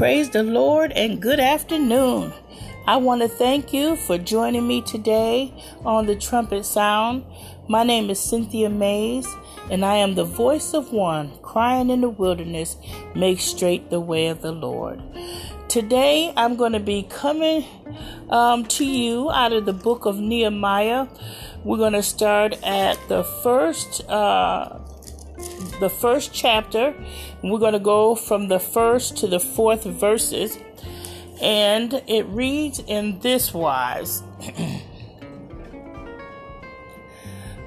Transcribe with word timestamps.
Praise 0.00 0.30
the 0.30 0.42
Lord 0.42 0.92
and 0.92 1.20
good 1.20 1.40
afternoon. 1.40 2.32
I 2.86 2.96
want 2.96 3.20
to 3.20 3.28
thank 3.28 3.74
you 3.74 3.96
for 3.96 4.16
joining 4.16 4.66
me 4.66 4.80
today 4.80 5.52
on 5.84 6.06
the 6.06 6.16
Trumpet 6.16 6.64
Sound. 6.64 7.26
My 7.68 7.84
name 7.84 8.08
is 8.08 8.18
Cynthia 8.18 8.70
Mays, 8.70 9.26
and 9.70 9.84
I 9.84 9.96
am 9.96 10.14
the 10.14 10.24
voice 10.24 10.72
of 10.72 10.90
one 10.90 11.36
crying 11.42 11.90
in 11.90 12.00
the 12.00 12.08
wilderness, 12.08 12.78
make 13.14 13.40
straight 13.40 13.90
the 13.90 14.00
way 14.00 14.28
of 14.28 14.40
the 14.40 14.52
Lord. 14.52 15.02
Today, 15.68 16.32
I'm 16.34 16.56
going 16.56 16.72
to 16.72 16.80
be 16.80 17.02
coming 17.02 17.66
um, 18.30 18.64
to 18.68 18.86
you 18.86 19.30
out 19.30 19.52
of 19.52 19.66
the 19.66 19.74
book 19.74 20.06
of 20.06 20.18
Nehemiah. 20.18 21.08
We're 21.62 21.76
going 21.76 21.92
to 21.92 22.02
start 22.02 22.54
at 22.62 22.96
the 23.10 23.22
first. 23.22 24.02
Uh, 24.08 24.79
the 25.80 25.88
first 25.90 26.32
chapter. 26.32 26.94
We're 27.42 27.58
going 27.58 27.72
to 27.72 27.78
go 27.78 28.14
from 28.14 28.48
the 28.48 28.58
first 28.60 29.16
to 29.18 29.26
the 29.26 29.40
fourth 29.40 29.84
verses. 29.84 30.58
And 31.40 32.02
it 32.06 32.26
reads 32.26 32.80
in 32.86 33.18
this 33.20 33.54
wise 33.54 34.22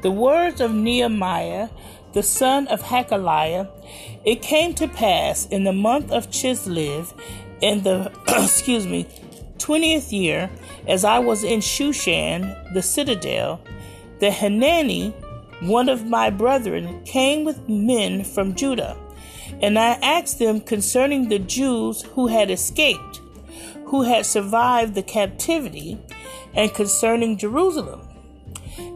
The 0.01 0.11
words 0.11 0.59
of 0.59 0.73
Nehemiah, 0.73 1.69
the 2.11 2.23
son 2.23 2.67
of 2.67 2.81
Hachaliah, 2.81 3.69
it 4.25 4.41
came 4.41 4.73
to 4.75 4.87
pass 4.87 5.45
in 5.47 5.63
the 5.63 5.73
month 5.73 6.11
of 6.11 6.29
Chislev, 6.29 7.13
in 7.61 7.83
the, 7.83 8.11
excuse 8.27 8.85
me, 8.85 9.07
20th 9.59 10.11
year, 10.11 10.49
as 10.87 11.05
I 11.05 11.19
was 11.19 11.45
in 11.45 11.61
Shushan, 11.61 12.73
the 12.73 12.81
citadel, 12.81 13.61
the 14.19 14.29
Hanani, 14.29 15.13
one 15.67 15.89
of 15.89 16.05
my 16.05 16.29
brethren 16.29 17.03
came 17.05 17.45
with 17.45 17.69
men 17.69 18.23
from 18.23 18.55
Judah, 18.55 18.97
and 19.61 19.77
I 19.77 19.93
asked 20.01 20.39
them 20.39 20.61
concerning 20.61 21.29
the 21.29 21.39
Jews 21.39 22.01
who 22.01 22.27
had 22.27 22.51
escaped, 22.51 23.21
who 23.85 24.03
had 24.03 24.25
survived 24.25 24.95
the 24.95 25.03
captivity, 25.03 25.99
and 26.53 26.73
concerning 26.73 27.37
Jerusalem. 27.37 28.07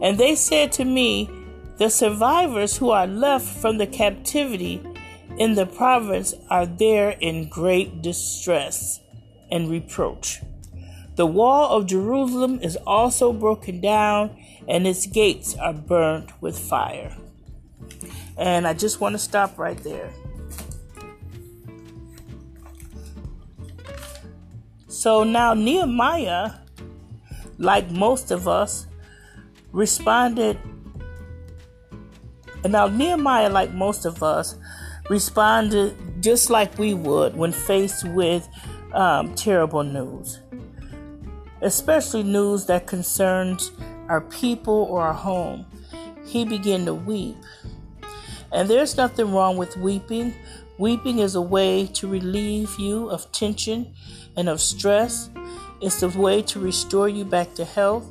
And 0.02 0.18
they 0.18 0.34
said 0.34 0.72
to 0.72 0.84
me, 0.84 1.30
The 1.78 1.90
survivors 1.90 2.76
who 2.76 2.90
are 2.90 3.06
left 3.06 3.46
from 3.46 3.78
the 3.78 3.86
captivity 3.86 4.82
in 5.38 5.54
the 5.54 5.66
province 5.66 6.34
are 6.50 6.66
there 6.66 7.10
in 7.10 7.48
great 7.48 8.02
distress 8.02 9.00
and 9.50 9.70
reproach. 9.70 10.40
The 11.16 11.26
wall 11.26 11.76
of 11.76 11.86
Jerusalem 11.86 12.60
is 12.62 12.76
also 12.86 13.32
broken 13.32 13.80
down, 13.80 14.36
and 14.68 14.86
its 14.86 15.06
gates 15.06 15.56
are 15.56 15.72
burnt 15.72 16.30
with 16.42 16.58
fire. 16.58 17.16
And 18.36 18.68
I 18.68 18.74
just 18.74 19.00
want 19.00 19.14
to 19.14 19.18
stop 19.18 19.58
right 19.58 19.78
there. 19.78 20.12
So 24.86 25.24
now 25.24 25.54
Nehemiah, 25.54 26.52
like 27.56 27.90
most 27.90 28.30
of 28.30 28.46
us, 28.46 28.86
responded. 29.72 30.58
And 32.62 32.72
now 32.72 32.88
Nehemiah, 32.88 33.48
like 33.48 33.72
most 33.72 34.04
of 34.04 34.22
us, 34.22 34.56
responded 35.08 35.96
just 36.22 36.50
like 36.50 36.78
we 36.78 36.92
would 36.92 37.34
when 37.34 37.52
faced 37.52 38.06
with 38.08 38.46
um, 38.92 39.34
terrible 39.34 39.82
news 39.82 40.40
especially 41.62 42.22
news 42.22 42.66
that 42.66 42.86
concerns 42.86 43.72
our 44.08 44.20
people 44.20 44.86
or 44.90 45.02
our 45.02 45.14
home. 45.14 45.66
He 46.24 46.44
began 46.44 46.84
to 46.86 46.94
weep. 46.94 47.36
And 48.52 48.68
there's 48.68 48.96
nothing 48.96 49.32
wrong 49.32 49.56
with 49.56 49.76
weeping. 49.76 50.34
Weeping 50.78 51.18
is 51.18 51.34
a 51.34 51.42
way 51.42 51.86
to 51.94 52.08
relieve 52.08 52.74
you 52.78 53.08
of 53.10 53.30
tension 53.32 53.94
and 54.36 54.48
of 54.48 54.60
stress. 54.60 55.30
It's 55.80 56.02
a 56.02 56.08
way 56.08 56.42
to 56.42 56.60
restore 56.60 57.08
you 57.08 57.24
back 57.24 57.54
to 57.54 57.64
health. 57.64 58.10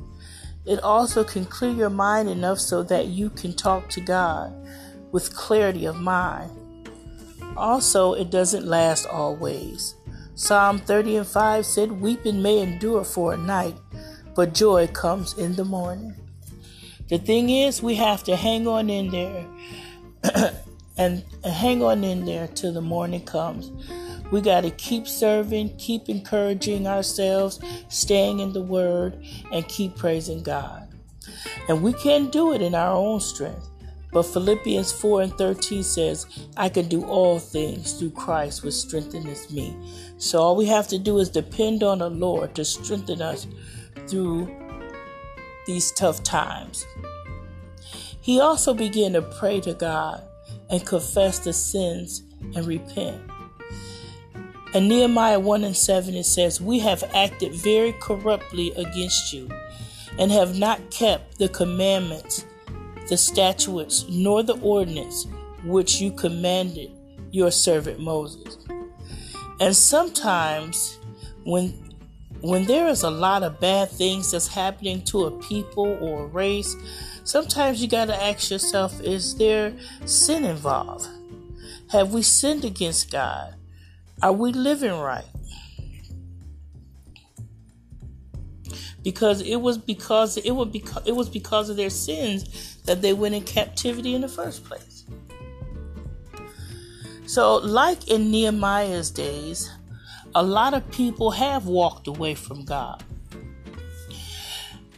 It 0.65 0.81
also 0.83 1.23
can 1.23 1.45
clear 1.45 1.71
your 1.71 1.89
mind 1.89 2.29
enough 2.29 2.59
so 2.59 2.83
that 2.83 3.07
you 3.07 3.29
can 3.29 3.53
talk 3.53 3.89
to 3.89 4.01
God 4.01 4.53
with 5.11 5.33
clarity 5.33 5.85
of 5.85 5.95
mind. 5.95 6.51
Also, 7.55 8.13
it 8.13 8.29
doesn't 8.29 8.67
last 8.67 9.05
always. 9.07 9.95
Psalm 10.35 10.77
30 10.77 11.17
and 11.17 11.27
5 11.27 11.65
said, 11.65 11.91
Weeping 11.91 12.41
may 12.41 12.59
endure 12.59 13.03
for 13.03 13.33
a 13.33 13.37
night, 13.37 13.75
but 14.37 14.53
joy 14.53 14.85
comes 14.85 15.35
in 15.39 15.55
the 15.55 15.65
morning. 15.65 16.13
The 17.09 17.17
thing 17.17 17.49
is, 17.49 17.81
we 17.81 17.95
have 17.95 18.23
to 18.25 18.35
hang 18.35 18.67
on 18.67 18.87
in 18.87 19.09
there 19.09 19.47
and 20.97 21.23
hang 21.43 21.81
on 21.81 22.03
in 22.03 22.23
there 22.23 22.47
till 22.47 22.71
the 22.71 22.79
morning 22.79 23.25
comes. 23.25 23.71
We 24.29 24.41
got 24.41 24.61
to 24.61 24.69
keep 24.69 25.07
serving, 25.07 25.77
keep 25.77 26.07
encouraging 26.07 26.85
ourselves, 26.85 27.59
staying 27.89 28.39
in 28.39 28.53
the 28.53 28.61
Word, 28.61 29.25
and 29.51 29.67
keep 29.67 29.95
praising 29.95 30.43
God. 30.43 30.87
And 31.67 31.81
we 31.81 31.93
can't 31.93 32.31
do 32.31 32.53
it 32.53 32.61
in 32.61 32.75
our 32.75 32.95
own 32.95 33.19
strength. 33.19 33.67
But 34.13 34.23
Philippians 34.23 34.91
4 34.91 35.21
and 35.23 35.33
13 35.33 35.81
says, 35.81 36.27
I 36.55 36.69
can 36.69 36.87
do 36.87 37.03
all 37.05 37.39
things 37.39 37.93
through 37.93 38.11
Christ 38.11 38.63
which 38.63 38.75
strengthens 38.75 39.51
me. 39.51 39.75
So 40.17 40.39
all 40.39 40.55
we 40.55 40.67
have 40.67 40.87
to 40.89 40.99
do 40.99 41.17
is 41.17 41.29
depend 41.29 41.81
on 41.81 41.97
the 41.97 42.09
Lord 42.09 42.53
to 42.55 42.63
strengthen 42.63 43.21
us 43.21 43.47
through 44.07 44.55
these 45.65 45.91
tough 45.91 46.23
times. 46.23 46.85
He 48.21 48.39
also 48.39 48.73
began 48.73 49.13
to 49.13 49.21
pray 49.21 49.61
to 49.61 49.73
God 49.73 50.23
and 50.69 50.85
confess 50.85 51.39
the 51.39 51.53
sins 51.53 52.23
and 52.55 52.65
repent. 52.65 53.21
In 54.73 54.87
Nehemiah 54.89 55.39
1 55.39 55.63
and 55.63 55.75
7, 55.75 56.13
it 56.15 56.25
says, 56.25 56.59
We 56.59 56.79
have 56.79 57.03
acted 57.13 57.53
very 57.53 57.93
corruptly 57.93 58.71
against 58.71 59.33
you 59.33 59.49
and 60.19 60.31
have 60.31 60.57
not 60.57 60.91
kept 60.91 61.37
the 61.39 61.49
commandments 61.49 62.45
the 63.07 63.17
statutes 63.17 64.05
nor 64.09 64.43
the 64.43 64.59
ordinance 64.59 65.27
which 65.63 66.01
you 66.01 66.11
commanded 66.11 66.91
your 67.31 67.51
servant 67.51 67.99
Moses. 67.99 68.57
And 69.59 69.75
sometimes 69.75 70.99
when 71.43 71.86
when 72.41 72.65
there 72.65 72.87
is 72.87 73.03
a 73.03 73.09
lot 73.09 73.43
of 73.43 73.59
bad 73.59 73.89
things 73.89 74.31
that's 74.31 74.47
happening 74.47 75.03
to 75.05 75.25
a 75.25 75.31
people 75.43 75.97
or 76.01 76.23
a 76.23 76.27
race, 76.27 76.75
sometimes 77.23 77.81
you 77.81 77.87
got 77.87 78.05
to 78.05 78.23
ask 78.23 78.51
yourself 78.51 78.99
is 79.01 79.35
there 79.37 79.73
sin 80.05 80.45
involved? 80.45 81.07
Have 81.91 82.13
we 82.13 82.21
sinned 82.21 82.65
against 82.65 83.11
God? 83.11 83.55
Are 84.21 84.33
we 84.33 84.51
living 84.51 84.99
right? 84.99 85.25
because 89.07 89.41
it 89.41 89.55
was 89.55 89.77
because 89.77 90.35
it 90.35 90.51
was 90.51 90.67
because 90.67 91.07
it 91.07 91.15
was 91.15 91.29
because 91.29 91.69
of 91.69 91.77
their 91.77 91.89
sins 91.89 92.75
that 92.83 93.01
they 93.01 93.13
went 93.13 93.33
in 93.33 93.41
captivity 93.41 94.13
in 94.13 94.19
the 94.19 94.27
first 94.27 94.65
place. 94.65 95.05
So, 97.25 97.55
like 97.55 98.09
in 98.09 98.29
Nehemiah's 98.29 99.09
days, 99.09 99.71
a 100.35 100.43
lot 100.43 100.73
of 100.73 100.89
people 100.91 101.31
have 101.31 101.65
walked 101.65 102.07
away 102.07 102.35
from 102.35 102.65
God. 102.65 103.03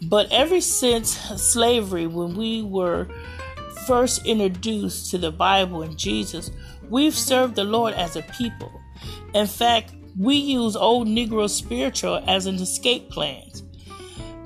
But 0.03 0.31
ever 0.31 0.61
since 0.61 1.17
slavery, 1.41 2.07
when 2.07 2.35
we 2.35 2.61
were 2.61 3.07
first 3.85 4.25
introduced 4.25 5.11
to 5.11 5.17
the 5.17 5.31
Bible 5.31 5.81
and 5.81 5.97
Jesus, 5.97 6.51
we've 6.89 7.15
served 7.15 7.55
the 7.55 7.63
Lord 7.63 7.93
as 7.93 8.15
a 8.15 8.21
people. 8.23 8.71
In 9.33 9.47
fact, 9.47 9.93
we 10.17 10.35
use 10.35 10.75
old 10.75 11.07
Negro 11.07 11.49
spiritual 11.49 12.23
as 12.27 12.45
an 12.45 12.55
escape 12.55 13.09
plan 13.09 13.49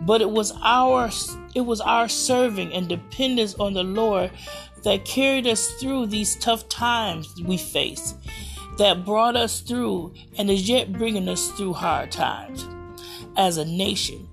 but 0.05 0.21
it 0.21 0.29
was 0.29 0.53
our 0.61 1.09
it 1.55 1.61
was 1.61 1.81
our 1.81 2.09
serving 2.09 2.73
and 2.73 2.89
dependence 2.89 3.55
on 3.55 3.73
the 3.73 3.83
Lord 3.83 4.31
that 4.83 5.05
carried 5.05 5.47
us 5.47 5.71
through 5.73 6.07
these 6.07 6.35
tough 6.37 6.67
times 6.67 7.33
we 7.45 7.57
face, 7.57 8.15
that 8.77 9.05
brought 9.05 9.35
us 9.35 9.61
through 9.61 10.13
and 10.37 10.49
is 10.49 10.67
yet 10.67 10.91
bringing 10.91 11.29
us 11.29 11.49
through 11.51 11.73
hard 11.73 12.11
times 12.11 12.67
as 13.37 13.57
a 13.57 13.65
nation. 13.65 14.27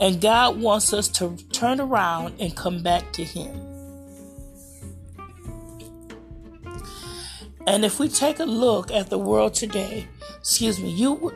And 0.00 0.20
God 0.20 0.60
wants 0.60 0.92
us 0.92 1.08
to 1.08 1.36
turn 1.52 1.80
around 1.80 2.34
and 2.40 2.56
come 2.56 2.82
back 2.82 3.12
to 3.12 3.24
Him. 3.24 3.54
And 7.66 7.84
if 7.84 7.98
we 7.98 8.08
take 8.08 8.40
a 8.40 8.44
look 8.44 8.90
at 8.90 9.08
the 9.08 9.18
world 9.18 9.54
today, 9.54 10.06
excuse 10.38 10.80
me, 10.80 10.90
you 10.90 11.12
would 11.14 11.34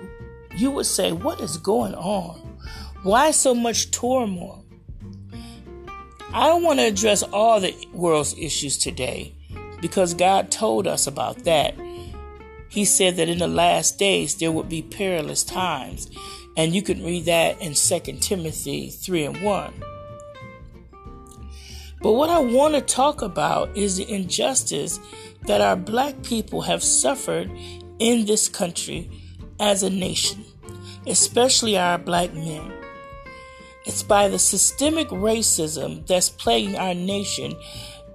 you 0.57 0.71
would 0.73 0.87
say, 0.87 1.13
what 1.13 1.41
is 1.41 1.57
going 1.57 1.95
on? 1.95 2.41
Why 3.05 3.31
so 3.31 3.55
much 3.55 3.93
turmoil? 3.93 4.65
I 6.33 6.47
don't 6.49 6.65
want 6.65 6.81
to 6.81 6.87
address 6.87 7.23
all 7.23 7.61
the 7.61 7.75
world's 7.93 8.37
issues 8.37 8.77
today 8.77 9.35
because 9.81 10.15
God 10.15 10.51
told 10.51 10.87
us 10.87 11.07
about 11.07 11.45
that. 11.45 11.75
He 12.69 12.85
said 12.85 13.17
that 13.17 13.29
in 13.29 13.39
the 13.39 13.49
last 13.49 13.99
days 13.99 14.37
there 14.37 14.53
would 14.53 14.69
be 14.69 14.83
perilous 14.83 15.43
times, 15.43 16.09
and 16.57 16.75
you 16.75 16.83
can 16.83 17.05
read 17.05 17.25
that 17.25 17.61
in 17.61 17.75
2 17.75 18.19
Timothy 18.21 18.91
3 18.91 19.25
and 19.25 19.43
1. 19.43 19.73
But 22.01 22.13
what 22.13 22.31
I 22.31 22.39
want 22.39 22.75
to 22.75 22.81
talk 22.81 23.23
about 23.23 23.77
is 23.77 23.97
the 23.97 24.09
injustice 24.09 25.01
that 25.47 25.61
our 25.61 25.77
black 25.77 26.23
people 26.23 26.63
have 26.63 26.83
suffered 26.83 27.51
in 27.99 28.27
this 28.27 28.49
country 28.49 29.11
as 29.59 29.83
a 29.83 29.91
nation, 29.91 30.45
especially 31.07 31.77
our 31.77 31.99
black 31.99 32.33
men. 32.35 32.73
It's 33.85 34.03
by 34.03 34.29
the 34.29 34.39
systemic 34.39 35.09
racism 35.09 36.07
that's 36.07 36.29
plaguing 36.29 36.77
our 36.77 36.95
nation, 36.95 37.57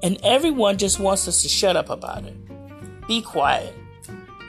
and 0.01 0.19
everyone 0.23 0.77
just 0.77 0.99
wants 0.99 1.27
us 1.27 1.41
to 1.41 1.49
shut 1.49 1.75
up 1.75 1.89
about 1.89 2.25
it. 2.25 2.37
Be 3.07 3.21
quiet. 3.21 3.73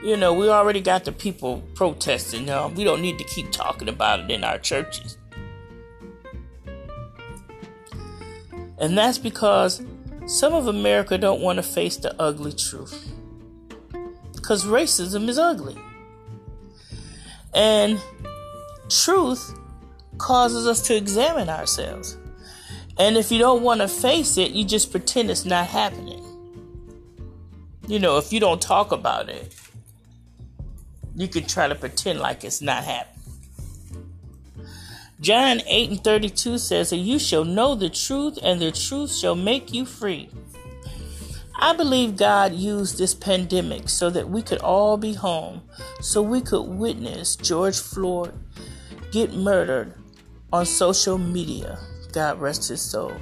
You 0.04 0.18
know, 0.18 0.34
we 0.34 0.50
already 0.50 0.82
got 0.82 1.06
the 1.06 1.12
people 1.12 1.62
protesting. 1.74 2.50
Uh, 2.50 2.68
we 2.68 2.84
don't 2.84 3.00
need 3.00 3.16
to 3.16 3.24
keep 3.24 3.50
talking 3.50 3.88
about 3.88 4.20
it 4.20 4.30
in 4.30 4.44
our 4.44 4.58
churches. 4.58 5.16
And 8.76 8.98
that's 8.98 9.16
because 9.16 9.82
some 10.26 10.52
of 10.52 10.66
America 10.66 11.16
don't 11.16 11.40
want 11.40 11.56
to 11.56 11.62
face 11.62 11.96
the 11.96 12.14
ugly 12.20 12.52
truth. 12.52 13.12
Because 14.34 14.66
racism 14.66 15.26
is 15.26 15.38
ugly. 15.38 15.78
And 17.54 17.98
truth 18.90 19.58
causes 20.18 20.66
us 20.66 20.82
to 20.82 20.94
examine 20.94 21.48
ourselves. 21.48 22.18
And 22.98 23.16
if 23.16 23.32
you 23.32 23.38
don't 23.38 23.62
want 23.62 23.80
to 23.80 23.88
face 23.88 24.36
it, 24.36 24.50
you 24.50 24.66
just 24.66 24.90
pretend 24.90 25.30
it's 25.30 25.46
not 25.46 25.66
happening. 25.66 26.22
You 27.88 27.98
know, 27.98 28.18
if 28.18 28.34
you 28.34 28.40
don't 28.40 28.60
talk 28.60 28.92
about 28.92 29.30
it, 29.30 29.54
you 31.14 31.28
can 31.28 31.46
try 31.46 31.68
to 31.68 31.74
pretend 31.74 32.20
like 32.20 32.44
it's 32.44 32.60
not 32.60 32.84
happening. 32.84 33.14
John 35.20 35.62
8 35.66 35.90
and 35.90 36.04
32 36.04 36.58
says, 36.58 36.92
And 36.92 37.06
you 37.06 37.18
shall 37.18 37.44
know 37.44 37.74
the 37.74 37.88
truth, 37.88 38.38
and 38.42 38.60
the 38.60 38.72
truth 38.72 39.14
shall 39.14 39.34
make 39.34 39.72
you 39.72 39.86
free. 39.86 40.28
I 41.56 41.72
believe 41.72 42.16
God 42.16 42.52
used 42.52 42.98
this 42.98 43.14
pandemic 43.14 43.88
so 43.88 44.10
that 44.10 44.28
we 44.28 44.42
could 44.42 44.58
all 44.58 44.96
be 44.96 45.14
home, 45.14 45.62
so 46.00 46.20
we 46.20 46.40
could 46.40 46.62
witness 46.62 47.36
George 47.36 47.78
Floyd 47.78 48.34
get 49.12 49.32
murdered 49.32 49.94
on 50.52 50.66
social 50.66 51.16
media. 51.16 51.78
God 52.12 52.40
rest 52.40 52.68
his 52.68 52.82
soul. 52.82 53.12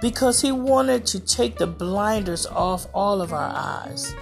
Because 0.00 0.40
he 0.40 0.52
wanted 0.52 1.06
to 1.06 1.20
take 1.20 1.58
the 1.58 1.66
blinders 1.66 2.46
off 2.46 2.86
all 2.92 3.22
of 3.22 3.32
our 3.32 3.52
eyes. 3.54 4.14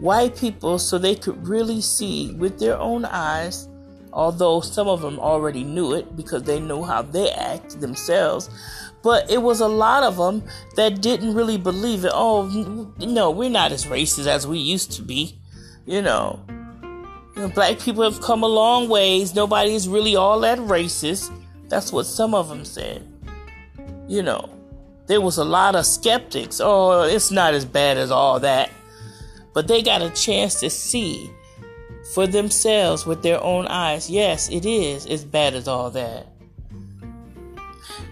White 0.00 0.36
people, 0.36 0.78
so 0.78 0.98
they 0.98 1.14
could 1.14 1.46
really 1.46 1.80
see 1.80 2.32
with 2.32 2.58
their 2.58 2.78
own 2.78 3.04
eyes, 3.04 3.68
although 4.12 4.60
some 4.60 4.88
of 4.88 5.02
them 5.02 5.18
already 5.18 5.62
knew 5.62 5.94
it 5.94 6.16
because 6.16 6.42
they 6.42 6.58
know 6.58 6.82
how 6.82 7.02
they 7.02 7.30
act 7.30 7.80
themselves 7.80 8.50
but 9.02 9.30
it 9.30 9.42
was 9.42 9.60
a 9.60 9.68
lot 9.68 10.02
of 10.02 10.16
them 10.16 10.42
that 10.76 11.00
didn't 11.00 11.34
really 11.34 11.56
believe 11.56 12.04
it. 12.04 12.12
Oh, 12.14 12.92
no, 12.98 13.30
we're 13.30 13.50
not 13.50 13.72
as 13.72 13.86
racist 13.86 14.26
as 14.26 14.46
we 14.46 14.58
used 14.58 14.92
to 14.92 15.02
be. 15.02 15.38
You 15.86 16.02
know, 16.02 16.40
you 17.34 17.42
know 17.42 17.48
black 17.48 17.80
people 17.80 18.04
have 18.04 18.20
come 18.20 18.42
a 18.42 18.48
long 18.48 18.88
ways. 18.88 19.34
Nobody 19.34 19.74
is 19.74 19.88
really 19.88 20.16
all 20.16 20.40
that 20.40 20.58
racist. 20.58 21.32
That's 21.68 21.92
what 21.92 22.04
some 22.04 22.34
of 22.34 22.48
them 22.48 22.64
said. 22.64 23.06
You 24.06 24.22
know, 24.22 24.50
there 25.06 25.20
was 25.20 25.38
a 25.38 25.44
lot 25.44 25.76
of 25.76 25.86
skeptics. 25.86 26.60
Oh, 26.62 27.02
it's 27.02 27.30
not 27.30 27.54
as 27.54 27.64
bad 27.64 27.96
as 27.96 28.10
all 28.10 28.40
that. 28.40 28.70
But 29.52 29.68
they 29.68 29.82
got 29.82 30.02
a 30.02 30.10
chance 30.10 30.60
to 30.60 30.70
see 30.70 31.30
for 32.14 32.26
themselves 32.26 33.06
with 33.06 33.22
their 33.22 33.42
own 33.42 33.66
eyes. 33.66 34.10
Yes, 34.10 34.48
it 34.50 34.64
is 34.64 35.06
as 35.06 35.24
bad 35.24 35.54
as 35.54 35.68
all 35.68 35.90
that. 35.90 36.26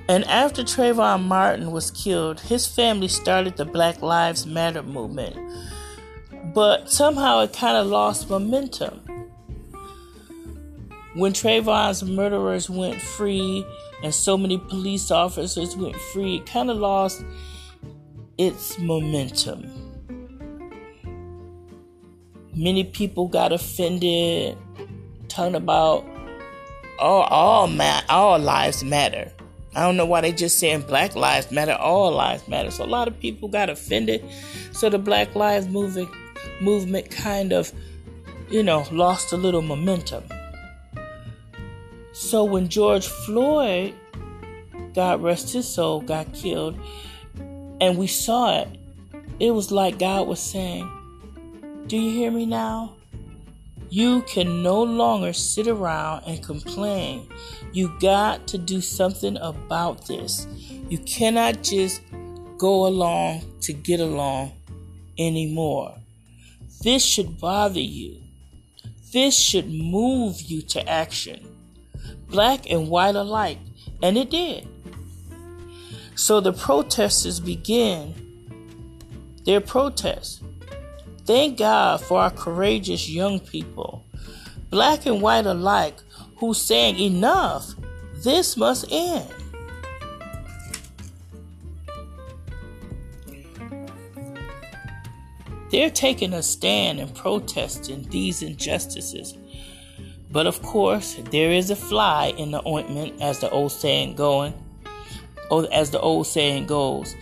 And 0.09 0.25
after 0.25 0.63
Trayvon 0.63 1.25
Martin 1.25 1.71
was 1.71 1.91
killed, 1.91 2.41
his 2.41 2.67
family 2.67 3.09
started 3.09 3.57
the 3.57 3.67
Black 3.67 4.01
Lives 4.01 4.47
Matter 4.47 4.83
movement. 4.83 5.37
But 6.55 6.91
somehow 6.91 7.41
it 7.41 7.53
kind 7.53 7.77
of 7.77 7.89
lost 7.89 8.31
momentum. 8.31 9.01
When 11.15 11.33
Trayvon's 11.33 12.03
murderers 12.03 12.71
went 12.71 13.01
free 13.01 13.67
and 14.03 14.15
so 14.15 14.39
many 14.39 14.57
police 14.57 15.11
officers 15.11 15.77
went 15.77 15.97
free, 15.97 16.37
it 16.37 16.47
kind 16.47 16.71
of 16.71 16.79
lost 16.79 17.23
its 18.39 18.79
momentum. 18.79 19.88
Many 22.59 22.83
people 22.83 23.29
got 23.29 23.53
offended, 23.53 24.59
talking 25.29 25.55
about 25.55 26.05
all 26.99 27.23
all 27.23 27.69
ma- 27.69 28.03
all 28.09 28.37
lives 28.37 28.83
matter. 28.83 29.31
I 29.77 29.83
don't 29.83 29.97
know 29.97 30.07
why 30.07 30.23
they 30.23 30.33
just 30.33 30.59
saying 30.59 30.81
Black 30.81 31.15
Lives 31.15 31.53
Matter, 31.53 31.75
all 31.75 32.11
lives 32.11 32.49
matter. 32.49 32.73
So 32.73 32.85
a 32.85 32.87
lot 32.87 33.07
of 33.07 33.17
people 33.21 33.49
got 33.49 33.71
offended. 33.71 34.25
So 34.73 34.91
the 34.91 34.99
Black 34.99 35.37
Lives 35.37 35.69
movement 35.69 36.09
movement 36.61 37.13
kind 37.13 37.53
of, 37.53 37.73
you 38.51 38.65
know, 38.65 38.85
lost 38.91 39.33
a 39.33 39.37
little 39.37 39.63
momentum. 39.63 40.25
So 42.13 42.43
when 42.43 42.69
George 42.69 43.07
Floyd, 43.07 43.95
God 44.95 45.23
rest 45.23 45.53
his 45.53 45.73
soul, 45.73 46.01
got 46.01 46.35
killed, 46.35 46.77
and 47.81 47.97
we 47.97 48.09
saw 48.09 48.63
it, 48.63 48.69
it 49.39 49.53
was 49.53 49.71
like 49.71 50.01
God 50.01 50.27
was 50.27 50.41
saying, 50.41 50.91
Do 51.89 51.97
you 51.97 52.11
hear 52.11 52.31
me 52.31 52.45
now? 52.45 52.97
You 53.89 54.21
can 54.29 54.63
no 54.63 54.83
longer 54.83 55.33
sit 55.33 55.67
around 55.67 56.25
and 56.27 56.45
complain. 56.45 57.27
You 57.73 57.91
got 57.99 58.47
to 58.49 58.59
do 58.59 58.83
something 58.83 59.39
about 59.39 60.07
this. 60.07 60.47
You 60.91 60.99
cannot 60.99 61.63
just 61.63 62.03
go 62.59 62.87
along 62.87 63.41
to 63.63 63.73
get 63.73 64.01
along 64.01 64.53
anymore. 65.17 65.97
This 66.83 67.03
should 67.03 67.41
bother 67.41 67.81
you. 67.81 68.21
This 69.11 69.35
should 69.35 69.73
move 69.73 70.43
you 70.43 70.61
to 70.61 70.87
action. 70.87 71.49
Black 72.29 72.71
and 72.71 72.91
white 72.91 73.17
alike. 73.17 73.61
And 74.03 74.19
it 74.19 74.29
did. 74.29 74.69
So 76.17 76.43
the 76.43 76.53
protesters 76.53 77.41
began 77.41 78.15
their 79.47 79.63
protest. 79.63 80.38
Thank 81.29 81.59
God 81.59 82.01
for 82.01 82.21
our 82.23 82.31
courageous 82.31 83.07
young 83.07 83.39
people, 83.39 84.03
black 84.71 85.05
and 85.05 85.21
white 85.21 85.45
alike, 85.45 85.99
who 86.39 86.55
saying 86.55 86.99
enough, 86.99 87.75
this 88.25 88.57
must 88.57 88.87
end. 88.91 89.29
They're 95.71 95.91
taking 95.91 96.33
a 96.33 96.43
stand 96.43 96.99
and 96.99 97.15
protesting 97.15 98.09
these 98.09 98.41
injustices. 98.41 99.37
But 100.33 100.47
of 100.47 100.63
course, 100.63 101.17
there 101.31 101.53
is 101.53 101.69
a 101.69 101.77
fly 101.77 102.33
in 102.39 102.53
the 102.53 102.67
ointment, 102.67 103.21
as 103.21 103.41
the 103.41 103.51
old 103.51 103.73
saying 103.73 104.15
going. 104.15 104.55
Or 105.51 105.69
as 105.71 105.91
the 105.91 106.01
old 106.01 106.27
saying 106.27 106.69
goes, 106.69 107.15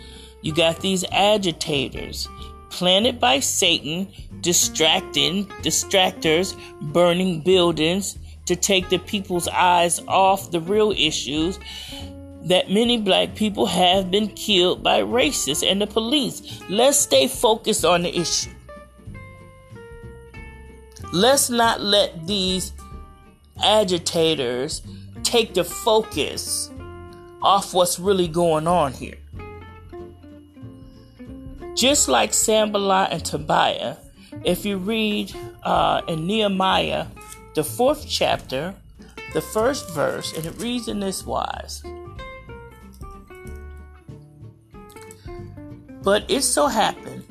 you 0.42 0.54
got 0.54 0.80
these 0.80 1.04
agitators 1.10 2.28
planted 2.70 3.20
by 3.20 3.40
Satan, 3.40 4.08
distracting 4.40 5.46
distractors, 5.62 6.56
burning 6.92 7.40
buildings 7.40 8.18
to 8.46 8.56
take 8.56 8.88
the 8.88 8.98
people's 8.98 9.48
eyes 9.48 10.00
off 10.06 10.50
the 10.50 10.60
real 10.60 10.92
issues 10.92 11.58
that 12.44 12.70
many 12.70 12.96
black 12.96 13.34
people 13.34 13.66
have 13.66 14.10
been 14.10 14.28
killed 14.28 14.82
by 14.82 15.00
racists 15.00 15.68
and 15.68 15.82
the 15.82 15.86
police. 15.86 16.60
Let's 16.68 16.96
stay 16.96 17.26
focused 17.26 17.84
on 17.84 18.02
the 18.02 18.16
issue. 18.16 18.50
Let's 21.12 21.50
not 21.50 21.80
let 21.80 22.26
these 22.26 22.72
agitators 23.62 24.82
take 25.24 25.54
the 25.54 25.64
focus 25.64 26.70
off 27.42 27.74
what's 27.74 27.98
really 27.98 28.28
going 28.28 28.68
on 28.68 28.92
here. 28.92 29.16
Just 31.76 32.08
like 32.08 32.32
Sanballat 32.32 33.12
and 33.12 33.22
Tobiah, 33.22 33.96
if 34.44 34.64
you 34.64 34.78
read 34.78 35.30
uh, 35.62 36.00
in 36.08 36.26
Nehemiah, 36.26 37.06
the 37.54 37.62
fourth 37.62 38.06
chapter, 38.08 38.74
the 39.34 39.42
first 39.42 39.90
verse, 39.90 40.32
and 40.34 40.46
it 40.46 40.54
reads 40.58 40.88
in 40.88 41.00
this 41.00 41.26
wise. 41.26 41.82
But 46.02 46.24
it 46.30 46.42
so 46.42 46.66
happened, 46.66 47.24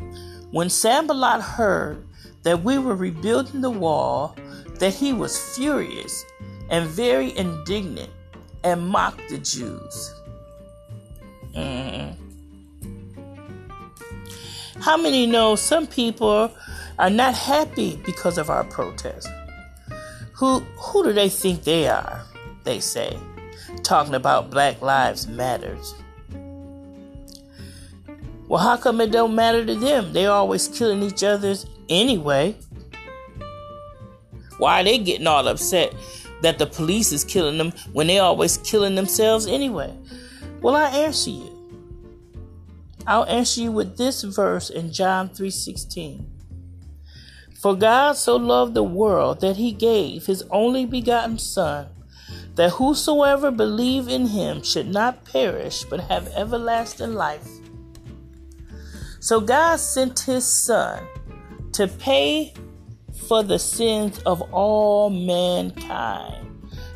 when 0.51 0.69
Sanballat 0.69 1.41
heard 1.41 2.05
that 2.43 2.63
we 2.63 2.77
were 2.77 2.95
rebuilding 2.95 3.61
the 3.61 3.71
wall, 3.71 4.35
that 4.75 4.93
he 4.93 5.11
was 5.11 5.39
furious 5.55 6.23
and 6.69 6.87
very 6.87 7.35
indignant 7.35 8.11
and 8.63 8.87
mocked 8.87 9.27
the 9.29 9.39
Jews. 9.39 10.13
Mm. 11.55 12.24
How 14.81 14.97
many 14.97 15.25
know 15.25 15.55
some 15.55 15.87
people 15.87 16.51
are 16.99 17.09
not 17.09 17.33
happy 17.33 17.99
because 18.05 18.37
of 18.37 18.49
our 18.49 18.63
protest? 18.65 19.29
Who 20.33 20.59
who 20.77 21.03
do 21.03 21.13
they 21.13 21.29
think 21.29 21.63
they 21.63 21.87
are? 21.87 22.21
They 22.63 22.79
say, 22.79 23.17
talking 23.83 24.15
about 24.15 24.49
Black 24.49 24.81
Lives 24.81 25.27
Matters. 25.27 25.93
Well, 28.47 28.61
how 28.61 28.77
come 28.77 29.01
it 29.01 29.11
don't 29.11 29.33
matter 29.33 29.65
to 29.65 29.75
them? 29.75 30.13
They're 30.13 30.31
always 30.31 30.67
killing 30.67 31.01
each 31.01 31.23
other 31.23 31.55
anyway. 31.89 32.55
Why 34.57 34.81
are 34.81 34.83
they 34.83 34.97
getting 34.97 35.27
all 35.27 35.47
upset 35.47 35.93
that 36.41 36.59
the 36.59 36.67
police 36.67 37.11
is 37.11 37.23
killing 37.23 37.57
them 37.57 37.71
when 37.93 38.07
they 38.07 38.19
always 38.19 38.57
killing 38.57 38.95
themselves 38.95 39.47
anyway? 39.47 39.93
Well, 40.61 40.75
I 40.75 40.89
answer 40.89 41.31
you. 41.31 41.54
I'll 43.07 43.25
answer 43.25 43.61
you 43.61 43.71
with 43.71 43.97
this 43.97 44.23
verse 44.23 44.69
in 44.69 44.91
John 44.91 45.29
3:16. 45.29 46.25
For 47.61 47.75
God 47.75 48.13
so 48.17 48.35
loved 48.35 48.73
the 48.73 48.83
world 48.83 49.41
that 49.41 49.57
he 49.57 49.71
gave 49.71 50.25
his 50.25 50.43
only 50.51 50.85
begotten 50.85 51.39
son 51.39 51.87
that 52.55 52.71
whosoever 52.71 53.51
believe 53.51 54.07
in 54.07 54.27
him 54.27 54.63
should 54.63 54.87
not 54.87 55.25
perish 55.25 55.83
but 55.83 55.99
have 55.99 56.27
everlasting 56.35 57.13
life. 57.13 57.47
So 59.19 59.39
God 59.39 59.79
sent 59.79 60.19
his 60.19 60.45
son 60.45 61.03
to 61.73 61.87
pay 61.87 62.53
for 63.27 63.43
the 63.43 63.59
sins 63.59 64.19
of 64.19 64.41
all 64.53 65.09
mankind, 65.09 66.47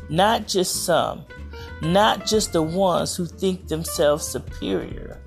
not 0.08 0.46
just 0.46 0.84
some, 0.84 1.24
not 1.82 2.26
just 2.26 2.52
the 2.52 2.62
ones 2.62 3.16
who 3.16 3.26
think 3.26 3.68
themselves 3.68 4.26
superior. 4.26 5.19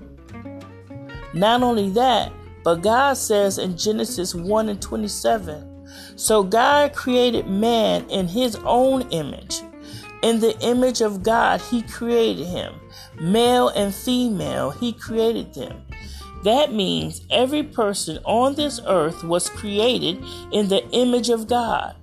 Not 1.34 1.62
only 1.62 1.90
that, 1.90 2.32
but 2.62 2.76
God 2.76 3.18
says 3.18 3.58
in 3.58 3.76
Genesis 3.76 4.34
1 4.34 4.68
and 4.70 4.80
27 4.80 5.74
so 6.16 6.42
God 6.42 6.94
created 6.94 7.48
man 7.48 8.08
in 8.08 8.28
his 8.28 8.56
own 8.64 9.02
image. 9.10 9.60
In 10.22 10.40
the 10.40 10.58
image 10.60 11.02
of 11.02 11.22
God, 11.22 11.60
He 11.60 11.82
created 11.82 12.46
him. 12.46 12.74
Male 13.20 13.68
and 13.68 13.94
female, 13.94 14.70
He 14.70 14.92
created 14.92 15.52
them. 15.52 15.82
That 16.44 16.72
means 16.72 17.22
every 17.30 17.62
person 17.62 18.18
on 18.24 18.54
this 18.54 18.80
earth 18.86 19.22
was 19.22 19.50
created 19.50 20.24
in 20.50 20.68
the 20.68 20.86
image 20.90 21.28
of 21.28 21.46
God. 21.46 21.96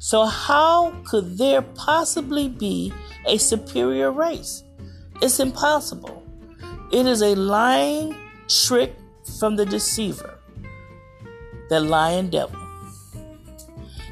So, 0.00 0.24
how 0.24 0.92
could 1.04 1.38
there 1.38 1.62
possibly 1.62 2.48
be 2.48 2.92
a 3.26 3.38
superior 3.38 4.10
race? 4.10 4.64
It's 5.20 5.40
impossible. 5.40 6.24
It 6.92 7.06
is 7.06 7.22
a 7.22 7.34
lying 7.34 8.14
trick 8.48 8.96
from 9.38 9.56
the 9.56 9.66
deceiver, 9.66 10.38
the 11.68 11.80
lying 11.80 12.30
devil. 12.30 12.58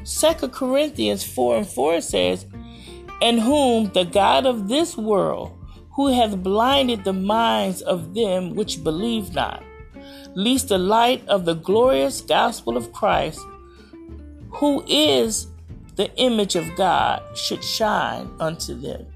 2 0.04 0.48
Corinthians 0.48 1.24
4 1.24 1.56
and 1.56 1.66
4 1.66 2.00
says, 2.00 2.46
and 3.22 3.40
whom 3.40 3.90
the 3.92 4.04
God 4.04 4.46
of 4.46 4.68
this 4.68 4.96
world, 4.96 5.52
who 5.94 6.08
hath 6.08 6.42
blinded 6.42 7.04
the 7.04 7.14
minds 7.14 7.80
of 7.80 8.14
them 8.14 8.54
which 8.54 8.84
believe 8.84 9.34
not, 9.34 9.62
lest 10.34 10.68
the 10.68 10.78
light 10.78 11.26
of 11.28 11.46
the 11.46 11.54
glorious 11.54 12.20
gospel 12.20 12.76
of 12.76 12.92
Christ, 12.92 13.40
who 14.50 14.84
is 14.86 15.46
the 15.96 16.14
image 16.16 16.56
of 16.56 16.76
God, 16.76 17.22
should 17.34 17.64
shine 17.64 18.30
unto 18.38 18.78
them. 18.78 19.06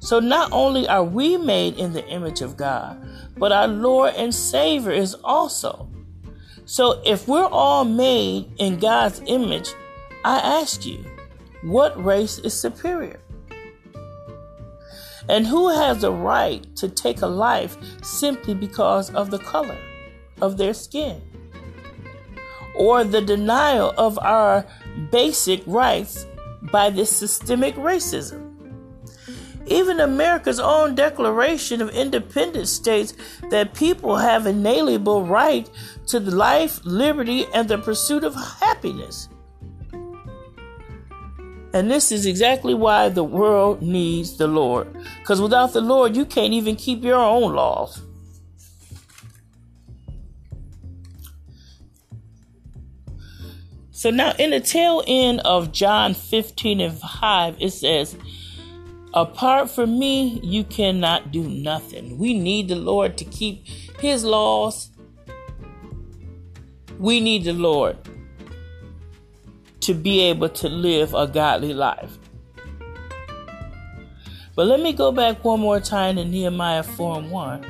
So 0.00 0.18
not 0.18 0.50
only 0.50 0.88
are 0.88 1.04
we 1.04 1.36
made 1.36 1.76
in 1.76 1.92
the 1.92 2.06
image 2.08 2.40
of 2.40 2.56
God, 2.56 2.98
but 3.36 3.52
our 3.52 3.68
Lord 3.68 4.14
and 4.16 4.34
Savior 4.34 4.92
is 4.92 5.14
also. 5.22 5.88
So 6.64 7.02
if 7.04 7.28
we're 7.28 7.44
all 7.44 7.84
made 7.84 8.50
in 8.58 8.78
God's 8.78 9.20
image, 9.26 9.68
I 10.24 10.38
ask 10.38 10.86
you, 10.86 11.04
what 11.62 12.02
race 12.02 12.38
is 12.38 12.58
superior? 12.58 13.20
And 15.28 15.46
who 15.46 15.68
has 15.68 16.00
the 16.00 16.12
right 16.12 16.64
to 16.76 16.88
take 16.88 17.20
a 17.20 17.26
life 17.26 17.76
simply 18.02 18.54
because 18.54 19.10
of 19.14 19.30
the 19.30 19.38
color 19.38 19.78
of 20.40 20.56
their 20.56 20.72
skin? 20.72 21.20
Or 22.74 23.04
the 23.04 23.20
denial 23.20 23.92
of 23.98 24.18
our 24.20 24.64
basic 25.12 25.62
rights 25.66 26.26
by 26.72 26.88
this 26.88 27.14
systemic 27.14 27.74
racism? 27.74 28.49
Even 29.66 30.00
America's 30.00 30.58
own 30.58 30.94
Declaration 30.94 31.82
of 31.82 31.90
Independence 31.90 32.70
states 32.70 33.14
that 33.50 33.74
people 33.74 34.16
have 34.16 34.46
an 34.46 34.58
inalienable 34.58 35.24
right 35.24 35.68
to 36.06 36.18
life, 36.18 36.80
liberty, 36.84 37.46
and 37.54 37.68
the 37.68 37.78
pursuit 37.78 38.24
of 38.24 38.34
happiness. 38.34 39.28
And 41.72 41.88
this 41.88 42.10
is 42.10 42.26
exactly 42.26 42.74
why 42.74 43.10
the 43.10 43.22
world 43.22 43.80
needs 43.80 44.36
the 44.36 44.48
Lord. 44.48 44.92
Because 45.20 45.40
without 45.40 45.72
the 45.72 45.80
Lord, 45.80 46.16
you 46.16 46.24
can't 46.24 46.52
even 46.52 46.74
keep 46.74 47.04
your 47.04 47.20
own 47.20 47.54
laws. 47.54 48.02
So 53.92 54.10
now, 54.10 54.32
in 54.38 54.50
the 54.50 54.60
tail 54.60 55.04
end 55.06 55.40
of 55.40 55.72
John 55.72 56.14
15 56.14 56.80
and 56.80 56.98
5, 56.98 57.56
it 57.60 57.70
says, 57.70 58.16
Apart 59.12 59.70
from 59.70 59.98
me, 59.98 60.40
you 60.42 60.62
cannot 60.62 61.32
do 61.32 61.42
nothing. 61.42 62.16
We 62.16 62.32
need 62.32 62.68
the 62.68 62.76
Lord 62.76 63.18
to 63.18 63.24
keep 63.24 63.66
His 63.98 64.24
laws. 64.24 64.90
We 66.98 67.20
need 67.20 67.44
the 67.44 67.52
Lord 67.52 67.96
to 69.80 69.94
be 69.94 70.20
able 70.20 70.48
to 70.50 70.68
live 70.68 71.14
a 71.14 71.26
godly 71.26 71.74
life. 71.74 72.18
But 74.54 74.66
let 74.66 74.80
me 74.80 74.92
go 74.92 75.10
back 75.10 75.42
one 75.44 75.60
more 75.60 75.80
time 75.80 76.16
to 76.16 76.24
Nehemiah 76.24 76.82
4 76.82 77.18
and 77.18 77.30
1. 77.30 77.66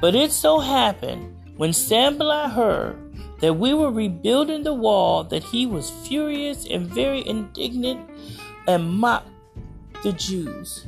But 0.00 0.14
it 0.14 0.32
so 0.32 0.58
happened 0.58 1.34
when 1.56 1.72
Sanballat 1.72 2.50
heard 2.50 2.98
that 3.40 3.54
we 3.54 3.72
were 3.72 3.90
rebuilding 3.90 4.62
the 4.62 4.74
wall 4.74 5.24
that 5.24 5.42
he 5.42 5.64
was 5.66 5.90
furious 6.06 6.66
and 6.66 6.86
very 6.86 7.26
indignant 7.26 8.10
and 8.66 8.88
mocked 8.90 9.31
the 10.02 10.12
Jews. 10.12 10.86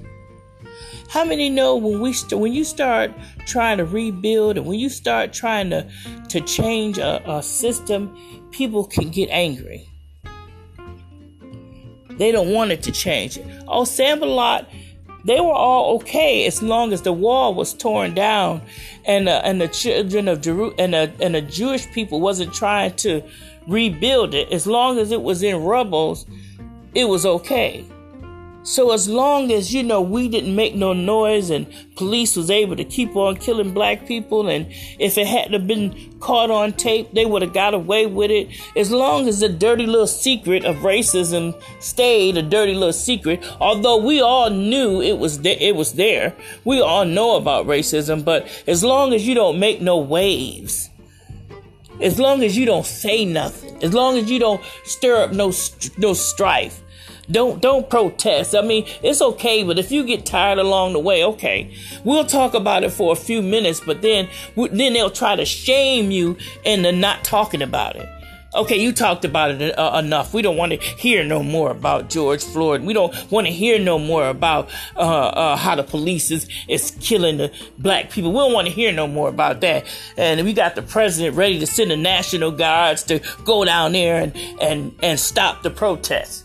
How 1.08 1.24
many 1.24 1.48
know 1.48 1.76
when 1.76 2.00
we 2.00 2.12
st- 2.12 2.40
when 2.40 2.52
you 2.52 2.64
start 2.64 3.12
trying 3.46 3.78
to 3.78 3.84
rebuild 3.84 4.56
and 4.56 4.66
when 4.66 4.78
you 4.78 4.88
start 4.88 5.32
trying 5.32 5.70
to 5.70 5.88
to 6.28 6.40
change 6.40 6.98
a, 6.98 7.22
a 7.30 7.42
system, 7.42 8.16
people 8.50 8.84
can 8.84 9.10
get 9.10 9.28
angry. 9.30 9.88
They 12.18 12.32
don't 12.32 12.52
want 12.52 12.72
it 12.72 12.82
to 12.84 12.92
change. 12.92 13.38
Oh, 13.66 13.84
Sanballat, 13.84 14.66
they 15.24 15.40
were 15.40 15.52
all 15.52 15.96
okay 15.96 16.46
as 16.46 16.62
long 16.62 16.92
as 16.92 17.02
the 17.02 17.12
wall 17.12 17.54
was 17.54 17.74
torn 17.74 18.14
down, 18.14 18.62
and 19.04 19.28
uh, 19.28 19.42
and 19.44 19.60
the 19.60 19.68
children 19.68 20.28
of 20.28 20.40
Jeru- 20.40 20.74
and 20.78 20.94
the, 20.94 21.12
and 21.20 21.34
the 21.34 21.42
Jewish 21.42 21.90
people 21.92 22.20
wasn't 22.20 22.52
trying 22.52 22.94
to 22.96 23.22
rebuild 23.66 24.34
it. 24.34 24.52
As 24.52 24.66
long 24.66 24.98
as 24.98 25.12
it 25.12 25.22
was 25.22 25.42
in 25.42 25.62
rubbles, 25.62 26.26
it 26.94 27.06
was 27.06 27.26
okay. 27.26 27.84
So 28.64 28.92
as 28.92 29.10
long 29.10 29.52
as 29.52 29.74
you 29.74 29.82
know 29.82 30.00
we 30.00 30.26
didn't 30.26 30.56
make 30.56 30.74
no 30.74 30.94
noise 30.94 31.50
and 31.50 31.66
police 31.96 32.34
was 32.34 32.50
able 32.50 32.76
to 32.76 32.84
keep 32.84 33.14
on 33.14 33.36
killing 33.36 33.74
black 33.74 34.06
people 34.06 34.48
and 34.48 34.66
if 34.98 35.18
it 35.18 35.26
hadn't 35.26 35.66
been 35.66 36.14
caught 36.18 36.50
on 36.50 36.72
tape 36.72 37.12
they 37.12 37.26
would 37.26 37.42
have 37.42 37.52
got 37.52 37.74
away 37.74 38.06
with 38.06 38.30
it. 38.30 38.48
As 38.74 38.90
long 38.90 39.28
as 39.28 39.40
the 39.40 39.50
dirty 39.50 39.84
little 39.84 40.06
secret 40.06 40.64
of 40.64 40.76
racism 40.76 41.60
stayed 41.78 42.38
a 42.38 42.42
dirty 42.42 42.72
little 42.72 42.94
secret 42.94 43.44
although 43.60 43.98
we 43.98 44.22
all 44.22 44.48
knew 44.48 45.02
it 45.02 45.18
was 45.18 45.40
there 45.40 45.58
it 45.60 45.76
was 45.76 45.92
there. 45.92 46.34
We 46.64 46.80
all 46.80 47.04
know 47.04 47.36
about 47.36 47.66
racism 47.66 48.24
but 48.24 48.48
as 48.66 48.82
long 48.82 49.12
as 49.12 49.28
you 49.28 49.34
don't 49.34 49.60
make 49.60 49.82
no 49.82 49.98
waves 49.98 50.88
as 52.00 52.18
long 52.18 52.42
as 52.42 52.56
you 52.56 52.64
don't 52.64 52.86
say 52.86 53.26
nothing 53.26 53.84
as 53.84 53.92
long 53.92 54.16
as 54.16 54.30
you 54.30 54.38
don't 54.38 54.62
stir 54.84 55.22
up 55.22 55.32
no 55.32 55.52
no 55.98 56.14
strife 56.14 56.80
don't 57.30 57.60
don't 57.60 57.88
protest. 57.88 58.54
I 58.54 58.62
mean, 58.62 58.86
it's 59.02 59.22
okay, 59.22 59.62
but 59.64 59.78
if 59.78 59.90
you 59.90 60.04
get 60.04 60.26
tired 60.26 60.58
along 60.58 60.92
the 60.92 60.98
way, 60.98 61.24
okay, 61.24 61.74
we'll 62.04 62.24
talk 62.24 62.54
about 62.54 62.84
it 62.84 62.90
for 62.90 63.12
a 63.12 63.16
few 63.16 63.42
minutes. 63.42 63.80
But 63.80 64.02
then 64.02 64.28
then 64.56 64.92
they'll 64.92 65.10
try 65.10 65.36
to 65.36 65.44
shame 65.44 66.10
you 66.10 66.36
into 66.64 66.92
not 66.92 67.24
talking 67.24 67.62
about 67.62 67.96
it. 67.96 68.08
Okay, 68.54 68.80
you 68.80 68.92
talked 68.92 69.24
about 69.24 69.50
it 69.50 69.76
uh, 69.76 69.98
enough. 69.98 70.32
We 70.32 70.40
don't 70.40 70.56
want 70.56 70.70
to 70.72 70.78
hear 70.78 71.24
no 71.24 71.42
more 71.42 71.72
about 71.72 72.08
George 72.08 72.44
Floyd. 72.44 72.82
We 72.82 72.92
don't 72.92 73.12
want 73.30 73.48
to 73.48 73.52
hear 73.52 73.80
no 73.80 73.98
more 73.98 74.28
about 74.28 74.70
uh, 74.96 75.00
uh, 75.00 75.56
how 75.56 75.74
the 75.74 75.82
police 75.82 76.30
is, 76.30 76.48
is 76.68 76.92
killing 77.00 77.38
the 77.38 77.52
black 77.78 78.10
people. 78.10 78.30
We 78.30 78.38
don't 78.38 78.52
want 78.52 78.68
to 78.68 78.72
hear 78.72 78.92
no 78.92 79.08
more 79.08 79.28
about 79.28 79.60
that. 79.62 79.86
And 80.16 80.44
we 80.44 80.52
got 80.52 80.76
the 80.76 80.82
president 80.82 81.36
ready 81.36 81.58
to 81.58 81.66
send 81.66 81.90
the 81.90 81.96
National 81.96 82.52
Guards 82.52 83.02
to 83.04 83.20
go 83.44 83.64
down 83.64 83.90
there 83.90 84.22
and, 84.22 84.36
and, 84.60 84.94
and 85.02 85.18
stop 85.18 85.62
the 85.64 85.70
protests 85.70 86.43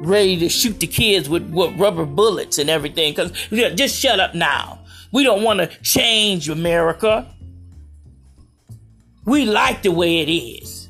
ready 0.00 0.38
to 0.38 0.48
shoot 0.48 0.80
the 0.80 0.86
kids 0.86 1.28
with, 1.28 1.50
with 1.50 1.78
rubber 1.78 2.06
bullets 2.06 2.58
and 2.58 2.70
everything. 2.70 3.14
Cause 3.14 3.32
just 3.50 3.96
shut 3.96 4.18
up 4.18 4.34
now. 4.34 4.80
We 5.12 5.24
don't 5.24 5.42
want 5.42 5.60
to 5.60 5.66
change 5.82 6.48
America. 6.48 7.32
We 9.26 9.44
like 9.44 9.82
the 9.82 9.92
way 9.92 10.20
it 10.20 10.30
is. 10.30 10.88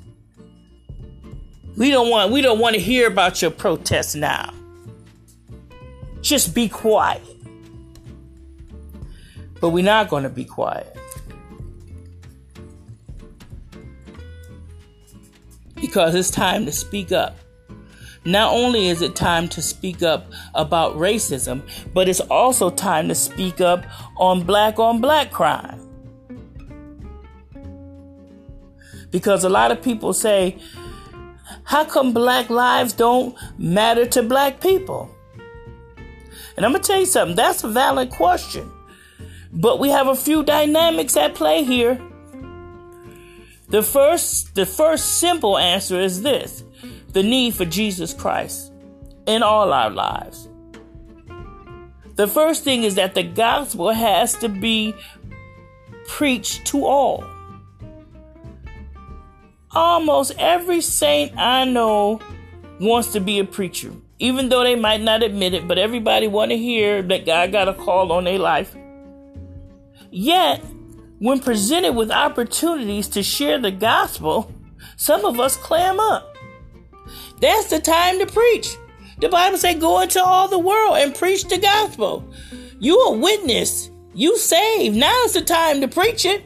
We 1.77 1.91
don't 1.91 2.11
want 2.11 2.31
we 2.31 2.43
don't 2.43 2.59
want 2.59 2.75
to 2.75 2.81
hear 2.81 3.09
about 3.09 3.43
your 3.43 3.51
protests 3.51 4.15
now. 4.15 4.53
Just 6.21 6.55
be 6.55 6.69
quiet. 6.69 7.23
But 9.61 9.71
we're 9.71 9.85
not 9.85 10.09
going 10.09 10.23
to 10.23 10.31
be 10.31 10.45
quiet. 10.45 10.97
Because 15.75 16.15
it's 16.15 16.31
time 16.31 16.67
to 16.67 16.73
speak 16.73 17.13
up 17.13 17.37
Not 18.25 18.53
only 18.53 18.89
is 18.89 19.01
it 19.01 19.17
time 19.17 19.49
to 19.49 19.63
speak 19.63 20.03
up 20.03 20.27
about 20.55 20.97
racism, 20.97 21.63
but 21.95 22.09
it's 22.09 22.21
also 22.21 22.69
time 22.69 23.09
to 23.09 23.15
speak 23.15 23.61
up 23.61 23.87
on 24.17 24.45
black 24.45 24.79
on 24.79 25.01
black 25.01 25.31
crime. 25.31 25.87
Because 29.11 29.43
a 29.43 29.49
lot 29.49 29.73
of 29.73 29.83
people 29.83 30.13
say, 30.13 30.59
how 31.65 31.85
come 31.85 32.13
black 32.13 32.51
lives 32.51 32.93
don't 32.93 33.37
matter 33.59 34.05
to 34.07 34.23
black 34.23 34.61
people? 34.61 35.11
And 36.57 36.67
I'm 36.67 36.73
going 36.73 36.83
to 36.83 36.87
tell 36.87 37.01
you 37.01 37.07
something, 37.07 37.37
that's 37.37 37.65
a 37.65 37.69
valid 37.69 38.11
question. 38.11 38.71
But 39.53 39.79
we 39.79 39.89
have 39.89 40.09
a 40.09 40.15
few 40.15 40.43
dynamics 40.43 41.17
at 41.17 41.35
play 41.35 41.65
here. 41.65 42.01
The 43.69 43.83
first 43.83 44.55
the 44.57 44.67
first 44.67 45.19
simple 45.19 45.57
answer 45.57 46.01
is 46.01 46.23
this 46.23 46.65
the 47.13 47.23
need 47.23 47.55
for 47.55 47.65
Jesus 47.65 48.15
Christ 48.15 48.73
in 49.27 49.43
all 49.43 49.73
our 49.73 49.91
lives. 49.91 50.49
The 52.17 52.27
first 52.27 52.65
thing 52.65 52.85
is 52.85 52.97
that 52.97 53.15
the 53.15 53.23
gospel 53.23 53.91
has 53.91 54.35
to 54.39 54.49
be 54.49 54.95
preached 56.07 56.67
to 56.67 56.85
all. 56.85 57.25
Almost 59.71 60.35
every 60.39 60.81
saint 60.81 61.37
I 61.39 61.65
know 61.65 62.21
wants 62.81 63.13
to 63.13 63.21
be 63.21 63.39
a 63.39 63.45
preacher, 63.45 63.93
even 64.19 64.49
though 64.49 64.65
they 64.65 64.75
might 64.75 65.01
not 65.01 65.23
admit 65.23 65.55
it, 65.55 65.69
but 65.69 65.79
everybody 65.79 66.27
want 66.27 66.51
to 66.51 66.59
hear 66.59 67.03
that 67.03 67.25
God 67.25 67.53
got 67.53 67.69
a 67.69 67.75
call 67.75 68.13
on 68.13 68.25
their 68.25 68.39
life. 68.39 68.75
Yet, 70.11 70.65
when 71.21 71.39
presented 71.39 71.93
with 71.93 72.11
opportunities 72.11 73.07
to 73.09 73.23
share 73.23 73.59
the 73.59 73.71
gospel, 73.71 74.53
some 74.97 75.25
of 75.25 75.39
us 75.39 75.57
clam 75.57 76.01
up. 76.01 76.30
That's 77.41 77.71
the 77.71 77.81
time 77.81 78.19
to 78.19 78.27
preach. 78.27 78.77
The 79.19 79.29
Bible 79.29 79.59
says, 79.59 79.77
go 79.77 80.01
into 80.01 80.23
all 80.23 80.49
the 80.49 80.59
world 80.59 80.97
and 80.99 81.15
preach 81.15 81.45
the 81.45 81.59
gospel. 81.59 82.25
You 82.79 82.99
a 83.05 83.19
witness. 83.19 83.91
You 84.15 84.37
saved. 84.39 84.97
Now's 84.97 85.35
the 85.35 85.43
time 85.43 85.81
to 85.81 85.89
preach 85.89 86.25
it. 86.25 86.43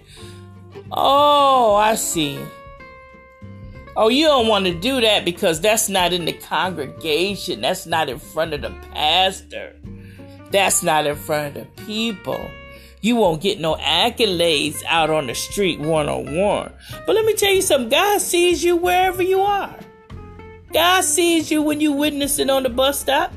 Oh, 0.90 1.74
I 1.76 1.94
see. 1.94 2.38
Oh, 3.96 4.08
you 4.08 4.26
don't 4.26 4.48
want 4.48 4.66
to 4.66 4.74
do 4.74 5.00
that 5.00 5.24
because 5.24 5.60
that's 5.60 5.88
not 5.88 6.12
in 6.12 6.24
the 6.24 6.32
congregation. 6.32 7.60
That's 7.60 7.86
not 7.86 8.08
in 8.08 8.18
front 8.18 8.52
of 8.52 8.62
the 8.62 8.70
pastor. 8.92 9.76
That's 10.50 10.82
not 10.82 11.06
in 11.06 11.14
front 11.14 11.56
of 11.56 11.66
the 11.76 11.82
people. 11.84 12.50
You 13.00 13.16
won't 13.16 13.42
get 13.42 13.60
no 13.60 13.74
accolades 13.76 14.82
out 14.88 15.10
on 15.10 15.26
the 15.26 15.34
street 15.34 15.78
one 15.78 16.08
on 16.08 16.36
one. 16.36 16.72
But 17.06 17.14
let 17.14 17.24
me 17.24 17.34
tell 17.34 17.52
you 17.52 17.62
something 17.62 17.90
God 17.90 18.20
sees 18.20 18.64
you 18.64 18.76
wherever 18.76 19.22
you 19.22 19.40
are. 19.40 19.76
God 20.74 21.04
sees 21.04 21.52
you 21.52 21.62
when 21.62 21.80
you 21.80 21.92
witnessing 21.92 22.50
on 22.50 22.64
the 22.64 22.68
bus 22.68 22.98
stop. 22.98 23.32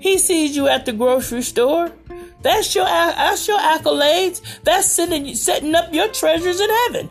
He 0.00 0.16
sees 0.16 0.56
you 0.56 0.68
at 0.68 0.86
the 0.86 0.92
grocery 0.94 1.42
store. 1.42 1.92
That's 2.40 2.74
your 2.74 2.86
that's 2.86 3.46
your 3.46 3.58
accolades. 3.58 4.40
That's 4.64 4.90
setting 4.90 5.34
setting 5.34 5.74
up 5.74 5.92
your 5.92 6.08
treasures 6.08 6.60
in 6.60 6.70
heaven. 6.70 7.10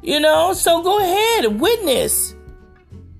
You 0.00 0.20
know, 0.20 0.52
so 0.52 0.82
go 0.82 1.00
ahead 1.00 1.44
and 1.44 1.60
witness. 1.60 2.36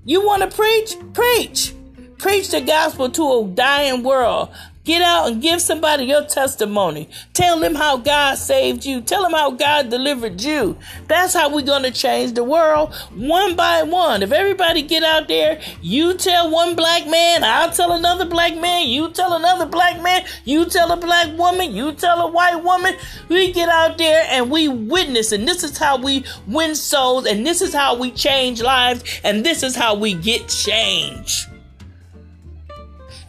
You 0.05 0.25
want 0.25 0.49
to 0.49 0.55
preach? 0.55 0.95
Preach. 1.13 1.75
Preach 2.17 2.49
the 2.49 2.61
gospel 2.61 3.09
to 3.09 3.23
a 3.23 3.47
dying 3.49 4.01
world. 4.01 4.49
Get 4.85 5.01
out 5.01 5.27
and 5.27 5.41
give 5.41 5.61
somebody 5.61 6.05
your 6.05 6.23
testimony. 6.25 7.09
Tell 7.33 7.59
them 7.59 7.75
how 7.75 7.97
God 7.97 8.37
saved 8.37 8.85
you. 8.85 9.01
Tell 9.01 9.21
them 9.21 9.33
how 9.33 9.51
God 9.51 9.89
delivered 9.89 10.41
you. 10.41 10.77
That's 11.07 11.33
how 11.33 11.53
we're 11.53 11.61
going 11.61 11.83
to 11.83 11.91
change 11.91 12.33
the 12.33 12.43
world 12.43 12.93
one 13.13 13.55
by 13.55 13.83
one. 13.83 14.23
If 14.23 14.31
everybody 14.31 14.81
get 14.81 15.03
out 15.03 15.27
there, 15.27 15.61
you 15.81 16.13
tell 16.15 16.49
one 16.49 16.75
black 16.75 17.05
man, 17.07 17.43
I'll 17.43 17.71
tell 17.71 17.91
another 17.91 18.25
black 18.25 18.55
man, 18.55 18.87
you 18.87 19.11
tell 19.11 19.33
another 19.33 19.65
black 19.65 20.01
man, 20.01 20.25
you 20.45 20.65
tell 20.65 20.91
a 20.91 20.97
black 20.97 21.37
woman, 21.37 21.75
you 21.75 21.91
tell 21.91 22.21
a 22.21 22.31
white 22.31 22.63
woman. 22.63 22.95
We 23.27 23.51
get 23.51 23.69
out 23.69 23.97
there 23.97 24.25
and 24.29 24.49
we 24.49 24.69
witness, 24.69 25.31
and 25.31 25.47
this 25.47 25.63
is 25.63 25.77
how 25.77 25.97
we 25.97 26.25
win 26.47 26.73
souls, 26.73 27.25
and 27.25 27.45
this 27.45 27.61
is 27.61 27.73
how 27.73 27.95
we 27.95 28.11
change 28.11 28.61
lives, 28.61 29.03
and 29.23 29.45
this 29.45 29.61
is 29.61 29.75
how 29.75 29.95
we 29.95 30.13
get 30.13 30.47
change. 30.47 31.47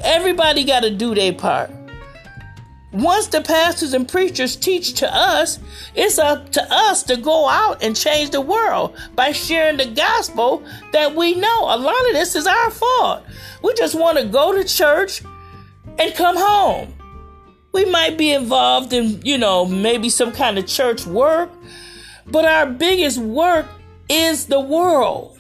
Everybody 0.03 0.65
got 0.65 0.81
to 0.81 0.91
do 0.91 1.15
their 1.15 1.33
part. 1.33 1.71
Once 2.93 3.29
the 3.29 3.41
pastors 3.41 3.93
and 3.93 4.09
preachers 4.09 4.57
teach 4.57 4.95
to 4.95 5.15
us, 5.15 5.61
it's 5.95 6.19
up 6.19 6.51
to 6.51 6.67
us 6.75 7.05
to 7.05 7.17
go 7.17 7.49
out 7.49 7.83
and 7.83 7.95
change 7.95 8.31
the 8.31 8.41
world 8.41 8.97
by 9.15 9.31
sharing 9.31 9.77
the 9.77 9.87
gospel 9.87 10.63
that 10.93 11.15
we 11.15 11.35
know. 11.35 11.65
A 11.65 11.79
lot 11.79 12.07
of 12.09 12.13
this 12.15 12.35
is 12.35 12.47
our 12.47 12.71
fault. 12.71 13.25
We 13.63 13.75
just 13.75 13.95
want 13.95 14.19
to 14.19 14.25
go 14.25 14.53
to 14.53 14.65
church 14.65 15.23
and 15.99 16.15
come 16.15 16.37
home. 16.37 16.93
We 17.73 17.85
might 17.85 18.19
be 18.19 18.33
involved 18.33 18.93
in, 18.93 19.23
you 19.23 19.39
know, 19.39 19.65
maybe 19.65 20.09
some 20.09 20.33
kind 20.33 20.59
of 20.59 20.67
church 20.67 21.07
work, 21.07 21.51
but 22.27 22.45
our 22.45 22.67
biggest 22.67 23.19
work 23.19 23.67
is 24.09 24.47
the 24.47 24.59
world. 24.59 25.39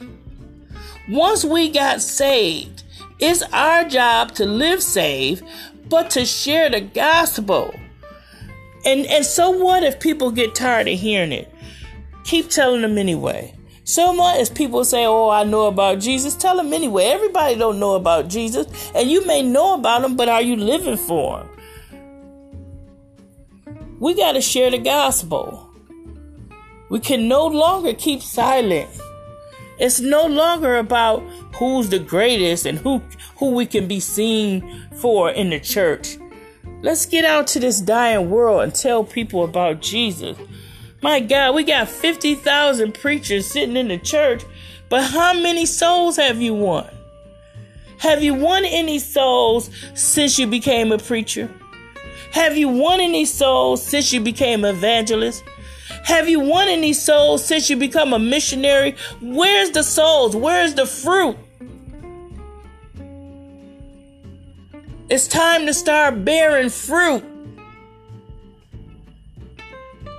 Once 1.09 1.45
we 1.45 1.69
got 1.69 2.01
saved, 2.01 2.85
it's 3.21 3.43
our 3.53 3.85
job 3.85 4.35
to 4.37 4.47
live 4.47 4.83
saved, 4.83 5.45
but 5.89 6.11
to 6.11 6.25
share 6.25 6.71
the 6.71 6.81
gospel. 6.81 7.75
And 8.85 9.07
and 9.07 9.25
so 9.25 9.51
what 9.51 9.83
if 9.83 10.01
people 10.01 10.31
get 10.31 10.55
tired 10.55 10.89
of 10.89 10.99
hearing 10.99 11.33
it? 11.33 11.53
Keep 12.25 12.51
telling 12.51 12.83
them 12.83 12.97
anyway. 12.97 13.55
So 13.85 14.13
much 14.13 14.39
as 14.39 14.49
people 14.49 14.85
say, 14.85 15.05
"Oh, 15.05 15.29
I 15.31 15.45
know 15.45 15.67
about 15.67 15.99
Jesus," 15.99 16.37
tell 16.37 16.57
them 16.57 16.73
anyway. 16.73 17.07
Everybody 17.07 17.57
don't 17.57 17.81
know 17.81 17.95
about 17.95 18.29
Jesus, 18.29 18.67
and 18.95 19.11
you 19.11 19.27
may 19.27 19.43
know 19.43 19.75
about 19.75 20.05
him, 20.05 20.17
but 20.17 20.29
are 20.29 20.43
you 20.43 20.57
living 20.57 20.97
for 20.97 21.41
him? 21.41 21.49
We 23.99 24.15
got 24.15 24.33
to 24.33 24.41
share 24.41 24.71
the 24.71 24.79
gospel. 24.79 25.69
We 26.89 27.01
can 27.01 27.29
no 27.29 27.47
longer 27.47 27.93
keep 27.93 28.23
silent. 28.23 28.89
It's 29.81 29.99
no 29.99 30.27
longer 30.27 30.77
about 30.77 31.23
who's 31.55 31.89
the 31.89 31.99
greatest 31.99 32.67
and 32.67 32.79
who 32.79 33.01
who 33.37 33.53
we 33.53 33.65
can 33.65 33.89
be 33.89 33.99
seen 33.99 34.87
for 34.97 35.31
in 35.31 35.49
the 35.49 35.59
church. 35.59 36.19
Let's 36.83 37.07
get 37.07 37.25
out 37.25 37.47
to 37.49 37.61
this 37.61 37.81
dying 37.81 38.29
world 38.29 38.63
and 38.63 38.75
tell 38.75 39.05
people 39.05 39.43
about 39.43 39.81
Jesus. 39.81 40.37
My 41.03 41.19
God, 41.19 41.55
we 41.55 41.65
got 41.65 41.89
50,000 41.89 42.93
preachers 42.93 43.47
sitting 43.47 43.77
in 43.77 43.89
the 43.89 43.97
church, 43.97 44.45
but 44.91 45.03
how 45.03 45.33
many 45.33 45.65
souls 45.65 46.17
have 46.17 46.43
you 46.43 46.53
won? 46.53 46.87
Have 47.99 48.23
you 48.23 48.35
won 48.35 48.67
any 48.67 48.99
souls 48.99 49.71
since 49.95 50.39
you 50.39 50.47
became 50.47 50.93
a 50.93 50.99
preacher? 50.99 51.51
Have 52.33 52.57
you 52.57 52.69
won 52.69 53.01
any 53.01 53.25
souls 53.25 53.83
since 53.83 54.13
you 54.13 54.21
became 54.21 54.65
an 54.65 54.77
evangelist? 54.77 55.43
Have 56.05 56.29
you 56.29 56.41
won 56.41 56.69
any 56.69 56.93
souls 56.93 57.45
since 57.45 57.71
you 57.71 57.77
become 57.77 58.13
a 58.13 58.19
missionary? 58.19 58.97
Where's 59.21 59.71
the 59.71 59.83
souls? 59.83 60.35
Where's 60.35 60.75
the 60.75 60.87
fruit? 60.87 61.37
It's 65.09 65.27
time 65.27 65.67
to 65.67 65.75
start 65.75 66.25
bearing 66.25 66.71
fruit. 66.71 67.25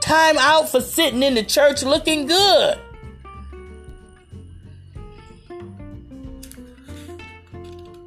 Time 0.02 0.38
out 0.38 0.70
for 0.70 0.82
sitting 0.82 1.24
in 1.24 1.36
the 1.36 1.44
church 1.44 1.84
looking 1.84 2.28
good. 2.28 2.78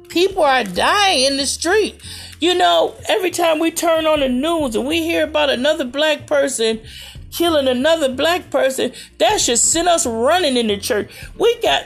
People 0.09 0.43
are 0.43 0.63
dying 0.63 1.25
in 1.25 1.37
the 1.37 1.45
street. 1.45 1.99
You 2.39 2.53
know, 2.53 2.93
every 3.09 3.31
time 3.31 3.59
we 3.59 3.71
turn 3.71 4.05
on 4.05 4.19
the 4.19 4.29
news 4.29 4.75
and 4.75 4.87
we 4.87 5.01
hear 5.01 5.23
about 5.23 5.49
another 5.49 5.85
black 5.85 6.27
person 6.27 6.79
killing 7.37 7.67
another 7.67 8.13
black 8.13 8.49
person, 8.49 8.91
that 9.17 9.39
should 9.41 9.59
send 9.59 9.87
us 9.87 10.05
running 10.05 10.57
in 10.57 10.67
the 10.67 10.77
church. 10.77 11.11
We 11.37 11.59
got, 11.61 11.83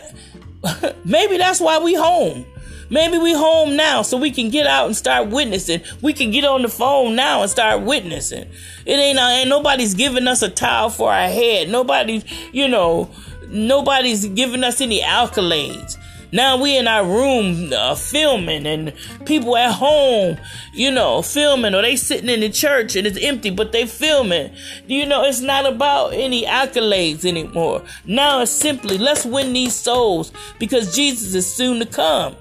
maybe 1.05 1.37
that's 1.37 1.59
why 1.59 1.79
we 1.79 1.95
home. 1.95 2.45
Maybe 2.91 3.19
we 3.19 3.33
home 3.33 3.75
now 3.75 4.01
so 4.01 4.17
we 4.17 4.31
can 4.31 4.49
get 4.49 4.65
out 4.65 4.87
and 4.87 4.95
start 4.95 5.29
witnessing. 5.29 5.81
We 6.01 6.13
can 6.13 6.31
get 6.31 6.43
on 6.43 6.63
the 6.63 6.69
phone 6.69 7.15
now 7.15 7.43
and 7.43 7.51
start 7.51 7.81
witnessing. 7.81 8.49
It 8.85 8.93
ain't, 8.93 9.19
uh, 9.19 9.27
ain't 9.27 9.49
nobody's 9.49 9.93
giving 9.93 10.27
us 10.27 10.41
a 10.41 10.49
towel 10.49 10.89
for 10.89 11.11
our 11.11 11.27
head. 11.27 11.69
Nobody's, 11.69 12.23
you 12.51 12.67
know, 12.67 13.11
nobody's 13.47 14.25
giving 14.27 14.63
us 14.63 14.81
any 14.81 15.01
accolades. 15.01 15.97
Now 16.31 16.61
we 16.61 16.77
in 16.77 16.87
our 16.87 17.05
room 17.05 17.73
uh, 17.73 17.95
filming 17.95 18.67
and 18.67 18.93
people 19.25 19.57
at 19.57 19.73
home, 19.73 20.37
you 20.73 20.91
know, 20.91 21.21
filming 21.21 21.73
or 21.73 21.81
they 21.81 21.95
sitting 21.95 22.29
in 22.29 22.41
the 22.41 22.49
church 22.49 22.95
and 22.95 23.07
it's 23.07 23.17
empty, 23.19 23.49
but 23.49 23.71
they 23.71 23.87
filming. 23.87 24.53
You 24.87 25.05
know, 25.05 25.23
it's 25.23 25.41
not 25.41 25.65
about 25.65 26.13
any 26.13 26.45
accolades 26.45 27.25
anymore. 27.25 27.83
Now 28.05 28.41
it's 28.41 28.51
simply 28.51 28.97
let's 28.97 29.25
win 29.25 29.53
these 29.53 29.73
souls 29.73 30.31
because 30.59 30.95
Jesus 30.95 31.33
is 31.33 31.51
soon 31.51 31.79
to 31.79 31.85
come. 31.85 32.35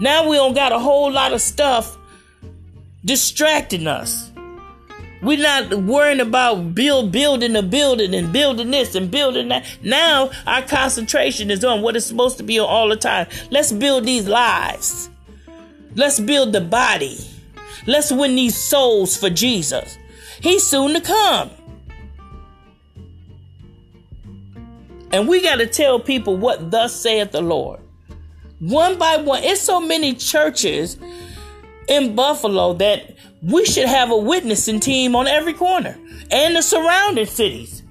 Now 0.00 0.28
we 0.28 0.36
don't 0.36 0.54
got 0.54 0.72
a 0.72 0.78
whole 0.78 1.10
lot 1.10 1.32
of 1.32 1.40
stuff 1.40 1.96
distracting 3.04 3.86
us. 3.86 4.27
We're 5.20 5.38
not 5.38 5.74
worrying 5.74 6.20
about 6.20 6.74
build 6.74 7.10
building 7.10 7.56
a 7.56 7.62
building 7.62 8.14
and 8.14 8.32
building 8.32 8.70
this 8.70 8.94
and 8.94 9.10
building 9.10 9.48
that. 9.48 9.66
Now 9.82 10.30
our 10.46 10.62
concentration 10.62 11.50
is 11.50 11.64
on 11.64 11.82
what 11.82 11.96
it's 11.96 12.06
supposed 12.06 12.38
to 12.38 12.44
be 12.44 12.60
on 12.60 12.68
all 12.68 12.88
the 12.88 12.96
time. 12.96 13.26
Let's 13.50 13.72
build 13.72 14.04
these 14.04 14.28
lives. 14.28 15.10
Let's 15.94 16.20
build 16.20 16.52
the 16.52 16.60
body. 16.60 17.18
Let's 17.86 18.12
win 18.12 18.36
these 18.36 18.56
souls 18.56 19.16
for 19.16 19.30
Jesus. 19.30 19.98
He's 20.40 20.64
soon 20.64 20.94
to 20.94 21.00
come. 21.00 21.50
And 25.10 25.26
we 25.26 25.42
got 25.42 25.56
to 25.56 25.66
tell 25.66 25.98
people 25.98 26.36
what 26.36 26.70
thus 26.70 26.94
saith 26.94 27.32
the 27.32 27.40
Lord. 27.40 27.80
One 28.60 28.98
by 28.98 29.16
one. 29.16 29.42
It's 29.42 29.60
so 29.60 29.80
many 29.80 30.14
churches 30.14 30.98
in 31.88 32.14
Buffalo 32.14 32.74
that 32.74 33.17
we 33.42 33.64
should 33.64 33.86
have 33.86 34.10
a 34.10 34.16
witnessing 34.16 34.80
team 34.80 35.14
on 35.14 35.26
every 35.26 35.54
corner 35.54 35.96
and 36.30 36.56
the 36.56 36.62
surrounding 36.62 37.26
cities. 37.26 37.82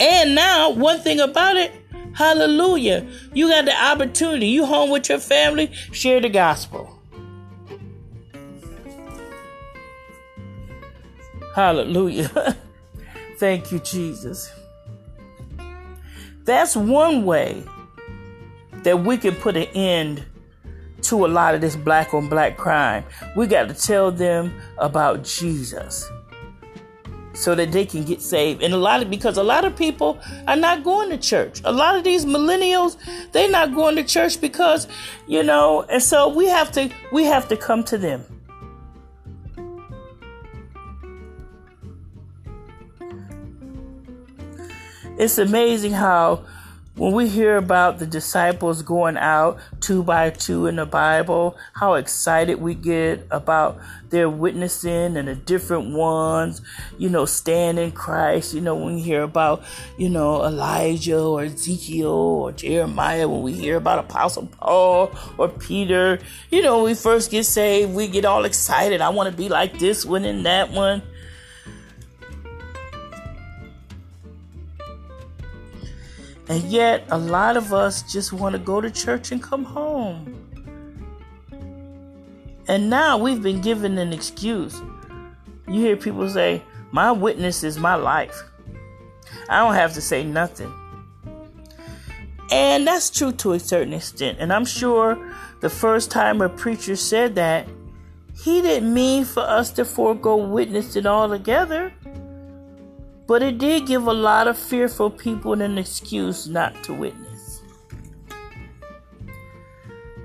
And 0.00 0.34
now, 0.34 0.70
one 0.70 1.00
thing 1.00 1.20
about 1.20 1.56
it, 1.56 1.72
hallelujah, 2.14 3.06
you 3.32 3.48
got 3.48 3.64
the 3.64 3.84
opportunity. 3.84 4.48
You 4.48 4.66
home 4.66 4.90
with 4.90 5.08
your 5.08 5.18
family, 5.18 5.72
share 5.92 6.20
the 6.20 6.28
gospel. 6.28 6.90
Hallelujah. 11.54 12.56
Thank 13.38 13.70
you, 13.70 13.78
Jesus. 13.78 14.52
That's 16.44 16.76
one 16.76 17.24
way 17.24 17.62
that 18.82 19.04
we 19.04 19.16
can 19.16 19.34
put 19.36 19.56
an 19.56 19.68
end 19.74 20.24
to 21.04 21.26
a 21.26 21.28
lot 21.28 21.54
of 21.54 21.60
this 21.60 21.76
black 21.76 22.14
on 22.14 22.28
black 22.28 22.56
crime. 22.56 23.04
We 23.36 23.46
got 23.46 23.68
to 23.68 23.74
tell 23.74 24.10
them 24.10 24.60
about 24.78 25.24
Jesus 25.24 26.10
so 27.34 27.54
that 27.54 27.72
they 27.72 27.84
can 27.84 28.04
get 28.04 28.22
saved. 28.22 28.62
And 28.62 28.72
a 28.72 28.76
lot 28.76 29.02
of 29.02 29.10
because 29.10 29.36
a 29.36 29.42
lot 29.42 29.64
of 29.64 29.76
people 29.76 30.18
are 30.46 30.56
not 30.56 30.84
going 30.84 31.10
to 31.10 31.18
church. 31.18 31.60
A 31.64 31.72
lot 31.72 31.96
of 31.96 32.04
these 32.04 32.24
millennials, 32.24 32.96
they're 33.32 33.50
not 33.50 33.74
going 33.74 33.96
to 33.96 34.04
church 34.04 34.40
because, 34.40 34.86
you 35.26 35.42
know, 35.42 35.82
and 35.82 36.02
so 36.02 36.28
we 36.28 36.46
have 36.46 36.70
to 36.72 36.90
we 37.12 37.24
have 37.24 37.48
to 37.48 37.56
come 37.56 37.82
to 37.84 37.98
them. 37.98 38.24
It's 45.16 45.38
amazing 45.38 45.92
how 45.92 46.44
when 46.96 47.12
we 47.12 47.28
hear 47.28 47.56
about 47.56 47.98
the 47.98 48.06
disciples 48.06 48.82
going 48.82 49.16
out 49.16 49.58
two 49.80 50.04
by 50.04 50.30
two 50.30 50.66
in 50.66 50.76
the 50.76 50.86
Bible, 50.86 51.56
how 51.72 51.94
excited 51.94 52.60
we 52.60 52.74
get 52.74 53.26
about 53.32 53.80
their 54.10 54.30
witnessing 54.30 55.16
and 55.16 55.26
the 55.26 55.34
different 55.34 55.92
ones, 55.92 56.62
you 56.96 57.08
know, 57.08 57.24
stand 57.24 57.80
in 57.80 57.90
Christ. 57.90 58.54
You 58.54 58.60
know, 58.60 58.76
when 58.76 58.94
we 58.94 59.02
hear 59.02 59.22
about, 59.22 59.64
you 59.98 60.08
know, 60.08 60.44
Elijah 60.44 61.20
or 61.20 61.42
Ezekiel 61.42 62.08
or 62.08 62.52
Jeremiah, 62.52 63.28
when 63.28 63.42
we 63.42 63.52
hear 63.54 63.76
about 63.76 63.98
Apostle 63.98 64.46
Paul 64.46 65.10
or 65.36 65.48
Peter, 65.48 66.20
you 66.52 66.62
know, 66.62 66.76
when 66.76 66.84
we 66.84 66.94
first 66.94 67.32
get 67.32 67.44
saved, 67.44 67.92
we 67.92 68.06
get 68.06 68.24
all 68.24 68.44
excited. 68.44 69.00
I 69.00 69.08
want 69.08 69.28
to 69.28 69.36
be 69.36 69.48
like 69.48 69.80
this 69.80 70.04
one 70.04 70.24
and 70.24 70.46
that 70.46 70.70
one. 70.70 71.02
And 76.48 76.62
yet, 76.64 77.04
a 77.10 77.18
lot 77.18 77.56
of 77.56 77.72
us 77.72 78.02
just 78.12 78.32
want 78.32 78.52
to 78.52 78.58
go 78.58 78.80
to 78.80 78.90
church 78.90 79.32
and 79.32 79.42
come 79.42 79.64
home. 79.64 80.40
And 82.68 82.90
now 82.90 83.18
we've 83.18 83.42
been 83.42 83.60
given 83.60 83.98
an 83.98 84.12
excuse. 84.12 84.80
You 85.66 85.80
hear 85.80 85.96
people 85.96 86.28
say, 86.28 86.62
My 86.92 87.12
witness 87.12 87.64
is 87.64 87.78
my 87.78 87.94
life. 87.94 88.42
I 89.48 89.58
don't 89.58 89.74
have 89.74 89.94
to 89.94 90.00
say 90.00 90.24
nothing. 90.24 90.72
And 92.50 92.86
that's 92.86 93.10
true 93.10 93.32
to 93.32 93.52
a 93.52 93.58
certain 93.58 93.94
extent. 93.94 94.38
And 94.40 94.52
I'm 94.52 94.64
sure 94.64 95.32
the 95.60 95.70
first 95.70 96.10
time 96.10 96.42
a 96.42 96.48
preacher 96.48 96.96
said 96.96 97.34
that, 97.36 97.66
he 98.42 98.60
didn't 98.60 98.92
mean 98.92 99.24
for 99.24 99.42
us 99.42 99.70
to 99.72 99.84
forego 99.84 100.36
witnessing 100.36 101.06
altogether. 101.06 101.92
But 103.26 103.42
it 103.42 103.58
did 103.58 103.86
give 103.86 104.06
a 104.06 104.12
lot 104.12 104.48
of 104.48 104.58
fearful 104.58 105.10
people 105.10 105.60
an 105.60 105.78
excuse 105.78 106.46
not 106.46 106.84
to 106.84 106.92
witness. 106.92 107.62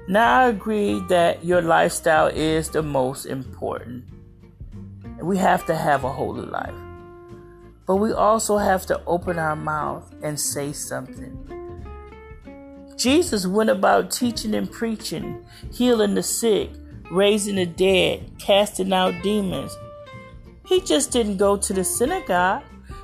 Now, 0.07 0.39
I 0.39 0.47
agree 0.47 0.99
that 1.07 1.45
your 1.45 1.61
lifestyle 1.61 2.27
is 2.27 2.69
the 2.69 2.81
most 2.81 3.25
important. 3.25 4.05
We 5.21 5.37
have 5.37 5.65
to 5.67 5.75
have 5.75 6.03
a 6.03 6.11
holy 6.11 6.47
life. 6.47 6.73
But 7.85 7.97
we 7.97 8.11
also 8.11 8.57
have 8.57 8.85
to 8.87 9.01
open 9.05 9.39
our 9.39 9.55
mouth 9.55 10.13
and 10.23 10.39
say 10.39 10.73
something. 10.73 11.35
Jesus 12.97 13.47
went 13.47 13.69
about 13.69 14.11
teaching 14.11 14.53
and 14.53 14.69
preaching, 14.69 15.45
healing 15.71 16.15
the 16.15 16.23
sick, 16.23 16.71
raising 17.11 17.55
the 17.55 17.65
dead, 17.65 18.31
casting 18.39 18.91
out 18.91 19.13
demons. 19.23 19.75
He 20.65 20.81
just 20.81 21.11
didn't 21.11 21.37
go 21.37 21.55
to 21.55 21.73
the 21.73 21.83
synagogue. 21.83 22.63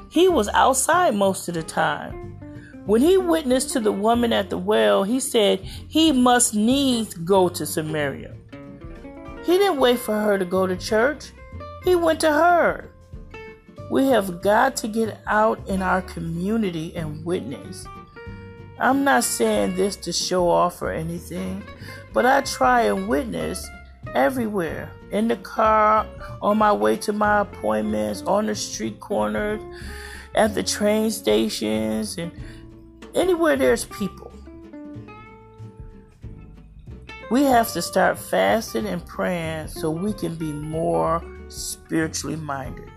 He 0.10 0.30
was 0.30 0.48
outside 0.50 1.16
most 1.16 1.48
of 1.48 1.56
the 1.56 1.64
time. 1.64 2.40
When 2.86 3.02
he 3.02 3.18
witnessed 3.18 3.72
to 3.72 3.80
the 3.80 3.92
woman 3.92 4.32
at 4.32 4.50
the 4.50 4.58
well, 4.58 5.04
he 5.04 5.20
said 5.20 5.60
he 5.62 6.12
must 6.12 6.54
needs 6.54 7.16
go 7.16 7.50
to 7.50 7.66
Samaria. 7.66 8.36
He 9.44 9.58
didn't 9.58 9.80
wait 9.80 10.00
for 10.00 10.14
her 10.20 10.38
to 10.38 10.46
go 10.46 10.68
to 10.68 10.76
church, 10.76 11.32
he 11.84 11.96
went 11.96 12.20
to 12.22 12.32
her. 12.32 12.92
We 13.92 14.08
have 14.08 14.42
got 14.42 14.76
to 14.78 14.88
get 14.88 15.20
out 15.28 15.68
in 15.68 15.82
our 15.82 16.02
community 16.02 16.96
and 16.96 17.24
witness. 17.24 17.86
I'm 18.80 19.04
not 19.04 19.24
saying 19.24 19.76
this 19.76 19.96
to 19.98 20.12
show 20.12 20.50
off 20.50 20.82
or 20.82 20.92
anything, 20.92 21.64
but 22.12 22.26
I 22.26 22.42
try 22.42 22.84
and 22.84 23.08
witness 23.08 23.68
everywhere 24.14 24.92
in 25.12 25.28
the 25.28 25.38
car, 25.38 26.06
on 26.42 26.58
my 26.58 26.72
way 26.72 26.98
to 26.98 27.14
my 27.14 27.42
appointments, 27.42 28.22
on 28.24 28.48
the 28.48 28.56
street 28.56 29.00
corners 29.00 29.62
at 30.36 30.54
the 30.54 30.64
train 30.64 31.12
stations, 31.12 32.18
and 32.18 32.32
anywhere 33.14 33.56
there's 33.56 33.86
people. 33.86 34.32
We 37.32 37.44
have 37.44 37.72
to 37.74 37.82
start 37.82 38.20
fasting 38.20 38.86
and 38.86 39.06
praying 39.06 39.70
so 39.70 39.90
we 39.90 40.14
can 40.14 40.36
be 40.36 40.52
more 40.52 41.24
spiritually 41.48 42.36
minded. 42.36 42.90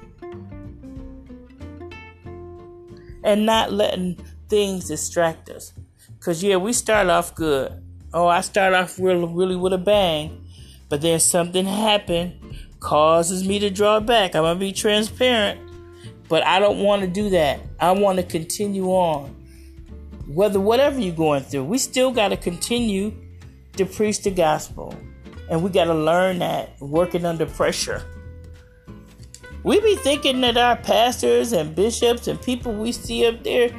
And 3.24 3.46
not 3.46 3.72
letting 3.72 4.18
things 4.48 4.88
distract 4.88 5.48
us. 5.48 5.72
Because, 6.18 6.42
yeah, 6.42 6.56
we 6.56 6.72
start 6.72 7.08
off 7.08 7.34
good. 7.34 7.82
Oh, 8.12 8.26
I 8.26 8.40
start 8.42 8.74
off 8.74 8.98
really, 8.98 9.26
really 9.26 9.56
with 9.56 9.72
a 9.72 9.78
bang. 9.78 10.44
But 10.88 11.02
then 11.02 11.20
something 11.20 11.66
happened, 11.66 12.34
causes 12.80 13.46
me 13.46 13.58
to 13.58 13.70
draw 13.70 14.00
back. 14.00 14.34
I'm 14.34 14.44
to 14.44 14.54
be 14.58 14.72
transparent. 14.72 15.60
But 16.28 16.44
I 16.44 16.58
don't 16.58 16.80
want 16.80 17.02
to 17.02 17.08
do 17.08 17.30
that. 17.30 17.60
I 17.80 17.92
want 17.92 18.18
to 18.18 18.22
continue 18.22 18.86
on. 18.86 19.34
Whether 20.26 20.60
whatever 20.60 21.00
you're 21.00 21.14
going 21.14 21.42
through, 21.42 21.64
we 21.64 21.78
still 21.78 22.12
got 22.12 22.28
to 22.28 22.36
continue 22.36 23.14
to 23.76 23.86
preach 23.86 24.22
the 24.22 24.30
gospel. 24.30 24.94
And 25.50 25.62
we 25.62 25.70
got 25.70 25.84
to 25.84 25.94
learn 25.94 26.40
that 26.40 26.78
working 26.80 27.24
under 27.24 27.46
pressure. 27.46 28.02
We 29.64 29.80
be 29.80 29.96
thinking 29.96 30.40
that 30.42 30.56
our 30.56 30.76
pastors 30.76 31.52
and 31.52 31.74
bishops 31.74 32.28
and 32.28 32.40
people 32.40 32.74
we 32.74 32.92
see 32.92 33.26
up 33.26 33.42
there, 33.42 33.70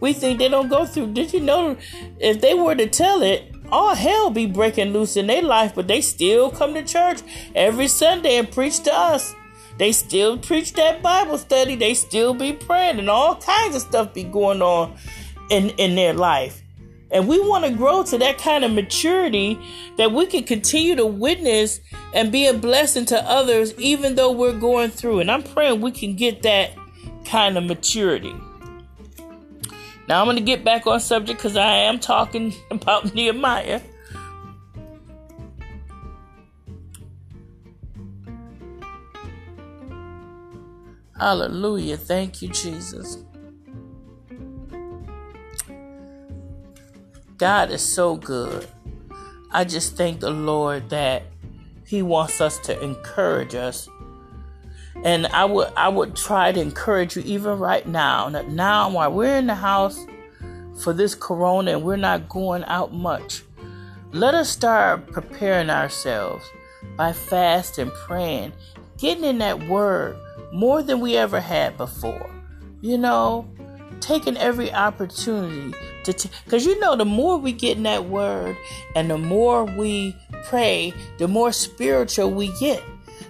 we 0.00 0.12
think 0.12 0.38
they 0.38 0.48
don't 0.48 0.68
go 0.68 0.84
through. 0.84 1.12
Did 1.14 1.32
you 1.32 1.40
know 1.40 1.76
if 2.18 2.40
they 2.40 2.54
were 2.54 2.74
to 2.74 2.86
tell 2.86 3.22
it, 3.22 3.53
all 3.72 3.94
hell 3.94 4.30
be 4.30 4.46
breaking 4.46 4.92
loose 4.92 5.16
in 5.16 5.26
their 5.26 5.42
life, 5.42 5.74
but 5.74 5.88
they 5.88 6.00
still 6.00 6.50
come 6.50 6.74
to 6.74 6.82
church 6.82 7.20
every 7.54 7.88
Sunday 7.88 8.36
and 8.36 8.50
preach 8.50 8.80
to 8.84 8.94
us. 8.94 9.34
They 9.78 9.92
still 9.92 10.38
preach 10.38 10.74
that 10.74 11.02
Bible 11.02 11.38
study. 11.38 11.74
They 11.74 11.94
still 11.94 12.34
be 12.34 12.52
praying 12.52 12.98
and 12.98 13.10
all 13.10 13.36
kinds 13.36 13.74
of 13.74 13.82
stuff 13.82 14.14
be 14.14 14.24
going 14.24 14.62
on 14.62 14.96
in, 15.50 15.70
in 15.70 15.96
their 15.96 16.14
life. 16.14 16.62
And 17.10 17.28
we 17.28 17.38
want 17.38 17.64
to 17.64 17.70
grow 17.70 18.02
to 18.04 18.18
that 18.18 18.38
kind 18.38 18.64
of 18.64 18.72
maturity 18.72 19.58
that 19.98 20.12
we 20.12 20.26
can 20.26 20.44
continue 20.44 20.96
to 20.96 21.06
witness 21.06 21.80
and 22.12 22.32
be 22.32 22.46
a 22.46 22.54
blessing 22.54 23.04
to 23.06 23.30
others, 23.30 23.72
even 23.78 24.14
though 24.16 24.32
we're 24.32 24.58
going 24.58 24.90
through. 24.90 25.20
And 25.20 25.30
I'm 25.30 25.42
praying 25.42 25.80
we 25.80 25.92
can 25.92 26.16
get 26.16 26.42
that 26.42 26.72
kind 27.24 27.56
of 27.56 27.64
maturity. 27.64 28.34
Now 30.08 30.20
I'm 30.20 30.26
going 30.26 30.36
to 30.36 30.42
get 30.42 30.64
back 30.64 30.86
on 30.86 31.00
subject 31.00 31.38
because 31.38 31.56
I 31.56 31.70
am 31.70 31.98
talking 31.98 32.54
about 32.70 33.14
Nehemiah. 33.14 33.80
Hallelujah. 41.18 41.96
Thank 41.96 42.42
you, 42.42 42.48
Jesus. 42.48 43.24
God 47.38 47.70
is 47.70 47.82
so 47.82 48.16
good. 48.16 48.66
I 49.50 49.64
just 49.64 49.96
thank 49.96 50.20
the 50.20 50.30
Lord 50.30 50.90
that 50.90 51.22
He 51.86 52.02
wants 52.02 52.40
us 52.40 52.58
to 52.60 52.78
encourage 52.82 53.54
us. 53.54 53.88
And 55.02 55.26
I 55.26 55.44
would 55.44 55.68
I 55.76 55.88
would 55.88 56.16
try 56.16 56.52
to 56.52 56.60
encourage 56.60 57.16
you 57.16 57.22
even 57.24 57.58
right 57.58 57.86
now. 57.86 58.28
Now 58.28 58.90
while 58.90 59.12
we're 59.12 59.36
in 59.36 59.46
the 59.46 59.54
house 59.54 60.06
for 60.82 60.92
this 60.92 61.14
corona 61.14 61.72
and 61.72 61.82
we're 61.82 61.96
not 61.96 62.28
going 62.28 62.64
out 62.64 62.92
much, 62.92 63.42
let 64.12 64.34
us 64.34 64.48
start 64.48 65.10
preparing 65.10 65.70
ourselves 65.70 66.44
by 66.96 67.12
fasting, 67.12 67.90
praying, 68.06 68.52
getting 68.98 69.24
in 69.24 69.38
that 69.38 69.66
word 69.68 70.16
more 70.52 70.82
than 70.82 71.00
we 71.00 71.16
ever 71.16 71.40
had 71.40 71.76
before. 71.76 72.30
You 72.80 72.98
know, 72.98 73.48
taking 74.00 74.36
every 74.36 74.72
opportunity 74.72 75.74
to, 76.04 76.28
because 76.44 76.64
t- 76.64 76.70
you 76.70 76.78
know, 76.80 76.94
the 76.94 77.04
more 77.04 77.38
we 77.38 77.52
get 77.52 77.76
in 77.76 77.82
that 77.84 78.04
word 78.04 78.56
and 78.94 79.10
the 79.10 79.18
more 79.18 79.64
we 79.64 80.14
pray, 80.44 80.92
the 81.18 81.26
more 81.26 81.52
spiritual 81.52 82.30
we 82.30 82.48
get, 82.60 82.82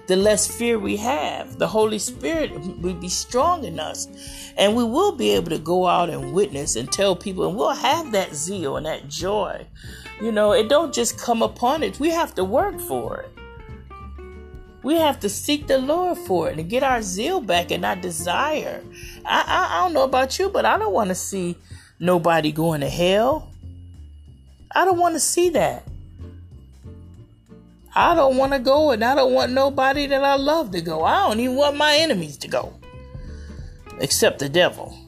the 0.06 0.16
less 0.16 0.46
fear 0.46 0.78
we 0.78 0.96
have. 0.96 1.58
The 1.58 1.66
Holy 1.66 1.98
Spirit 1.98 2.52
will 2.78 2.94
be 2.94 3.08
strong 3.08 3.64
in 3.64 3.80
us, 3.80 4.08
and 4.56 4.76
we 4.76 4.84
will 4.84 5.12
be 5.12 5.30
able 5.30 5.50
to 5.50 5.58
go 5.58 5.86
out 5.86 6.10
and 6.10 6.32
witness 6.32 6.76
and 6.76 6.90
tell 6.90 7.16
people, 7.16 7.48
and 7.48 7.56
we'll 7.56 7.70
have 7.70 8.12
that 8.12 8.34
zeal 8.34 8.76
and 8.76 8.86
that 8.86 9.08
joy. 9.08 9.66
You 10.20 10.32
know, 10.32 10.52
it 10.52 10.68
don't 10.68 10.94
just 10.94 11.18
come 11.18 11.42
upon 11.42 11.82
it. 11.82 11.98
We 11.98 12.10
have 12.10 12.34
to 12.36 12.44
work 12.44 12.78
for 12.80 13.20
it. 13.20 13.30
We 14.82 14.96
have 14.96 15.18
to 15.20 15.30
seek 15.30 15.66
the 15.66 15.78
Lord 15.78 16.18
for 16.18 16.50
it 16.50 16.58
and 16.58 16.68
get 16.68 16.82
our 16.82 17.00
zeal 17.00 17.40
back 17.40 17.70
and 17.70 17.86
our 17.86 17.96
desire. 17.96 18.82
I, 19.24 19.40
I, 19.46 19.78
I 19.78 19.84
don't 19.84 19.94
know 19.94 20.04
about 20.04 20.38
you, 20.38 20.50
but 20.50 20.66
I 20.66 20.76
don't 20.76 20.92
want 20.92 21.08
to 21.08 21.14
see 21.14 21.56
nobody 21.98 22.52
going 22.52 22.82
to 22.82 22.88
hell. 22.90 23.50
I 24.74 24.84
don't 24.84 24.98
want 24.98 25.14
to 25.14 25.20
see 25.20 25.48
that. 25.50 25.88
I 27.94 28.14
don't 28.14 28.36
want 28.36 28.52
to 28.52 28.58
go, 28.58 28.90
and 28.90 29.04
I 29.04 29.14
don't 29.14 29.32
want 29.32 29.52
nobody 29.52 30.06
that 30.08 30.24
I 30.24 30.34
love 30.36 30.72
to 30.72 30.80
go. 30.80 31.04
I 31.04 31.28
don't 31.28 31.38
even 31.38 31.56
want 31.56 31.76
my 31.76 31.94
enemies 31.96 32.36
to 32.38 32.48
go, 32.48 32.72
except 34.00 34.40
the 34.40 34.48
devil. 34.48 34.98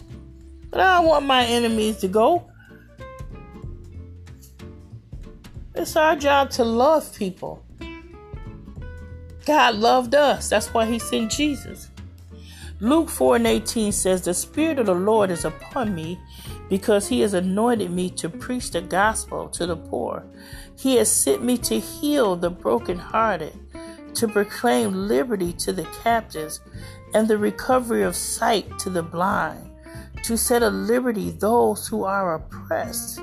But 0.71 0.81
I 0.81 0.99
don't 0.99 1.07
want 1.07 1.27
my 1.27 1.45
enemies 1.45 1.97
to 1.99 2.09
go. 2.09 2.49
It's 5.75 5.97
our 5.97 6.17
job 6.17 6.51
to 6.53 6.65
love 6.65 7.15
people. 7.15 7.65
God 9.45 9.77
loved 9.77 10.15
us. 10.15 10.49
That's 10.49 10.73
why 10.73 10.87
he 10.87 10.99
sent 10.99 11.31
Jesus. 11.31 11.91
Luke 12.81 13.09
4 13.09 13.37
and 13.37 13.47
18 13.47 13.93
says, 13.93 14.23
The 14.23 14.35
Spirit 14.35 14.79
of 14.79 14.87
the 14.87 14.95
Lord 14.95 15.31
is 15.31 15.45
upon 15.45 15.95
me 15.95 16.19
because 16.69 17.09
he 17.09 17.21
has 17.21 17.33
anointed 17.33 17.91
me 17.91 18.11
to 18.11 18.29
preach 18.29 18.71
the 18.71 18.81
gospel 18.81 19.49
to 19.51 19.67
the 19.67 19.77
poor. 19.77 20.25
He 20.77 20.97
has 20.97 21.11
sent 21.11 21.43
me 21.43 21.57
to 21.59 21.81
heal 21.81 22.37
the 22.37 22.51
brokenhearted, 22.51 23.59
to 24.15 24.29
proclaim 24.29 25.09
liberty 25.09 25.53
to 25.55 25.73
the 25.73 25.85
captives, 26.03 26.61
and 27.15 27.29
the 27.29 27.39
recovery 27.39 28.03
of 28.03 28.17
sight 28.17 28.79
to 28.81 28.91
the 28.91 29.03
blind, 29.03 29.71
to 30.25 30.37
set 30.37 30.63
at 30.63 30.73
liberty 30.73 31.31
those 31.31 31.87
who 31.89 32.05
are 32.05 32.35
oppressed. 32.35 33.21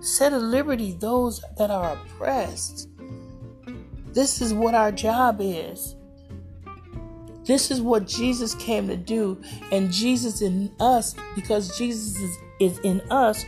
Set 0.00 0.32
at 0.32 0.42
liberty 0.42 0.92
those 0.92 1.42
that 1.58 1.70
are 1.70 1.94
oppressed. 1.94 2.88
This 4.12 4.40
is 4.40 4.54
what 4.54 4.74
our 4.74 4.92
job 4.92 5.38
is. 5.40 5.96
This 7.44 7.70
is 7.70 7.80
what 7.80 8.06
Jesus 8.06 8.54
came 8.56 8.88
to 8.88 8.96
do. 8.96 9.40
And 9.70 9.92
Jesus 9.92 10.42
in 10.42 10.72
us, 10.80 11.14
because 11.34 11.76
Jesus 11.78 12.16
is, 12.18 12.36
is 12.58 12.78
in 12.80 13.00
us, 13.10 13.44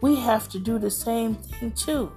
we 0.00 0.16
have 0.16 0.48
to 0.50 0.58
do 0.58 0.78
the 0.78 0.90
same 0.90 1.34
thing 1.34 1.72
too. 1.72 2.12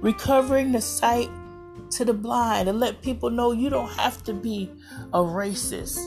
Recovering 0.00 0.72
the 0.72 0.80
sight 0.80 1.30
to 1.90 2.04
the 2.04 2.14
blind 2.14 2.68
and 2.68 2.80
let 2.80 3.02
people 3.02 3.30
know 3.30 3.52
you 3.52 3.68
don't 3.68 3.90
have 3.90 4.22
to 4.24 4.32
be 4.32 4.70
a 5.12 5.18
racist. 5.18 5.98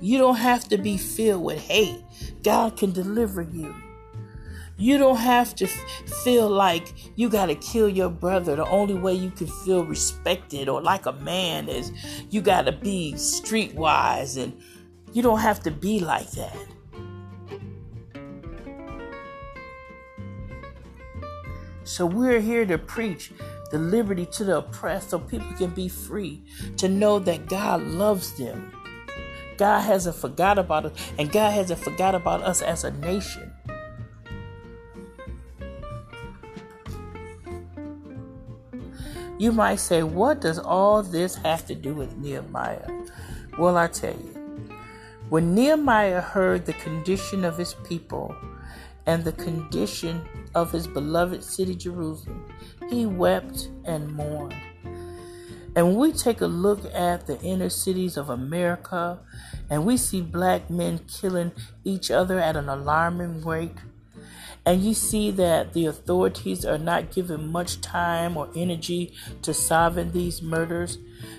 You 0.00 0.18
don't 0.18 0.36
have 0.36 0.68
to 0.68 0.78
be 0.78 0.96
filled 0.96 1.44
with 1.44 1.60
hate. 1.60 2.02
God 2.42 2.76
can 2.76 2.92
deliver 2.92 3.42
you. 3.42 3.74
You 4.76 4.98
don't 4.98 5.18
have 5.18 5.54
to 5.56 5.68
feel 6.24 6.48
like 6.48 6.92
you 7.14 7.28
got 7.28 7.46
to 7.46 7.54
kill 7.54 7.88
your 7.88 8.10
brother. 8.10 8.56
The 8.56 8.66
only 8.66 8.94
way 8.94 9.14
you 9.14 9.30
can 9.30 9.46
feel 9.46 9.84
respected 9.84 10.68
or 10.68 10.82
like 10.82 11.06
a 11.06 11.12
man 11.12 11.68
is 11.68 11.92
you 12.30 12.40
got 12.40 12.62
to 12.62 12.72
be 12.72 13.12
streetwise, 13.14 14.42
and 14.42 14.60
you 15.12 15.22
don't 15.22 15.38
have 15.38 15.60
to 15.60 15.70
be 15.70 16.00
like 16.00 16.32
that. 16.32 16.56
So 21.92 22.06
we're 22.06 22.40
here 22.40 22.64
to 22.64 22.78
preach 22.78 23.32
the 23.70 23.76
liberty 23.76 24.24
to 24.24 24.44
the 24.44 24.56
oppressed 24.56 25.10
so 25.10 25.18
people 25.18 25.52
can 25.58 25.68
be 25.72 25.90
free, 25.90 26.42
to 26.78 26.88
know 26.88 27.18
that 27.18 27.50
God 27.50 27.82
loves 27.82 28.32
them. 28.38 28.72
God 29.58 29.80
hasn't 29.80 30.16
forgot 30.16 30.56
about 30.56 30.86
us, 30.86 30.92
and 31.18 31.30
God 31.30 31.50
hasn't 31.50 31.80
forgot 31.80 32.14
about 32.14 32.40
us 32.40 32.62
as 32.62 32.84
a 32.84 32.92
nation. 32.92 33.52
You 39.38 39.52
might 39.52 39.78
say, 39.78 40.02
what 40.02 40.40
does 40.40 40.58
all 40.58 41.02
this 41.02 41.34
have 41.34 41.66
to 41.66 41.74
do 41.74 41.92
with 41.92 42.16
Nehemiah? 42.16 42.88
Well, 43.58 43.76
I 43.76 43.88
tell 43.88 44.14
you, 44.14 44.70
when 45.28 45.54
Nehemiah 45.54 46.22
heard 46.22 46.64
the 46.64 46.72
condition 46.72 47.44
of 47.44 47.58
his 47.58 47.74
people 47.84 48.34
and 49.04 49.24
the 49.24 49.32
condition 49.32 50.26
of 50.54 50.72
his 50.72 50.86
beloved 50.86 51.42
city 51.42 51.74
Jerusalem, 51.74 52.46
he 52.90 53.06
wept 53.06 53.68
and 53.84 54.12
mourned. 54.12 54.54
And 55.74 55.88
when 55.88 55.96
we 55.96 56.12
take 56.12 56.42
a 56.42 56.46
look 56.46 56.80
at 56.92 57.26
the 57.26 57.40
inner 57.40 57.70
cities 57.70 58.16
of 58.16 58.28
America 58.28 59.20
and 59.70 59.86
we 59.86 59.96
see 59.96 60.20
black 60.20 60.68
men 60.68 61.00
killing 61.08 61.52
each 61.82 62.10
other 62.10 62.38
at 62.38 62.56
an 62.56 62.68
alarming 62.68 63.42
rate, 63.42 63.76
and 64.64 64.82
you 64.82 64.94
see 64.94 65.30
that 65.32 65.72
the 65.72 65.86
authorities 65.86 66.64
are 66.64 66.78
not 66.78 67.10
giving 67.10 67.50
much 67.50 67.80
time 67.80 68.36
or 68.36 68.48
energy 68.54 69.12
to 69.42 69.52
solving 69.52 70.12
these 70.12 70.40
murders 70.42 70.98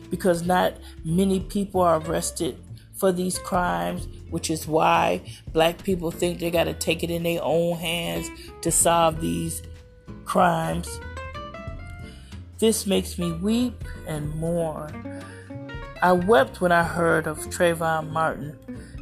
because 0.09 0.43
not 0.43 0.73
many 1.05 1.39
people 1.39 1.81
are 1.81 2.01
arrested 2.01 2.57
for 2.95 3.11
these 3.11 3.37
crimes, 3.39 4.07
which 4.29 4.49
is 4.49 4.67
why 4.67 5.21
black 5.51 5.83
people 5.83 6.11
think 6.11 6.39
they 6.39 6.51
got 6.51 6.65
to 6.65 6.73
take 6.73 7.03
it 7.03 7.09
in 7.09 7.23
their 7.23 7.43
own 7.43 7.77
hands 7.77 8.29
to 8.61 8.71
solve 8.71 9.19
these 9.21 9.61
crimes. 10.25 10.99
This 12.59 12.87
makes 12.87 13.17
me 13.17 13.31
weep 13.31 13.83
and 14.07 14.33
mourn. 14.35 15.23
I 16.01 16.11
wept 16.11 16.61
when 16.61 16.71
I 16.71 16.83
heard 16.83 17.27
of 17.27 17.37
Trayvon 17.47 18.09
Martin 18.09 18.57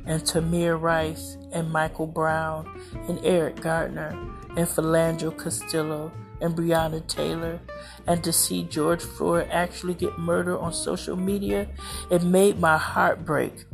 and 0.06 0.22
Tamir 0.24 0.80
Rice 0.80 1.38
and 1.52 1.72
Michael 1.72 2.08
Brown 2.08 2.82
and 3.08 3.20
Eric 3.24 3.62
Gardner 3.62 4.10
and 4.58 4.68
Philando 4.68 5.32
Castile 5.38 6.12
and 6.42 6.56
Breonna 6.56 7.06
Taylor 7.08 7.60
and 8.08 8.24
to 8.24 8.34
see 8.34 8.64
George 8.64 9.02
Floyd 9.02 9.48
actually 9.52 9.94
get 9.94 10.18
murdered 10.18 10.58
on 10.58 10.74
social 10.74 11.16
media, 11.16 11.68
it 12.10 12.24
made 12.24 12.60
my 12.60 12.78
heart 12.78 13.26
break. 13.26 13.66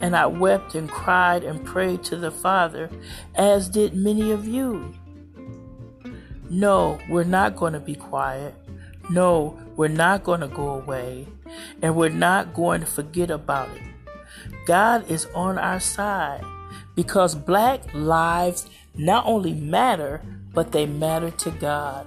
And 0.00 0.16
I 0.16 0.26
wept 0.26 0.74
and 0.74 0.88
cried 0.88 1.44
and 1.44 1.64
prayed 1.64 2.02
to 2.04 2.16
the 2.16 2.30
Father, 2.30 2.90
as 3.34 3.68
did 3.68 3.94
many 3.94 4.30
of 4.30 4.46
you. 4.46 4.94
No, 6.48 6.98
we're 7.08 7.24
not 7.24 7.56
going 7.56 7.72
to 7.72 7.80
be 7.80 7.94
quiet. 7.94 8.54
No, 9.10 9.58
we're 9.76 9.88
not 9.88 10.24
going 10.24 10.40
to 10.40 10.48
go 10.48 10.70
away. 10.70 11.26
And 11.82 11.96
we're 11.96 12.08
not 12.08 12.54
going 12.54 12.80
to 12.80 12.86
forget 12.86 13.30
about 13.30 13.68
it. 13.76 13.82
God 14.66 15.10
is 15.10 15.26
on 15.34 15.58
our 15.58 15.80
side 15.80 16.42
because 16.94 17.34
black 17.34 17.82
lives 17.94 18.68
not 18.94 19.26
only 19.26 19.54
matter, 19.54 20.22
but 20.52 20.72
they 20.72 20.86
matter 20.86 21.30
to 21.30 21.50
God. 21.52 22.06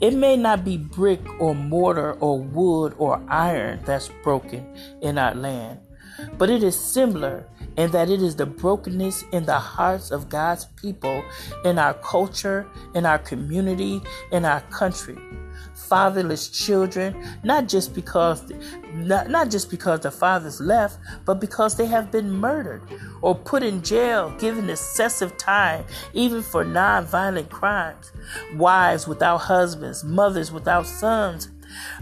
It 0.00 0.14
may 0.14 0.36
not 0.36 0.64
be 0.64 0.76
brick 0.76 1.20
or 1.40 1.54
mortar 1.54 2.14
or 2.14 2.40
wood 2.40 2.94
or 2.98 3.22
iron 3.28 3.80
that's 3.84 4.10
broken 4.22 4.66
in 5.00 5.18
our 5.18 5.34
land, 5.34 5.80
but 6.38 6.50
it 6.50 6.62
is 6.62 6.78
similar 6.78 7.46
in 7.76 7.90
that 7.90 8.08
it 8.08 8.22
is 8.22 8.36
the 8.36 8.46
brokenness 8.46 9.24
in 9.32 9.44
the 9.44 9.58
hearts 9.58 10.10
of 10.10 10.28
God's 10.28 10.66
people 10.76 11.22
in 11.64 11.78
our 11.78 11.94
culture, 11.94 12.66
in 12.94 13.06
our 13.06 13.18
community, 13.18 14.00
in 14.32 14.44
our 14.44 14.60
country 14.62 15.18
fatherless 15.74 16.48
children, 16.48 17.14
not 17.42 17.68
just 17.68 17.94
because 17.94 18.50
not, 18.94 19.28
not 19.28 19.50
just 19.50 19.70
because 19.70 20.00
the 20.00 20.10
fathers 20.10 20.60
left, 20.60 20.98
but 21.24 21.40
because 21.40 21.76
they 21.76 21.86
have 21.86 22.10
been 22.10 22.30
murdered 22.30 22.82
or 23.22 23.34
put 23.34 23.62
in 23.62 23.82
jail, 23.82 24.30
given 24.38 24.70
excessive 24.70 25.36
time, 25.36 25.84
even 26.12 26.42
for 26.42 26.64
non-violent 26.64 27.50
crimes. 27.50 28.12
Wives 28.56 29.06
without 29.06 29.38
husbands, 29.38 30.04
mothers 30.04 30.52
without 30.52 30.86
sons. 30.86 31.50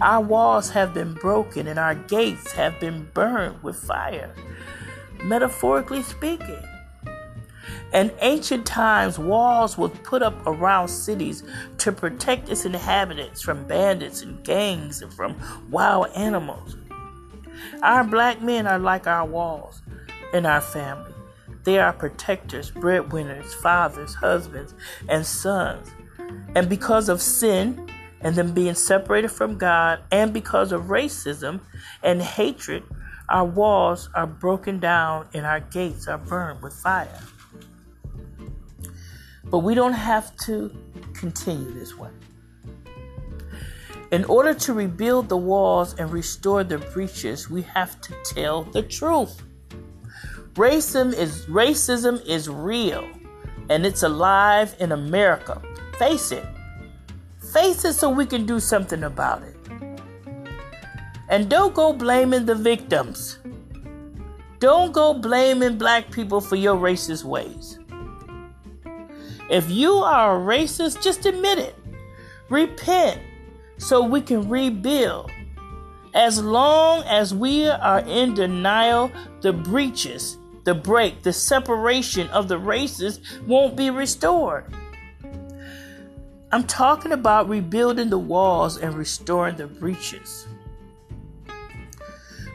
Our 0.00 0.20
walls 0.22 0.70
have 0.70 0.94
been 0.94 1.14
broken 1.14 1.66
and 1.66 1.78
our 1.78 1.94
gates 1.94 2.52
have 2.52 2.78
been 2.80 3.08
burned 3.14 3.62
with 3.62 3.76
fire. 3.76 4.35
Metaphorically 5.22 6.02
speaking. 6.02 6.62
In 7.92 8.11
ancient 8.20 8.64
times, 8.64 9.18
walls 9.18 9.76
were 9.76 9.90
put 9.90 10.22
up 10.22 10.46
around 10.46 10.88
cities 10.88 11.42
to 11.78 11.92
protect 11.92 12.48
its 12.48 12.64
inhabitants 12.64 13.42
from 13.42 13.66
bandits 13.66 14.22
and 14.22 14.42
gangs 14.42 15.02
and 15.02 15.12
from 15.12 15.37
wild 15.70 16.08
animals. 16.16 16.76
Our 17.82 18.04
black 18.04 18.40
men 18.40 18.66
are 18.66 18.78
like 18.78 19.06
our 19.06 19.26
walls 19.26 19.82
in 20.32 20.46
our 20.46 20.62
family. 20.62 21.12
They 21.64 21.78
are 21.78 21.92
protectors, 21.92 22.70
breadwinners, 22.70 23.54
fathers, 23.54 24.14
husbands, 24.14 24.74
and 25.08 25.24
sons. 25.24 25.90
And 26.54 26.68
because 26.68 27.08
of 27.08 27.20
sin 27.20 27.88
and 28.22 28.35
them 28.37 28.52
being 28.52 28.74
separated 28.74 29.28
from 29.28 29.58
God, 29.58 30.00
and 30.11 30.32
because 30.32 30.72
of 30.72 30.85
racism 30.85 31.61
and 32.02 32.22
hatred, 32.22 32.82
our 33.28 33.44
walls 33.44 34.08
are 34.14 34.26
broken 34.26 34.78
down 34.78 35.26
and 35.35 35.46
our 35.46 35.61
gates 35.61 36.08
are 36.08 36.18
burned 36.18 36.62
with 36.62 36.74
fire. 36.74 37.20
But 39.44 39.58
we 39.58 39.74
don't 39.74 39.92
have 39.92 40.37
to 40.46 40.74
continue 41.14 41.72
this 41.72 41.96
way. 41.96 42.11
In 44.12 44.24
order 44.26 44.52
to 44.52 44.74
rebuild 44.74 45.30
the 45.30 45.37
walls 45.38 45.94
and 45.94 46.11
restore 46.12 46.64
the 46.64 46.78
breaches, 46.78 47.48
we 47.48 47.62
have 47.62 47.98
to 48.02 48.14
tell 48.24 48.64
the 48.64 48.82
truth. 48.82 49.42
Racism 50.54 51.14
is 51.14 51.46
racism 51.46 52.22
is 52.26 52.46
real 52.46 53.08
and 53.70 53.87
it's 53.87 54.02
alive 54.02 54.76
in 54.78 54.92
America. 54.92 55.62
Face 55.98 56.30
it. 56.30 56.44
Face 57.52 57.84
it 57.84 57.92
so 57.92 58.08
we 58.08 58.24
can 58.24 58.46
do 58.46 58.58
something 58.58 59.04
about 59.04 59.42
it. 59.42 59.56
And 61.28 61.50
don't 61.50 61.74
go 61.74 61.92
blaming 61.92 62.46
the 62.46 62.54
victims. 62.54 63.38
Don't 64.58 64.92
go 64.92 65.12
blaming 65.12 65.76
black 65.76 66.10
people 66.10 66.40
for 66.40 66.56
your 66.56 66.76
racist 66.76 67.24
ways. 67.24 67.78
If 69.50 69.70
you 69.70 69.92
are 69.92 70.36
a 70.36 70.40
racist, 70.40 71.02
just 71.02 71.26
admit 71.26 71.58
it. 71.58 71.74
Repent 72.48 73.20
so 73.76 74.02
we 74.02 74.22
can 74.22 74.48
rebuild. 74.48 75.30
As 76.14 76.42
long 76.42 77.02
as 77.04 77.34
we 77.34 77.66
are 77.68 78.00
in 78.00 78.34
denial, 78.34 79.10
the 79.42 79.52
breaches, 79.52 80.38
the 80.64 80.74
break, 80.74 81.22
the 81.22 81.32
separation 81.32 82.28
of 82.28 82.48
the 82.48 82.58
races 82.58 83.20
won't 83.46 83.76
be 83.76 83.90
restored. 83.90 84.72
I'm 86.52 86.64
talking 86.64 87.12
about 87.12 87.48
rebuilding 87.48 88.10
the 88.10 88.18
walls 88.18 88.76
and 88.76 88.94
restoring 88.94 89.56
the 89.56 89.66
breaches. 89.66 90.46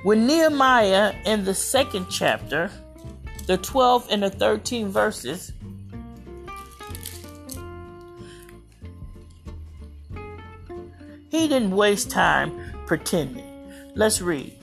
When 0.04 0.28
Nehemiah 0.28 1.16
in 1.26 1.44
the 1.44 1.56
second 1.56 2.06
chapter, 2.10 2.70
the 3.48 3.58
12th 3.58 4.08
and 4.12 4.22
the 4.22 4.30
13th 4.30 4.90
verses, 4.90 5.52
He 11.30 11.48
didn't 11.48 11.72
waste 11.72 12.10
time 12.10 12.52
pretending. 12.88 13.46
Let's 13.96 14.22
read. 14.22 14.54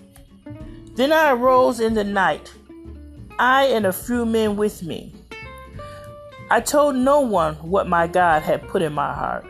Then 0.97 1.13
I 1.13 1.31
arose 1.33 1.81
in 1.81 1.95
the 1.95 2.05
night, 2.05 2.53
I 3.39 3.65
and 3.65 3.87
a 3.87 3.93
few 3.93 4.27
men 4.27 4.57
with 4.57 4.83
me. 4.83 5.14
I 6.55 6.61
told 6.61 6.95
no 6.95 7.19
one 7.19 7.57
what 7.57 7.89
my 7.89 8.07
God 8.07 8.43
had 8.43 8.69
put 8.69 8.81
in 8.81 8.93
my 8.93 9.13
heart 9.13 9.45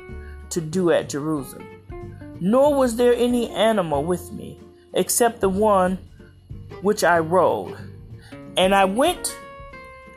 to 0.48 0.62
do 0.62 0.90
at 0.90 1.10
Jerusalem, 1.10 1.68
nor 2.40 2.74
was 2.74 2.96
there 2.96 3.12
any 3.12 3.50
animal 3.50 4.02
with 4.02 4.32
me, 4.32 4.58
except 4.94 5.42
the 5.42 5.50
one 5.50 5.98
which 6.80 7.04
I 7.04 7.18
rode. 7.18 7.76
And 8.56 8.74
I 8.74 8.86
went 8.86 9.36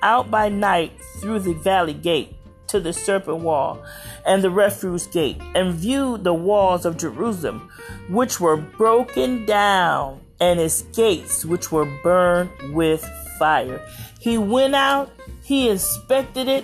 out 0.01 0.31
by 0.31 0.47
night 0.47 0.93
through 1.19 1.39
the 1.39 1.55
valley 1.55 1.93
gate 1.93 2.33
to 2.67 2.79
the 2.79 2.93
serpent 2.93 3.39
well 3.43 3.83
and 4.25 4.41
the 4.41 4.49
refuse 4.49 5.07
gate, 5.07 5.41
and 5.55 5.73
viewed 5.73 6.23
the 6.23 6.33
walls 6.33 6.85
of 6.85 6.95
Jerusalem, 6.95 7.69
which 8.07 8.39
were 8.39 8.55
broken 8.55 9.45
down, 9.45 10.21
and 10.39 10.57
its 10.57 10.83
gates, 10.83 11.43
which 11.43 11.69
were 11.69 11.91
burned 12.01 12.49
with 12.73 13.03
fire. 13.37 13.85
He 14.21 14.37
went 14.37 14.73
out, 14.73 15.11
he 15.43 15.67
inspected 15.67 16.47
it, 16.47 16.63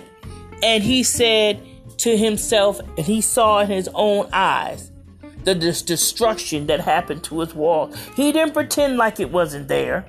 and 0.64 0.82
he 0.82 1.02
said 1.02 1.62
to 1.98 2.16
himself, 2.16 2.80
and 2.96 3.06
he 3.06 3.20
saw 3.20 3.60
in 3.60 3.68
his 3.68 3.88
own 3.94 4.28
eyes 4.32 4.90
the 5.44 5.54
destruction 5.54 6.66
that 6.68 6.80
happened 6.80 7.22
to 7.24 7.40
his 7.40 7.54
wall. 7.54 7.92
He 8.16 8.32
didn't 8.32 8.54
pretend 8.54 8.96
like 8.96 9.20
it 9.20 9.30
wasn't 9.30 9.68
there. 9.68 10.06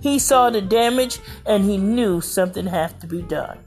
He 0.00 0.18
saw 0.18 0.50
the 0.50 0.60
damage 0.60 1.18
and 1.46 1.64
he 1.64 1.78
knew 1.78 2.20
something 2.20 2.66
had 2.66 3.00
to 3.00 3.06
be 3.06 3.22
done. 3.22 3.58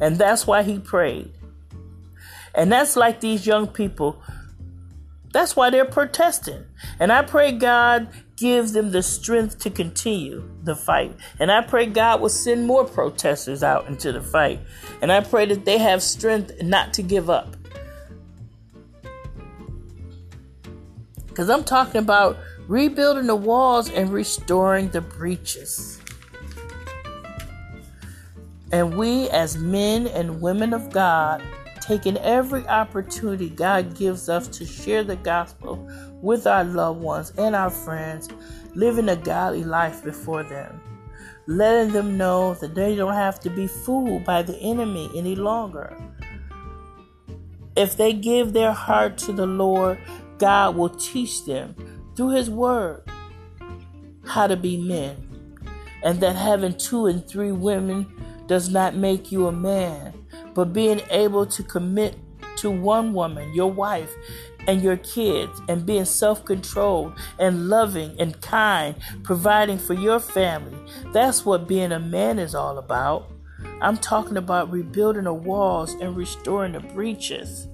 And 0.00 0.16
that's 0.16 0.46
why 0.46 0.62
he 0.62 0.78
prayed. 0.78 1.32
And 2.54 2.70
that's 2.70 2.96
like 2.96 3.20
these 3.20 3.48
young 3.48 3.66
people. 3.66 4.22
That's 5.32 5.56
why 5.56 5.70
they're 5.70 5.84
protesting. 5.84 6.64
And 7.00 7.12
I 7.12 7.22
pray 7.22 7.50
God 7.50 8.08
gives 8.38 8.72
them 8.72 8.92
the 8.92 9.02
strength 9.02 9.58
to 9.58 9.70
continue 9.70 10.48
the 10.62 10.76
fight. 10.76 11.14
And 11.40 11.50
I 11.50 11.60
pray 11.60 11.86
God 11.86 12.20
will 12.20 12.28
send 12.28 12.66
more 12.66 12.84
protesters 12.84 13.62
out 13.62 13.86
into 13.88 14.12
the 14.12 14.22
fight. 14.22 14.60
And 15.02 15.10
I 15.10 15.20
pray 15.20 15.46
that 15.46 15.64
they 15.64 15.78
have 15.78 16.02
strength 16.02 16.62
not 16.62 16.94
to 16.94 17.02
give 17.02 17.28
up. 17.28 17.56
Because 21.26 21.50
I'm 21.50 21.64
talking 21.64 22.00
about 22.00 22.38
rebuilding 22.68 23.26
the 23.26 23.36
walls 23.36 23.90
and 23.90 24.10
restoring 24.10 24.90
the 24.90 25.00
breaches. 25.00 26.00
And 28.70 28.96
we, 28.96 29.28
as 29.30 29.56
men 29.56 30.06
and 30.08 30.40
women 30.40 30.72
of 30.72 30.92
God, 30.92 31.42
taking 31.80 32.18
every 32.18 32.66
opportunity 32.68 33.48
God 33.48 33.96
gives 33.96 34.28
us 34.28 34.46
to 34.48 34.66
share 34.66 35.02
the 35.02 35.16
gospel 35.16 35.88
with 36.20 36.46
our 36.46 36.64
loved 36.64 37.00
ones 37.00 37.32
and 37.38 37.54
our 37.54 37.70
friends, 37.70 38.28
living 38.74 39.08
a 39.08 39.16
godly 39.16 39.64
life 39.64 40.02
before 40.04 40.42
them, 40.42 40.80
letting 41.46 41.92
them 41.92 42.16
know 42.16 42.54
that 42.54 42.74
they 42.74 42.94
don't 42.94 43.14
have 43.14 43.40
to 43.40 43.50
be 43.50 43.66
fooled 43.66 44.24
by 44.24 44.42
the 44.42 44.56
enemy 44.58 45.10
any 45.14 45.34
longer. 45.34 45.96
If 47.76 47.96
they 47.96 48.12
give 48.12 48.52
their 48.52 48.72
heart 48.72 49.18
to 49.18 49.32
the 49.32 49.46
Lord, 49.46 49.98
God 50.38 50.76
will 50.76 50.90
teach 50.90 51.44
them 51.44 51.74
through 52.16 52.30
His 52.30 52.50
Word 52.50 53.02
how 54.24 54.46
to 54.46 54.56
be 54.56 54.76
men, 54.76 55.16
and 56.02 56.20
that 56.20 56.36
having 56.36 56.76
two 56.76 57.06
and 57.06 57.26
three 57.26 57.52
women 57.52 58.06
does 58.46 58.68
not 58.68 58.94
make 58.94 59.30
you 59.30 59.46
a 59.46 59.52
man, 59.52 60.12
but 60.54 60.72
being 60.72 61.00
able 61.10 61.46
to 61.46 61.62
commit 61.62 62.16
to 62.56 62.70
one 62.70 63.12
woman, 63.12 63.54
your 63.54 63.70
wife, 63.70 64.10
and 64.68 64.82
your 64.82 64.98
kids, 64.98 65.60
and 65.68 65.84
being 65.84 66.04
self 66.04 66.44
controlled 66.44 67.14
and 67.40 67.68
loving 67.68 68.14
and 68.20 68.40
kind, 68.40 68.94
providing 69.24 69.78
for 69.78 69.94
your 69.94 70.20
family. 70.20 70.78
That's 71.12 71.44
what 71.44 71.66
being 71.66 71.90
a 71.90 71.98
man 71.98 72.38
is 72.38 72.54
all 72.54 72.78
about. 72.78 73.32
I'm 73.80 73.96
talking 73.96 74.36
about 74.36 74.70
rebuilding 74.70 75.24
the 75.24 75.34
walls 75.34 75.94
and 75.94 76.16
restoring 76.16 76.72
the 76.72 76.80
breaches 76.80 77.66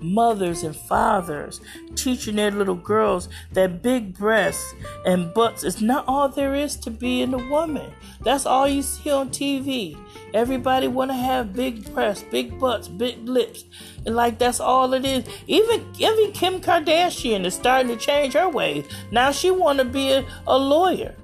mothers 0.00 0.62
and 0.62 0.74
fathers 0.74 1.60
teaching 1.94 2.36
their 2.36 2.50
little 2.50 2.74
girls 2.74 3.28
that 3.52 3.82
big 3.82 4.16
breasts 4.16 4.74
and 5.06 5.32
butts 5.34 5.64
is 5.64 5.80
not 5.80 6.04
all 6.06 6.28
there 6.28 6.54
is 6.54 6.76
to 6.76 6.90
be 6.90 7.22
in 7.22 7.34
a 7.34 7.48
woman. 7.48 7.92
That's 8.20 8.46
all 8.46 8.68
you 8.68 8.82
see 8.82 9.10
on 9.10 9.30
TV. 9.30 9.98
Everybody 10.34 10.88
want 10.88 11.10
to 11.10 11.16
have 11.16 11.52
big 11.52 11.92
breasts, 11.92 12.24
big 12.30 12.58
butts, 12.58 12.88
big 12.88 13.28
lips, 13.28 13.64
and 14.06 14.16
like 14.16 14.38
that's 14.38 14.60
all 14.60 14.92
it 14.94 15.04
is. 15.04 15.24
Even 15.46 15.84
even 15.98 16.32
Kim 16.32 16.60
Kardashian 16.60 17.44
is 17.44 17.54
starting 17.54 17.88
to 17.88 17.96
change 17.96 18.34
her 18.34 18.48
ways. 18.48 18.86
Now 19.10 19.32
she 19.32 19.50
want 19.50 19.78
to 19.78 19.84
be 19.84 20.12
a, 20.12 20.26
a 20.46 20.56
lawyer. 20.56 21.14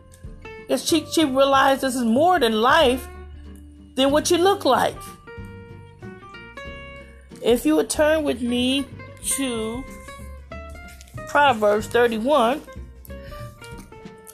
Cause 0.69 0.87
she 0.87 1.07
she 1.07 1.25
realizes 1.25 1.81
this 1.81 1.95
is 1.97 2.05
more 2.05 2.39
than 2.39 2.61
life 2.61 3.09
than 3.95 4.11
what 4.11 4.31
you 4.31 4.37
look 4.37 4.65
like. 4.65 4.97
If 7.43 7.65
you 7.65 7.77
would 7.77 7.91
turn 7.91 8.25
with 8.25 8.43
me 8.43 8.85
to 9.37 9.85
Proverbs 11.29 11.87
31, 11.87 12.63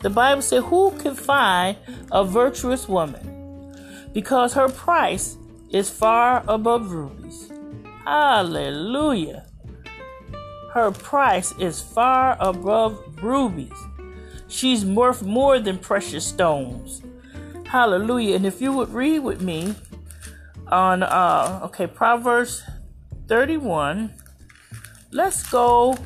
the 0.00 0.10
Bible 0.10 0.42
said, 0.42 0.62
Who 0.64 0.90
can 0.98 1.14
find 1.14 1.76
a 2.12 2.24
virtuous 2.24 2.88
woman? 2.88 3.72
Because 4.12 4.54
her 4.54 4.68
price 4.68 5.36
is 5.70 5.90
far 5.90 6.44
above 6.46 6.92
rubies. 6.92 7.50
Hallelujah. 8.04 9.46
Her 10.72 10.90
price 10.90 11.52
is 11.58 11.80
far 11.80 12.36
above 12.40 13.22
rubies. 13.22 13.72
She's 14.48 14.84
worth 14.84 15.22
more 15.22 15.58
than 15.58 15.78
precious 15.78 16.26
stones. 16.26 17.02
Hallelujah. 17.66 18.36
And 18.36 18.46
if 18.46 18.60
you 18.60 18.72
would 18.72 18.90
read 18.90 19.20
with 19.20 19.40
me 19.40 19.74
on 20.68 21.02
uh 21.02 21.60
okay, 21.64 21.86
Proverbs 21.86 22.62
31. 23.28 24.12
Let's 25.10 25.48
go 25.50 25.96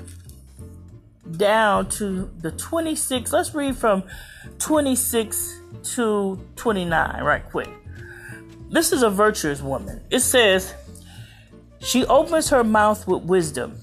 down 1.37 1.89
to 1.91 2.31
the 2.39 2.53
26. 2.53 3.33
Let's 3.33 3.55
read 3.55 3.77
from 3.77 4.05
26 4.59 5.61
to 5.95 6.39
29 6.57 7.23
right 7.23 7.45
quick. 7.45 7.69
This 8.71 8.93
is 8.93 9.03
a 9.03 9.11
virtuous 9.11 9.63
woman. 9.63 10.03
It 10.11 10.21
says, 10.21 10.75
She 11.81 12.05
opens 12.07 12.51
her 12.51 12.65
mouth 12.65 13.07
with 13.07 13.23
wisdom. 13.23 13.79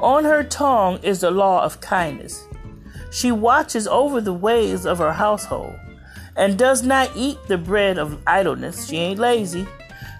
On 0.00 0.24
her 0.24 0.42
tongue 0.42 0.98
is 1.02 1.20
the 1.20 1.30
law 1.30 1.62
of 1.62 1.80
kindness. 1.80 2.44
She 3.10 3.30
watches 3.30 3.86
over 3.86 4.20
the 4.20 4.32
ways 4.32 4.84
of 4.84 4.98
her 4.98 5.12
household 5.12 5.74
and 6.36 6.58
does 6.58 6.82
not 6.82 7.10
eat 7.14 7.38
the 7.46 7.56
bread 7.56 7.96
of 7.96 8.20
idleness. 8.26 8.88
She 8.88 8.96
ain't 8.96 9.20
lazy. 9.20 9.66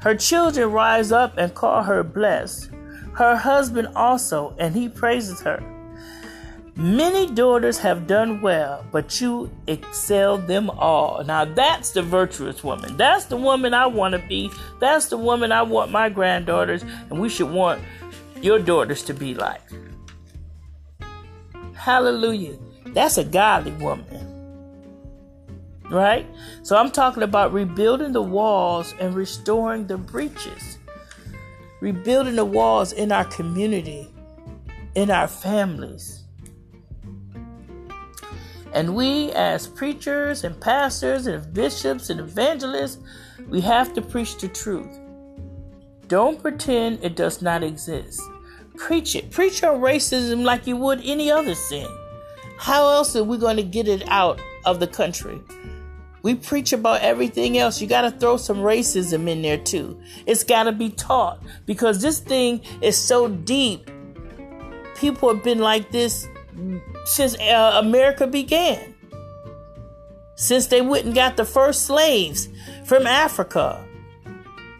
Her 0.05 0.14
children 0.14 0.70
rise 0.70 1.12
up 1.12 1.38
and 1.38 1.55
call 1.55 1.82
her 1.82 2.02
blessed. 2.02 2.68
Her 3.14 3.36
husband 3.36 3.88
also, 3.96 4.55
and 4.59 4.74
he 4.74 4.86
praises 4.86 5.40
her. 5.40 5.62
Many 6.76 7.26
daughters 7.26 7.78
have 7.78 8.07
done 8.07 8.42
well, 8.42 8.84
but 8.92 9.18
you 9.22 9.50
excel 9.66 10.36
them 10.36 10.68
all. 10.68 11.24
Now 11.24 11.46
that's 11.46 11.92
the 11.92 12.02
virtuous 12.02 12.62
woman. 12.62 12.98
That's 12.98 13.24
the 13.24 13.38
woman 13.38 13.72
I 13.72 13.86
want 13.86 14.12
to 14.12 14.18
be. 14.28 14.50
That's 14.78 15.07
the 15.07 15.16
woman 15.16 15.52
I 15.52 15.62
want 15.62 15.90
my 15.90 16.11
granddaughters, 16.11 16.82
and 16.82 17.18
we 17.18 17.30
should 17.30 17.50
want 17.50 17.80
your 18.42 18.59
daughters 18.59 19.05
to 19.05 19.14
be 19.14 19.32
like. 19.34 19.62
Hallelujah. 21.72 22.59
That's 22.88 23.16
a 23.16 23.24
godly 23.24 23.72
woman. 23.72 24.24
Right? 25.91 26.26
So 26.62 26.76
I'm 26.76 26.91
talking 26.91 27.22
about 27.22 27.53
rebuilding 27.53 28.12
the 28.12 28.22
walls 28.22 28.95
and 29.01 29.14
restoring 29.14 29.87
the 29.87 29.99
breaches. 29.99 30.78
Rebuilding 31.80 32.37
the 32.37 32.45
walls 32.45 32.93
in 32.93 33.12
our 33.12 33.24
community, 33.26 34.09
in 34.95 35.11
our 35.11 35.28
families 35.28 36.24
and 38.74 38.97
we, 38.97 39.30
as 39.30 39.68
preachers 39.68 40.43
and 40.43 40.61
pastors 40.61 41.28
and 41.28 41.55
bishops 41.55 42.11
and 42.11 42.18
evangelists, 42.18 42.99
we 43.49 43.61
have 43.61 43.95
to 43.95 44.03
preach 44.03 44.37
the 44.39 44.49
truth. 44.49 44.99
Don't 46.09 46.43
pretend 46.43 47.03
it 47.03 47.14
does 47.14 47.41
not 47.41 47.62
exist. 47.62 48.20
Preach 48.76 49.14
it. 49.14 49.30
Preach 49.30 49.62
on 49.62 49.80
racism 49.80 50.43
like 50.43 50.66
you 50.66 50.76
would 50.76 51.01
any 51.05 51.30
other 51.30 51.55
sin. 51.55 51.89
How 52.59 52.89
else 52.89 53.14
are 53.14 53.22
we 53.22 53.39
going 53.39 53.57
to 53.57 53.62
get 53.62 53.87
it 53.87 54.03
out 54.09 54.41
of 54.64 54.80
the 54.80 54.89
country? 54.89 55.41
We 56.25 56.35
preach 56.35 56.72
about 56.72 57.03
everything 57.03 57.59
else. 57.59 57.83
You 57.83 57.87
got 57.87 58.01
to 58.01 58.11
throw 58.11 58.39
some 58.39 58.57
racism 58.57 59.29
in 59.29 59.43
there 59.43 59.59
too. 59.59 60.01
It's 60.27 60.43
got 60.43 60.62
to 60.62 60.72
be 60.72 60.89
taught 60.89 61.43
because 61.66 62.01
this 62.01 62.18
thing 62.18 62.62
is 62.81 62.97
so 62.97 63.29
deep. 63.29 63.91
People 64.97 65.35
have 65.35 65.45
been 65.45 65.59
like 65.59 65.91
this 65.91 66.27
since 67.05 67.39
uh, 67.39 67.72
America 67.77 68.27
began. 68.27 68.95
Since 70.37 70.68
they 70.68 70.81
went 70.81 71.05
and 71.05 71.14
got 71.14 71.37
the 71.37 71.45
first 71.45 71.83
slaves 71.83 72.49
from 72.87 73.07
Africa. 73.07 73.87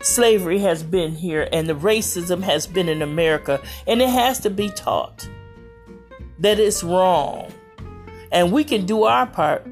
Slavery 0.01 0.61
has 0.61 0.83
been 0.83 1.15
here 1.15 1.47
and 1.53 1.69
the 1.69 1.75
racism 1.75 2.43
has 2.43 2.67
been 2.67 2.89
in 2.89 3.03
America, 3.03 3.61
and 3.87 4.01
it 4.01 4.09
has 4.09 4.41
to 4.41 4.51
be 4.51 4.71
taught 4.71 5.29
that 6.39 6.59
it's 6.59 6.83
wrong. 6.83 7.53
And 8.33 8.51
we 8.51 8.65
can 8.65 8.87
do 8.87 9.05
our 9.05 9.27
part. 9.27 9.67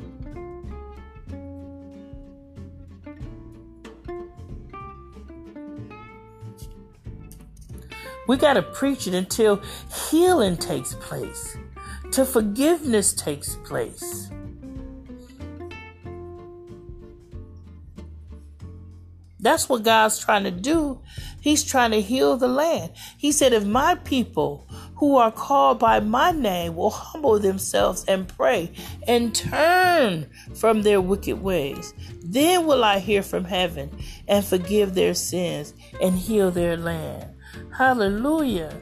We 8.28 8.36
got 8.36 8.54
to 8.54 8.62
preach 8.62 9.06
it 9.06 9.14
until 9.14 9.60
healing 10.10 10.56
takes 10.56 10.94
place 10.94 11.56
till 12.12 12.24
forgiveness 12.26 13.12
takes 13.14 13.56
place. 13.56 14.30
That's 19.40 19.68
what 19.68 19.82
God's 19.82 20.20
trying 20.20 20.44
to 20.44 20.52
do. 20.52 21.00
He's 21.40 21.64
trying 21.64 21.90
to 21.90 22.00
heal 22.00 22.36
the 22.36 22.46
land. 22.46 22.92
He 23.18 23.32
said, 23.32 23.52
If 23.52 23.66
my 23.66 23.96
people 23.96 24.68
who 24.94 25.16
are 25.16 25.32
called 25.32 25.80
by 25.80 25.98
my 25.98 26.30
name 26.30 26.76
will 26.76 26.90
humble 26.90 27.40
themselves 27.40 28.04
and 28.06 28.28
pray 28.28 28.70
and 29.08 29.34
turn 29.34 30.30
from 30.54 30.82
their 30.82 31.00
wicked 31.00 31.42
ways, 31.42 31.92
then 32.22 32.66
will 32.66 32.84
I 32.84 33.00
hear 33.00 33.24
from 33.24 33.44
heaven 33.44 33.90
and 34.28 34.44
forgive 34.44 34.94
their 34.94 35.14
sins 35.14 35.74
and 36.00 36.14
heal 36.16 36.52
their 36.52 36.76
land. 36.76 37.31
Hallelujah. 37.76 38.80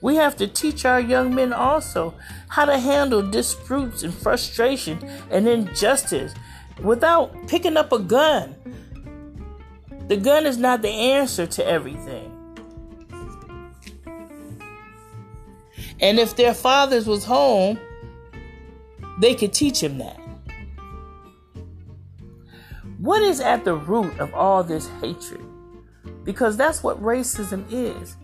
We 0.00 0.16
have 0.16 0.36
to 0.36 0.46
teach 0.46 0.84
our 0.84 1.00
young 1.00 1.34
men 1.34 1.52
also 1.52 2.14
how 2.48 2.64
to 2.64 2.78
handle 2.78 3.22
disputes 3.22 4.02
and 4.02 4.14
frustration 4.14 4.98
and 5.30 5.46
injustice 5.46 6.34
without 6.82 7.34
picking 7.48 7.76
up 7.76 7.92
a 7.92 7.98
gun. 7.98 8.54
The 10.08 10.16
gun 10.16 10.46
is 10.46 10.58
not 10.58 10.82
the 10.82 10.88
answer 10.88 11.46
to 11.46 11.66
everything. 11.66 12.36
And 16.00 16.18
if 16.18 16.34
their 16.36 16.54
fathers 16.54 17.06
was 17.06 17.24
home, 17.24 17.78
they 19.20 19.34
could 19.34 19.52
teach 19.52 19.82
him 19.82 19.98
that. 19.98 20.19
What 23.00 23.22
is 23.22 23.40
at 23.40 23.64
the 23.64 23.76
root 23.76 24.18
of 24.18 24.34
all 24.34 24.62
this 24.62 24.86
hatred? 25.00 25.40
Because 26.22 26.58
that's 26.58 26.82
what 26.82 27.02
racism 27.02 27.64
is 27.70 28.16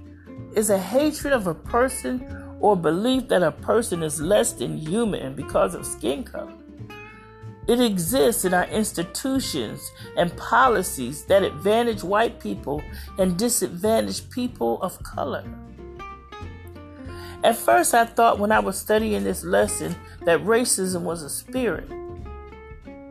is 0.54 0.68
a 0.68 0.78
hatred 0.78 1.32
of 1.32 1.46
a 1.46 1.54
person 1.54 2.56
or 2.60 2.76
belief 2.76 3.26
that 3.28 3.42
a 3.42 3.52
person 3.52 4.02
is 4.02 4.20
less 4.20 4.52
than 4.52 4.76
human 4.76 5.34
because 5.34 5.74
of 5.74 5.86
skin 5.86 6.24
color. 6.24 6.52
It 7.66 7.80
exists 7.80 8.44
in 8.44 8.52
our 8.52 8.66
institutions 8.66 9.92
and 10.18 10.36
policies 10.36 11.24
that 11.24 11.42
advantage 11.42 12.04
white 12.04 12.38
people 12.38 12.82
and 13.18 13.38
disadvantage 13.38 14.28
people 14.28 14.82
of 14.82 15.02
color. 15.02 15.44
At 17.42 17.56
first, 17.56 17.94
I 17.94 18.04
thought 18.04 18.38
when 18.38 18.52
I 18.52 18.58
was 18.58 18.78
studying 18.78 19.24
this 19.24 19.42
lesson 19.42 19.96
that 20.26 20.44
racism 20.44 21.00
was 21.00 21.22
a 21.22 21.30
spirit. 21.30 21.88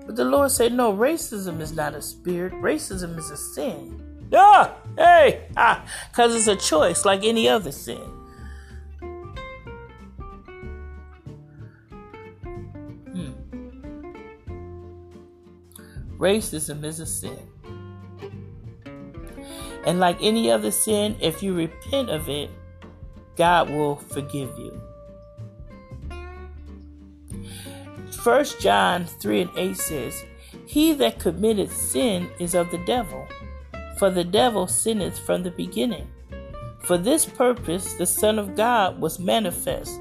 But 0.05 0.15
the 0.15 0.25
Lord 0.25 0.51
said, 0.51 0.73
no, 0.73 0.93
racism 0.93 1.59
is 1.59 1.73
not 1.73 1.95
a 1.95 2.01
spirit, 2.01 2.53
racism 2.53 3.17
is 3.17 3.31
a 3.31 3.37
sin. 3.37 4.01
Yeah, 4.31 4.73
hey, 4.97 5.47
ah, 5.55 5.85
because 6.11 6.35
it's 6.35 6.47
a 6.47 6.55
choice 6.55 7.05
like 7.05 7.23
any 7.23 7.47
other 7.47 7.71
sin. 7.71 8.01
Hmm. 13.13 13.33
Racism 16.17 16.83
is 16.83 16.99
a 16.99 17.05
sin. 17.05 17.39
And 19.85 19.99
like 19.99 20.17
any 20.21 20.51
other 20.51 20.71
sin, 20.71 21.15
if 21.21 21.43
you 21.43 21.53
repent 21.53 22.09
of 22.09 22.27
it, 22.27 22.49
God 23.35 23.69
will 23.69 23.95
forgive 23.95 24.57
you. 24.57 24.81
1 28.25 28.45
John 28.59 29.05
3 29.05 29.41
and 29.41 29.51
8 29.55 29.77
says, 29.77 30.25
He 30.65 30.93
that 30.93 31.19
committeth 31.19 31.75
sin 31.75 32.29
is 32.39 32.55
of 32.55 32.71
the 32.71 32.79
devil 32.79 33.27
for 33.97 34.09
the 34.09 34.23
devil 34.23 34.67
sinneth 34.67 35.19
from 35.19 35.43
the 35.43 35.51
beginning. 35.51 36.07
For 36.79 36.97
this 36.97 37.25
purpose 37.25 37.93
the 37.93 38.05
Son 38.05 38.37
of 38.37 38.55
God 38.55 38.99
was 38.99 39.19
manifest, 39.19 39.99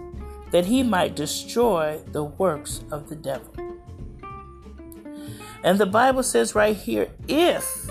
that 0.51 0.67
he 0.67 0.83
might 0.83 1.17
destroy 1.17 2.01
the 2.13 2.25
works 2.25 2.85
of 2.91 3.09
the 3.09 3.17
devil. 3.17 3.55
And 5.63 5.79
the 5.79 5.87
Bible 5.87 6.23
says 6.23 6.55
right 6.55 6.77
here 6.77 7.09
if, 7.29 7.89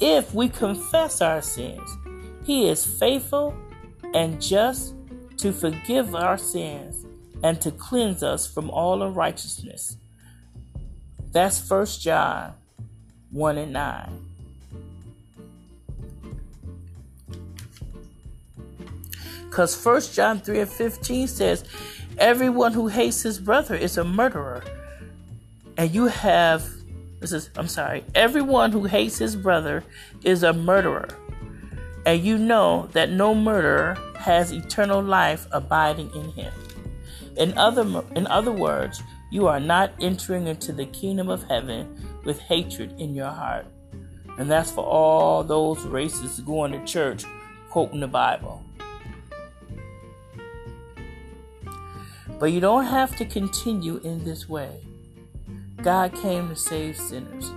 if 0.00 0.32
we 0.32 0.48
confess 0.48 1.20
our 1.20 1.42
sins, 1.42 1.96
he 2.44 2.68
is 2.68 2.86
faithful 2.86 3.54
and 4.14 4.40
just 4.40 4.94
to 5.38 5.52
forgive 5.52 6.14
our 6.14 6.38
sins 6.38 7.05
and 7.46 7.60
to 7.60 7.70
cleanse 7.70 8.24
us 8.24 8.44
from 8.44 8.68
all 8.70 9.04
unrighteousness. 9.04 9.98
That's 11.30 11.60
First 11.60 12.02
John 12.02 12.54
1 13.30 13.56
and 13.56 13.72
9. 13.72 14.26
Because 19.44 19.84
1 19.84 20.00
John 20.12 20.40
3 20.40 20.58
and 20.58 20.68
15 20.68 21.28
says, 21.28 21.64
Everyone 22.18 22.72
who 22.72 22.88
hates 22.88 23.22
his 23.22 23.38
brother 23.38 23.76
is 23.76 23.96
a 23.96 24.02
murderer. 24.02 24.64
And 25.76 25.94
you 25.94 26.06
have, 26.06 26.68
this 27.20 27.32
is, 27.32 27.50
I'm 27.54 27.68
sorry, 27.68 28.02
everyone 28.16 28.72
who 28.72 28.86
hates 28.86 29.18
his 29.18 29.36
brother 29.36 29.84
is 30.24 30.42
a 30.42 30.52
murderer. 30.52 31.08
And 32.04 32.24
you 32.24 32.38
know 32.38 32.88
that 32.90 33.10
no 33.10 33.36
murderer 33.36 33.96
has 34.16 34.50
eternal 34.50 35.00
life 35.00 35.46
abiding 35.52 36.10
in 36.12 36.32
him. 36.32 36.52
In 37.36 37.56
other, 37.58 38.02
in 38.14 38.26
other 38.26 38.52
words, 38.52 39.02
you 39.30 39.46
are 39.46 39.60
not 39.60 39.92
entering 40.00 40.46
into 40.46 40.72
the 40.72 40.86
kingdom 40.86 41.28
of 41.28 41.42
heaven 41.44 42.20
with 42.24 42.40
hatred 42.40 42.98
in 42.98 43.14
your 43.14 43.30
heart. 43.30 43.66
And 44.38 44.50
that's 44.50 44.70
for 44.70 44.84
all 44.84 45.42
those 45.44 45.78
racists 45.78 46.44
going 46.44 46.72
to 46.72 46.84
church 46.84 47.24
quoting 47.70 48.00
the 48.00 48.08
Bible. 48.08 48.62
But 52.38 52.52
you 52.52 52.60
don't 52.60 52.84
have 52.84 53.16
to 53.16 53.24
continue 53.24 53.98
in 54.04 54.24
this 54.24 54.48
way. 54.48 54.80
God 55.82 56.14
came 56.14 56.48
to 56.48 56.56
save 56.56 56.96
sinners. 56.96 57.52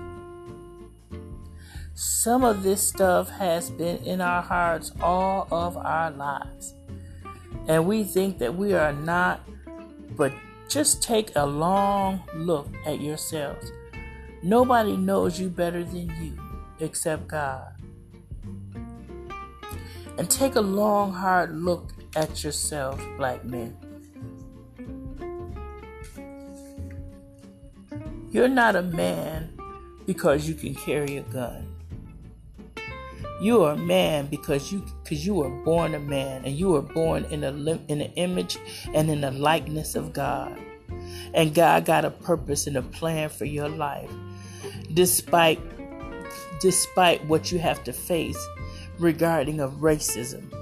Some 1.95 2.45
of 2.45 2.63
this 2.63 2.87
stuff 2.87 3.29
has 3.29 3.69
been 3.69 3.97
in 4.05 4.21
our 4.21 4.41
hearts 4.41 4.93
all 5.01 5.47
of 5.51 5.75
our 5.75 6.11
lives. 6.11 6.73
And 7.67 7.85
we 7.85 8.05
think 8.05 8.37
that 8.37 8.55
we 8.55 8.73
are 8.73 8.93
not, 8.93 9.41
but 10.19 10.33
just 10.67 11.01
take 11.01 11.31
a 11.37 11.45
long 11.45 12.21
look 12.35 12.67
at 12.85 12.99
yourselves. 12.99 13.71
Nobody 14.43 14.97
knows 14.97 15.39
you 15.39 15.47
better 15.49 15.81
than 15.81 16.09
you 16.21 16.37
except 16.81 17.29
God. 17.29 17.71
And 20.17 20.29
take 20.29 20.55
a 20.55 20.61
long, 20.61 21.13
hard 21.13 21.57
look 21.57 21.93
at 22.17 22.43
yourself, 22.43 23.01
black 23.17 23.45
men. 23.45 23.77
You're 28.29 28.49
not 28.49 28.75
a 28.75 28.81
man 28.81 29.57
because 30.05 30.49
you 30.49 30.53
can 30.53 30.75
carry 30.75 31.15
a 31.15 31.23
gun. 31.23 31.68
You 33.41 33.63
are 33.63 33.73
a 33.73 33.77
man 33.77 34.25
because 34.25 34.71
you 34.71 34.83
because 35.03 35.25
you 35.25 35.33
were 35.33 35.49
born 35.49 35.95
a 35.95 35.99
man 35.99 36.43
and 36.43 36.55
you 36.55 36.69
were 36.69 36.81
born 36.81 37.25
in 37.25 37.43
a 37.43 37.51
in 37.87 38.01
an 38.01 38.11
image 38.15 38.57
and 38.93 39.09
in 39.09 39.21
the 39.21 39.31
likeness 39.31 39.95
of 39.95 40.11
God. 40.11 40.57
And 41.33 41.53
God 41.55 41.85
got 41.85 42.05
a 42.05 42.11
purpose 42.11 42.67
and 42.67 42.75
a 42.75 42.81
plan 42.81 43.29
for 43.29 43.45
your 43.45 43.69
life. 43.69 44.11
Despite 44.93 45.59
despite 46.59 47.25
what 47.25 47.51
you 47.51 47.59
have 47.59 47.83
to 47.85 47.93
face 47.93 48.37
regarding 48.97 49.61
of 49.61 49.71
racism. 49.75 50.53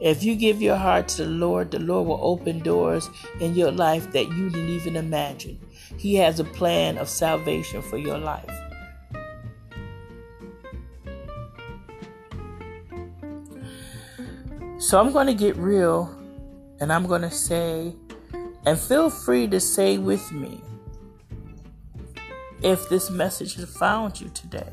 If 0.00 0.24
you 0.24 0.34
give 0.34 0.60
your 0.60 0.76
heart 0.76 1.08
to 1.08 1.24
the 1.24 1.30
Lord, 1.30 1.70
the 1.70 1.78
Lord 1.78 2.08
will 2.08 2.18
open 2.20 2.58
doors 2.58 3.08
in 3.40 3.54
your 3.54 3.70
life 3.70 4.10
that 4.12 4.28
you 4.28 4.50
didn't 4.50 4.68
even 4.68 4.96
imagine. 4.96 5.60
He 5.96 6.16
has 6.16 6.40
a 6.40 6.44
plan 6.44 6.98
of 6.98 7.08
salvation 7.08 7.82
for 7.82 7.96
your 7.96 8.18
life. 8.18 8.50
So 14.82 14.98
I'm 14.98 15.12
going 15.12 15.28
to 15.28 15.32
get 15.32 15.56
real 15.56 16.12
and 16.80 16.92
I'm 16.92 17.06
going 17.06 17.22
to 17.22 17.30
say, 17.30 17.94
and 18.66 18.76
feel 18.76 19.10
free 19.10 19.46
to 19.46 19.60
say 19.60 19.96
with 19.96 20.32
me 20.32 20.60
if 22.62 22.88
this 22.88 23.08
message 23.08 23.54
has 23.54 23.76
found 23.76 24.20
you 24.20 24.28
today. 24.30 24.72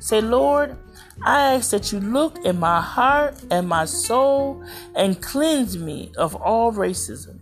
Say, 0.00 0.20
Lord, 0.20 0.76
I 1.24 1.54
ask 1.54 1.70
that 1.70 1.92
you 1.92 2.00
look 2.00 2.44
in 2.44 2.58
my 2.58 2.80
heart 2.80 3.36
and 3.48 3.68
my 3.68 3.84
soul 3.84 4.60
and 4.96 5.22
cleanse 5.22 5.78
me 5.78 6.10
of 6.18 6.34
all 6.34 6.72
racism. 6.72 7.38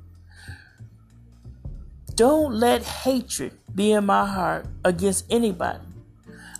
Don't 2.14 2.52
let 2.52 2.82
hatred 2.82 3.54
be 3.74 3.92
in 3.92 4.04
my 4.04 4.26
heart 4.26 4.66
against 4.84 5.24
anybody. 5.30 5.86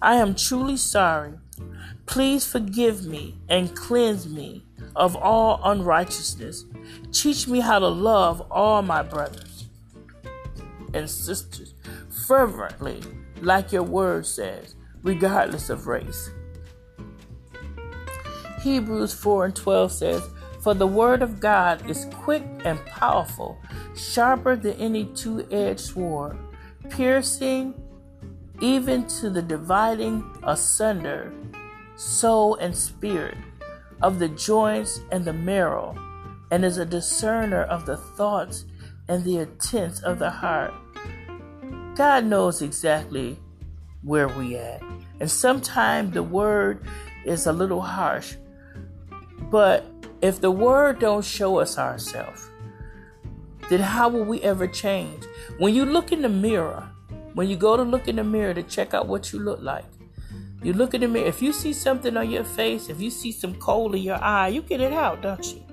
I 0.00 0.14
am 0.14 0.34
truly 0.34 0.78
sorry. 0.78 1.34
Please 2.06 2.46
forgive 2.46 3.04
me 3.04 3.34
and 3.50 3.76
cleanse 3.76 4.26
me 4.26 4.64
of 4.98 5.16
all 5.16 5.60
unrighteousness. 5.64 6.64
Teach 7.12 7.46
me 7.48 7.60
how 7.60 7.78
to 7.78 7.88
love 7.88 8.46
all 8.50 8.82
my 8.82 9.02
brothers 9.02 9.68
and 10.92 11.08
sisters 11.08 11.74
fervently, 12.26 13.00
like 13.40 13.72
your 13.72 13.84
word 13.84 14.26
says, 14.26 14.74
regardless 15.02 15.70
of 15.70 15.86
race. 15.86 16.30
Hebrews 18.60 19.14
4 19.14 19.46
and 19.46 19.56
12 19.56 19.92
says, 19.92 20.22
For 20.60 20.74
the 20.74 20.86
word 20.86 21.22
of 21.22 21.38
God 21.38 21.88
is 21.88 22.06
quick 22.12 22.42
and 22.64 22.84
powerful, 22.86 23.56
sharper 23.96 24.56
than 24.56 24.74
any 24.74 25.04
two 25.04 25.46
edged 25.52 25.80
sword, 25.80 26.36
piercing 26.90 27.74
even 28.60 29.06
to 29.06 29.30
the 29.30 29.42
dividing 29.42 30.24
asunder 30.42 31.32
soul 31.94 32.56
and 32.56 32.76
spirit 32.76 33.36
of 34.02 34.18
the 34.18 34.28
joints 34.28 35.00
and 35.10 35.24
the 35.24 35.32
marrow, 35.32 35.96
and 36.50 36.64
is 36.64 36.78
a 36.78 36.84
discerner 36.84 37.62
of 37.62 37.86
the 37.86 37.96
thoughts 37.96 38.64
and 39.08 39.24
the 39.24 39.38
intents 39.38 40.00
of 40.00 40.18
the 40.18 40.30
heart. 40.30 40.72
God 41.96 42.24
knows 42.24 42.62
exactly 42.62 43.38
where 44.02 44.28
we 44.28 44.56
at. 44.56 44.80
And 45.20 45.30
sometimes 45.30 46.14
the 46.14 46.22
word 46.22 46.84
is 47.24 47.46
a 47.46 47.52
little 47.52 47.80
harsh. 47.80 48.36
But 49.50 49.84
if 50.22 50.40
the 50.40 50.50
word 50.50 51.00
don't 51.00 51.24
show 51.24 51.58
us 51.58 51.78
ourselves, 51.78 52.50
then 53.68 53.80
how 53.80 54.08
will 54.08 54.24
we 54.24 54.40
ever 54.42 54.66
change? 54.66 55.24
When 55.58 55.74
you 55.74 55.84
look 55.84 56.12
in 56.12 56.22
the 56.22 56.28
mirror, 56.28 56.88
when 57.34 57.48
you 57.48 57.56
go 57.56 57.76
to 57.76 57.82
look 57.82 58.08
in 58.08 58.16
the 58.16 58.24
mirror 58.24 58.54
to 58.54 58.62
check 58.62 58.94
out 58.94 59.08
what 59.08 59.32
you 59.32 59.38
look 59.38 59.60
like, 59.60 59.84
you 60.62 60.72
look 60.72 60.94
in 60.94 61.02
the 61.02 61.08
mirror. 61.08 61.26
If 61.26 61.40
you 61.40 61.52
see 61.52 61.72
something 61.72 62.16
on 62.16 62.30
your 62.30 62.44
face, 62.44 62.88
if 62.88 63.00
you 63.00 63.10
see 63.10 63.32
some 63.32 63.54
coal 63.56 63.94
in 63.94 64.02
your 64.02 64.22
eye, 64.22 64.48
you 64.48 64.62
get 64.62 64.80
it 64.80 64.92
out, 64.92 65.22
don't 65.22 65.44
you? 65.46 65.64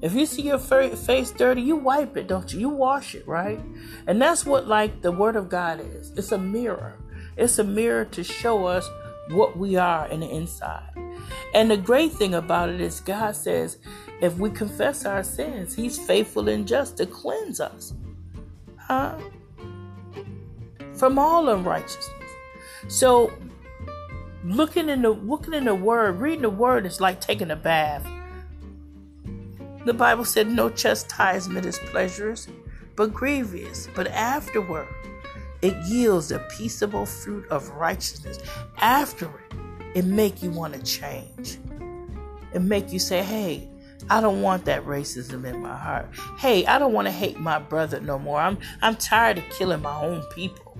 If 0.00 0.14
you 0.14 0.26
see 0.26 0.42
your 0.42 0.58
face 0.58 1.30
dirty, 1.30 1.62
you 1.62 1.76
wipe 1.76 2.16
it, 2.16 2.26
don't 2.26 2.52
you? 2.52 2.60
You 2.60 2.68
wash 2.68 3.14
it, 3.14 3.26
right? 3.26 3.60
And 4.06 4.20
that's 4.20 4.44
what 4.44 4.66
like 4.66 5.02
the 5.02 5.12
word 5.12 5.36
of 5.36 5.48
God 5.48 5.80
is. 5.80 6.12
It's 6.16 6.32
a 6.32 6.38
mirror. 6.38 6.98
It's 7.36 7.58
a 7.58 7.64
mirror 7.64 8.04
to 8.06 8.22
show 8.22 8.66
us 8.66 8.88
what 9.28 9.56
we 9.56 9.76
are 9.76 10.06
in 10.08 10.20
the 10.20 10.28
inside. 10.28 10.90
And 11.54 11.70
the 11.70 11.76
great 11.76 12.12
thing 12.12 12.34
about 12.34 12.68
it 12.68 12.80
is 12.80 13.00
God 13.00 13.34
says 13.34 13.78
if 14.20 14.36
we 14.36 14.50
confess 14.50 15.04
our 15.04 15.22
sins, 15.22 15.74
he's 15.74 15.98
faithful 15.98 16.48
and 16.48 16.66
just 16.66 16.96
to 16.98 17.06
cleanse 17.06 17.60
us. 17.60 17.94
Huh? 18.76 19.18
From 20.94 21.18
all 21.18 21.48
unrighteousness. 21.48 22.10
So 22.88 23.32
looking 24.44 24.90
in 24.90 25.02
the 25.02 25.10
looking 25.10 25.54
in 25.54 25.64
the 25.64 25.74
word, 25.74 26.20
reading 26.20 26.42
the 26.42 26.50
word 26.50 26.84
is 26.86 27.00
like 27.00 27.20
taking 27.20 27.50
a 27.50 27.56
bath. 27.56 28.06
The 29.86 29.94
Bible 29.94 30.24
said 30.24 30.48
no 30.48 30.70
chastisement 30.70 31.66
is 31.66 31.78
pleasurous, 31.78 32.48
but 32.96 33.12
grievous. 33.12 33.88
But 33.94 34.08
afterward, 34.08 34.86
it 35.62 35.74
yields 35.86 36.30
a 36.30 36.38
peaceable 36.56 37.06
fruit 37.06 37.46
of 37.48 37.68
righteousness. 37.70 38.38
After 38.78 39.26
it, 39.26 39.56
it 39.94 40.04
make 40.04 40.42
you 40.42 40.50
want 40.50 40.74
to 40.74 40.82
change. 40.82 41.58
It 42.52 42.60
make 42.60 42.92
you 42.92 42.98
say, 42.98 43.22
"Hey, 43.22 43.68
I 44.10 44.20
don't 44.20 44.42
want 44.42 44.66
that 44.66 44.84
racism 44.84 45.44
in 45.44 45.62
my 45.62 45.76
heart. 45.76 46.08
Hey, 46.38 46.66
I 46.66 46.78
don't 46.78 46.92
want 46.92 47.06
to 47.06 47.12
hate 47.12 47.38
my 47.38 47.58
brother 47.58 48.00
no 48.00 48.18
more. 48.18 48.40
I'm 48.40 48.58
I'm 48.82 48.96
tired 48.96 49.38
of 49.38 49.44
killing 49.50 49.80
my 49.80 50.02
own 50.02 50.22
people. 50.34 50.76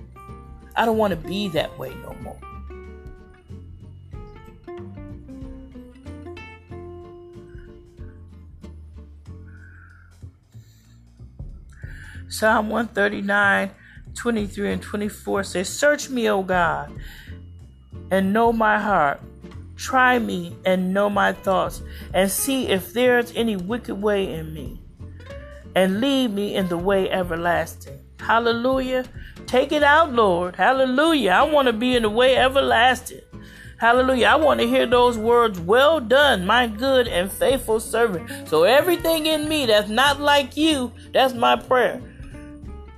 I 0.75 0.85
don't 0.85 0.97
want 0.97 1.11
to 1.11 1.27
be 1.27 1.47
that 1.49 1.77
way 1.79 1.93
no 2.03 2.15
more." 2.21 2.54
Psalm 12.27 12.69
139, 12.69 13.71
23 14.15 14.71
and 14.71 14.81
24 14.81 15.43
says, 15.43 15.69
Search 15.69 16.09
me, 16.09 16.29
O 16.29 16.41
God, 16.43 16.91
and 18.11 18.33
know 18.33 18.51
my 18.51 18.79
heart. 18.79 19.21
Try 19.75 20.19
me 20.19 20.55
and 20.65 20.93
know 20.93 21.09
my 21.09 21.33
thoughts, 21.33 21.81
and 22.13 22.31
see 22.31 22.67
if 22.67 22.93
there 22.93 23.19
is 23.19 23.33
any 23.35 23.55
wicked 23.55 23.95
way 23.95 24.31
in 24.33 24.53
me, 24.53 24.81
and 25.75 25.99
lead 25.99 26.31
me 26.31 26.55
in 26.55 26.67
the 26.69 26.77
way 26.77 27.09
everlasting. 27.09 27.99
Hallelujah. 28.19 29.05
Take 29.45 29.71
it 29.71 29.83
out, 29.83 30.13
Lord. 30.13 30.55
Hallelujah. 30.55 31.31
I 31.31 31.43
want 31.43 31.67
to 31.67 31.73
be 31.73 31.95
in 31.95 32.03
the 32.03 32.09
way 32.09 32.35
everlasting. 32.37 33.21
Hallelujah. 33.77 34.27
I 34.27 34.35
want 34.37 34.61
to 34.61 34.67
hear 34.67 34.85
those 34.85 35.17
words, 35.17 35.59
well 35.59 35.99
done, 35.99 36.45
my 36.45 36.65
good 36.65 37.07
and 37.07 37.29
faithful 37.29 37.79
servant. 37.79 38.47
So 38.47 38.63
everything 38.63 39.25
in 39.25 39.49
me 39.49 39.65
that's 39.65 39.89
not 39.89 40.19
like 40.19 40.55
you, 40.55 40.93
that's 41.13 41.33
my 41.33 41.57
prayer. 41.57 42.01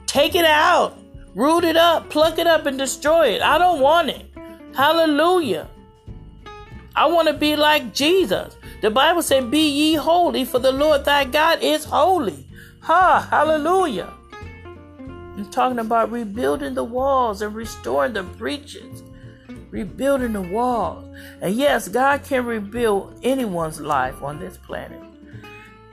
Take 0.07 0.33
it 0.33 0.45
out. 0.45 0.97
Root 1.35 1.63
it 1.63 1.77
up. 1.77 2.09
Pluck 2.09 2.39
it 2.39 2.47
up 2.47 2.65
and 2.65 2.77
destroy 2.77 3.27
it. 3.27 3.41
I 3.41 3.59
don't 3.59 3.79
want 3.79 4.09
it. 4.09 4.25
Hallelujah. 4.73 5.67
I 6.95 7.05
want 7.05 7.27
to 7.27 7.33
be 7.35 7.55
like 7.55 7.93
Jesus. 7.93 8.57
The 8.81 8.89
Bible 8.89 9.21
said, 9.21 9.51
Be 9.51 9.69
ye 9.69 9.95
holy, 9.95 10.45
for 10.45 10.59
the 10.59 10.71
Lord 10.71 11.05
thy 11.05 11.25
God 11.25 11.61
is 11.61 11.83
holy. 11.83 12.47
Ha, 12.81 13.27
hallelujah. 13.29 14.11
I'm 14.99 15.49
talking 15.51 15.77
about 15.77 16.11
rebuilding 16.11 16.73
the 16.73 16.83
walls 16.83 17.43
and 17.43 17.53
restoring 17.53 18.13
the 18.13 18.23
breaches. 18.23 19.03
Rebuilding 19.69 20.33
the 20.33 20.41
walls. 20.41 21.15
And 21.41 21.53
yes, 21.55 21.87
God 21.87 22.23
can 22.23 22.45
rebuild 22.45 23.19
anyone's 23.21 23.79
life 23.79 24.23
on 24.23 24.39
this 24.39 24.57
planet 24.57 25.01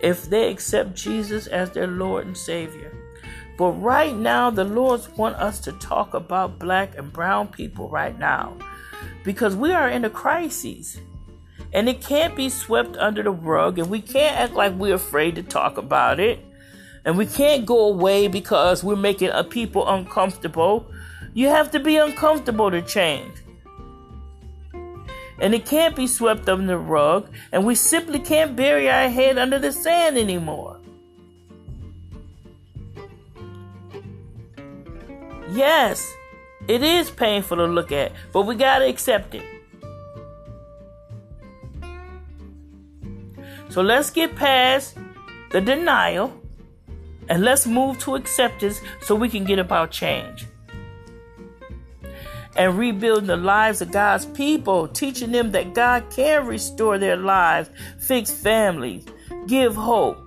if 0.01 0.29
they 0.29 0.51
accept 0.51 0.95
Jesus 0.95 1.47
as 1.47 1.71
their 1.71 1.87
Lord 1.87 2.27
and 2.27 2.37
Savior. 2.37 2.94
But 3.57 3.71
right 3.73 4.15
now, 4.15 4.51
the 4.51 4.65
Lord's 4.65 5.09
want 5.11 5.37
us 5.37 5.61
to 5.61 5.73
talk 5.73 6.15
about 6.15 6.59
black 6.59 6.99
and 6.99 7.13
brown 7.13 7.49
people 7.49 7.89
right 7.89 8.19
now 8.19 8.57
because 9.25 9.55
we 9.55 9.73
are 9.73 9.89
in 9.89 10.05
a 10.05 10.11
crisis. 10.11 10.99
And 11.73 11.89
it 11.89 12.01
can't 12.01 12.37
be 12.37 12.49
swept 12.49 12.97
under 12.97 13.23
the 13.23 13.33
rug, 13.33 13.79
and 13.79 13.91
we 13.91 14.01
can't 14.01 14.37
act 14.37 14.55
like 14.55 14.75
we're 14.75 14.95
afraid 14.95 15.35
to 15.37 15.43
talk 15.43 15.77
about 15.77 16.21
it. 16.21 16.39
And 17.05 17.19
we 17.19 17.27
can't 17.27 17.67
go 17.67 17.89
away 17.89 18.29
because 18.29 18.85
we're 18.85 18.97
making 18.97 19.31
people 19.51 19.87
uncomfortable. 19.89 20.87
You 21.33 21.49
have 21.49 21.71
to 21.73 21.81
be 21.81 21.97
uncomfortable 21.97 22.71
to 22.71 22.81
change. 22.81 23.35
And 25.41 25.53
it 25.53 25.67
can't 25.67 25.97
be 25.97 26.07
swept 26.07 26.49
under 26.49 26.67
the 26.67 26.79
rug, 26.79 27.29
and 27.51 27.67
we 27.67 27.75
simply 27.75 28.21
can't 28.21 28.55
bury 28.55 28.89
our 28.89 29.09
head 29.09 29.37
under 29.37 29.59
the 29.59 29.73
sand 29.73 30.17
anymore. 30.17 30.79
Yes, 35.51 36.13
it 36.67 36.83
is 36.83 37.11
painful 37.11 37.59
to 37.59 37.67
look 37.67 37.93
at, 37.93 38.13
but 38.33 38.43
we 38.43 38.55
got 38.55 38.79
to 38.79 38.89
accept 38.89 39.35
it. 39.35 39.45
So 43.69 43.83
let's 43.83 44.11
get 44.11 44.37
past 44.37 44.97
the 45.51 45.61
denial 45.61 46.33
and 47.29 47.43
let's 47.43 47.67
move 47.67 47.99
to 48.01 48.15
acceptance 48.15 48.81
so 49.03 49.15
we 49.15 49.29
can 49.29 49.45
get 49.45 49.59
about 49.59 49.91
change. 49.91 50.47
And 52.57 52.79
rebuilding 52.79 53.27
the 53.27 53.37
lives 53.37 53.83
of 53.83 53.91
God's 53.91 54.27
people, 54.27 54.87
teaching 54.87 55.33
them 55.33 55.51
that 55.53 55.75
God 55.75 56.05
can 56.11 56.47
restore 56.47 56.99
their 56.99 57.17
lives, 57.17 57.69
fix 57.99 58.31
families, 58.31 59.05
give 59.49 59.75
hope, 59.75 60.24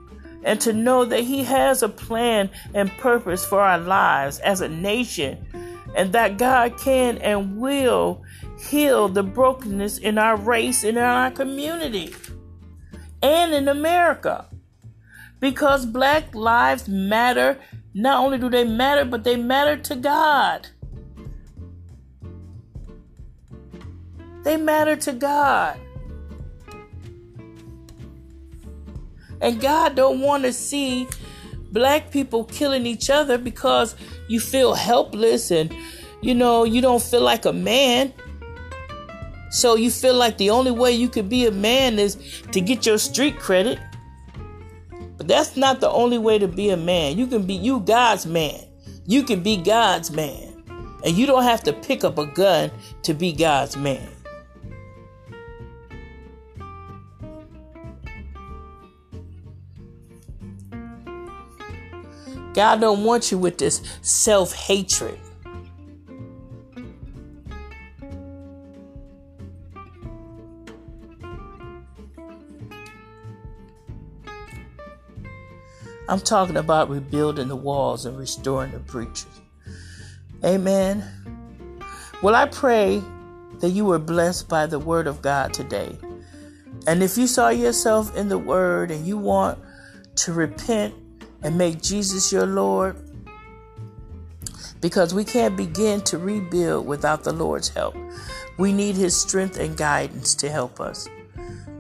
and 0.48 0.62
to 0.62 0.72
know 0.72 1.04
that 1.04 1.20
He 1.20 1.44
has 1.44 1.84
a 1.84 1.90
plan 1.90 2.50
and 2.74 2.90
purpose 3.00 3.46
for 3.46 3.60
our 3.60 3.78
lives 3.78 4.40
as 4.40 4.62
a 4.62 4.70
nation, 4.70 5.46
and 5.94 6.14
that 6.14 6.38
God 6.38 6.80
can 6.80 7.18
and 7.18 7.60
will 7.60 8.24
heal 8.58 9.10
the 9.10 9.24
brokenness 9.24 9.98
in 9.98 10.18
our 10.18 10.38
race 10.38 10.86
and 10.86 10.98
in 10.98 11.04
our 11.04 11.32
community 11.32 12.16
and 13.22 13.54
in 13.54 13.68
America. 13.68 14.48
Because 15.42 15.86
black 15.86 16.34
lives 16.34 16.88
matter. 16.88 17.60
Not 17.94 18.24
only 18.24 18.38
do 18.38 18.50
they 18.50 18.64
matter, 18.64 19.04
but 19.04 19.26
they 19.26 19.36
matter 19.36 19.76
to 19.76 19.96
God. 19.96 20.68
They 24.44 24.56
matter 24.56 24.96
to 24.96 25.12
God. 25.12 25.78
And 29.42 29.62
God 29.62 29.96
don't 29.96 30.22
want 30.22 30.44
to 30.44 30.54
see 30.54 31.08
black 31.72 32.12
people 32.12 32.44
killing 32.46 32.86
each 32.86 33.10
other 33.10 33.38
because 33.38 33.96
you 34.28 34.40
feel 34.40 34.74
helpless 34.74 35.52
and 35.52 35.74
you 36.22 36.34
know 36.34 36.64
you 36.64 36.82
don't 36.82 37.02
feel 37.02 37.22
like 37.22 37.46
a 37.46 37.54
man. 37.54 38.14
So 39.50 39.76
you 39.76 39.92
feel 39.92 40.16
like 40.16 40.38
the 40.38 40.50
only 40.50 40.72
way 40.72 40.92
you 40.92 41.08
could 41.08 41.30
be 41.30 41.46
a 41.46 41.52
man 41.52 42.00
is 42.00 42.16
to 42.52 42.60
get 42.60 42.86
your 42.86 42.98
street 42.98 43.40
credit. 43.40 43.80
But 45.18 45.28
that's 45.28 45.56
not 45.56 45.80
the 45.80 45.90
only 45.90 46.18
way 46.18 46.38
to 46.38 46.48
be 46.48 46.70
a 46.70 46.78
man. 46.78 47.18
You 47.18 47.28
can 47.28 47.44
be 47.44 47.54
you 47.54 47.80
God's 47.80 48.26
man. 48.26 48.62
You 49.06 49.24
can 49.24 49.42
be 49.42 49.58
God's 49.58 50.12
man. 50.12 50.54
And 51.06 51.18
you 51.18 51.26
don't 51.26 51.44
have 51.44 51.64
to 51.64 51.74
pick 51.74 52.04
up 52.04 52.18
a 52.18 52.26
gun 52.26 52.72
to 53.04 53.14
be 53.14 53.32
God's 53.32 53.78
man. 53.78 54.10
God 62.58 62.82
don't 62.82 63.04
want 63.04 63.32
you 63.32 63.38
with 63.38 63.60
this 63.60 63.84
self-hatred. 64.02 65.20
I'm 76.10 76.20
talking 76.20 76.58
about 76.58 76.90
rebuilding 76.90 77.48
the 77.48 77.56
walls 77.56 78.08
and 78.08 78.18
restoring 78.18 78.72
the 78.72 78.80
breaches. 78.80 79.28
Amen. 80.44 81.04
Well, 82.24 82.34
I 82.34 82.48
pray 82.48 83.04
that 83.60 83.70
you 83.70 83.86
were 83.86 84.00
blessed 84.00 84.50
by 84.50 84.66
the 84.66 84.80
word 84.80 85.06
of 85.06 85.22
God 85.22 85.54
today. 85.54 85.96
And 86.88 87.04
if 87.04 87.20
you 87.20 87.28
saw 87.28 87.50
yourself 87.50 88.18
in 88.18 88.30
the 88.30 88.40
word 88.40 88.90
and 88.90 89.06
you 89.06 89.20
want 89.20 89.60
to 90.16 90.34
repent 90.34 90.96
and 91.44 91.58
make 91.58 91.82
Jesus 91.82 92.32
your 92.32 92.46
Lord, 92.46 92.96
because 94.82 95.14
we 95.14 95.24
can't 95.24 95.56
begin 95.58 96.02
to 96.02 96.18
rebuild 96.18 96.86
without 96.86 97.24
the 97.24 97.34
Lord's 97.34 97.70
help. 97.70 97.96
We 98.58 98.74
need 98.74 98.96
His 98.96 99.20
strength 99.20 99.60
and 99.60 99.78
guidance 99.78 100.36
to 100.36 100.50
help 100.50 100.80
us 100.80 101.08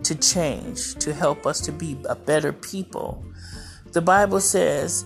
to 0.03 0.16
change, 0.16 0.95
to 0.95 1.14
help 1.14 1.45
us 1.45 1.60
to 1.62 1.72
be 1.72 1.97
a 2.08 2.16
better 2.16 2.53
people 2.53 3.24
the 3.97 4.01
Bible 4.01 4.39
says, 4.39 5.05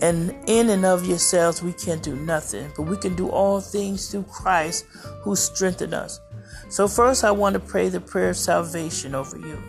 and 0.00 0.34
in 0.46 0.70
and 0.70 0.84
of 0.84 1.06
yourselves 1.06 1.62
we 1.62 1.72
can 1.72 2.00
do 2.00 2.16
nothing, 2.16 2.72
but 2.76 2.82
we 2.82 2.96
can 2.96 3.14
do 3.14 3.28
all 3.28 3.60
things 3.60 4.10
through 4.10 4.24
Christ 4.24 4.84
who 5.22 5.36
strengthened 5.36 5.94
us. 5.94 6.18
So, 6.70 6.88
first, 6.88 7.24
I 7.24 7.30
want 7.30 7.54
to 7.54 7.60
pray 7.60 7.88
the 7.88 8.00
prayer 8.00 8.30
of 8.30 8.36
salvation 8.36 9.14
over 9.14 9.38
you. 9.38 9.62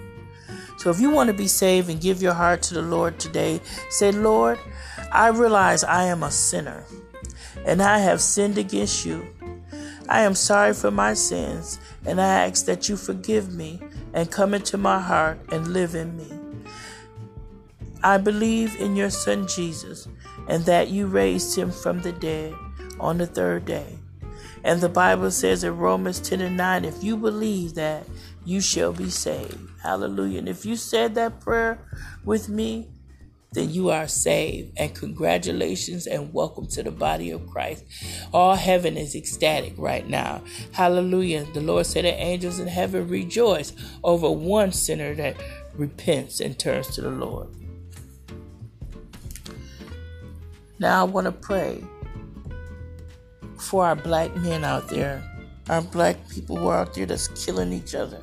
So, 0.80 0.89
if 0.89 1.01
you 1.01 1.09
want 1.09 1.27
to 1.27 1.34
be 1.34 1.49
saved 1.49 1.89
and 1.89 1.99
give 1.99 2.21
your 2.21 2.34
heart 2.34 2.61
to 2.63 2.73
the 2.73 2.82
Lord 2.82 3.19
today, 3.19 3.59
say, 3.89 4.13
Lord, 4.13 4.57
I 5.11 5.27
realize 5.27 5.84
I 5.84 6.05
am 6.05 6.23
a 6.23 6.32
sinner 6.32 6.86
and 7.65 7.82
I 7.82 7.99
have 7.99 8.21
sinned 8.21 8.57
against 8.57 9.05
you. 9.05 9.27
I 10.07 10.21
am 10.21 10.36
sorry 10.36 10.73
for 10.73 10.89
my 10.89 11.15
sins 11.15 11.82
and 12.05 12.21
I 12.21 12.47
ask 12.47 12.65
that 12.65 12.88
you 12.88 12.95
forgive 12.95 13.53
me 13.53 13.82
and 14.13 14.32
come 14.32 14.53
into 14.53 14.77
my 14.77 15.01
heart 15.01 15.41
and 15.51 15.67
live 15.67 15.95
in 15.95 16.15
me. 16.15 16.32
I 18.01 18.17
believe 18.17 18.80
in 18.80 18.95
your 18.95 19.09
Son 19.09 19.47
Jesus 19.49 20.07
and 20.47 20.63
that 20.63 20.88
you 20.88 21.07
raised 21.07 21.57
him 21.57 21.71
from 21.71 22.01
the 22.03 22.13
dead 22.13 22.53
on 23.01 23.17
the 23.17 23.27
third 23.27 23.65
day. 23.65 23.97
And 24.63 24.80
the 24.80 24.88
Bible 24.88 25.32
says 25.32 25.65
in 25.65 25.75
Romans 25.75 26.21
10 26.21 26.39
and 26.39 26.55
9, 26.55 26.86
if 26.86 27.03
you 27.03 27.17
believe 27.17 27.75
that, 27.75 28.07
you 28.45 28.61
shall 28.61 28.93
be 28.93 29.09
saved. 29.09 29.68
Hallelujah. 29.82 30.39
And 30.39 30.49
if 30.49 30.65
you 30.65 30.75
said 30.75 31.15
that 31.15 31.39
prayer 31.39 31.80
with 32.25 32.49
me, 32.49 32.89
then 33.53 33.69
you 33.71 33.89
are 33.89 34.07
saved. 34.07 34.73
And 34.77 34.93
congratulations 34.93 36.05
and 36.05 36.34
welcome 36.34 36.67
to 36.67 36.84
the 36.84 36.91
body 36.91 37.32
of 37.32 37.47
Christ. 37.47 37.84
All 38.34 38.55
heaven 38.55 38.97
is 38.97 39.15
ecstatic 39.15 39.73
right 39.77 40.07
now. 40.07 40.43
Hallelujah. 40.71 41.45
The 41.53 41.61
Lord 41.61 41.86
said 41.86 42.05
that 42.05 42.21
angels 42.21 42.59
in 42.59 42.67
heaven 42.67 43.07
rejoice 43.07 43.73
over 44.03 44.30
one 44.30 44.71
sinner 44.71 45.15
that 45.15 45.38
repents 45.73 46.39
and 46.41 46.59
turns 46.59 46.88
to 46.95 47.01
the 47.01 47.09
Lord. 47.09 47.47
Now 50.77 51.01
I 51.01 51.03
want 51.03 51.25
to 51.25 51.32
pray 51.32 51.84
for 53.57 53.86
our 53.86 53.95
black 53.95 54.36
men 54.38 54.63
out 54.63 54.88
there, 54.88 55.23
our 55.69 55.82
black 55.82 56.17
people 56.30 56.55
who 56.55 56.67
are 56.67 56.80
out 56.80 56.93
there 56.93 57.05
that's 57.05 57.27
killing 57.45 57.73
each 57.73 57.95
other. 57.95 58.21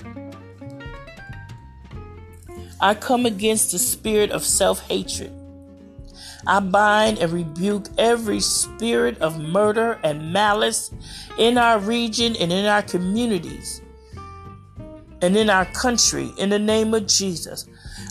I 2.80 2.94
come 2.94 3.26
against 3.26 3.72
the 3.72 3.78
spirit 3.78 4.30
of 4.30 4.44
self 4.44 4.86
hatred. 4.88 5.32
I 6.46 6.60
bind 6.60 7.18
and 7.18 7.32
rebuke 7.32 7.86
every 7.98 8.40
spirit 8.40 9.18
of 9.18 9.40
murder 9.40 9.98
and 10.04 10.32
malice 10.32 10.92
in 11.38 11.58
our 11.58 11.78
region 11.78 12.36
and 12.36 12.52
in 12.52 12.66
our 12.66 12.82
communities 12.82 13.82
and 15.22 15.36
in 15.36 15.50
our 15.50 15.64
country 15.66 16.32
in 16.38 16.50
the 16.50 16.58
name 16.58 16.94
of 16.94 17.06
Jesus. 17.06 17.66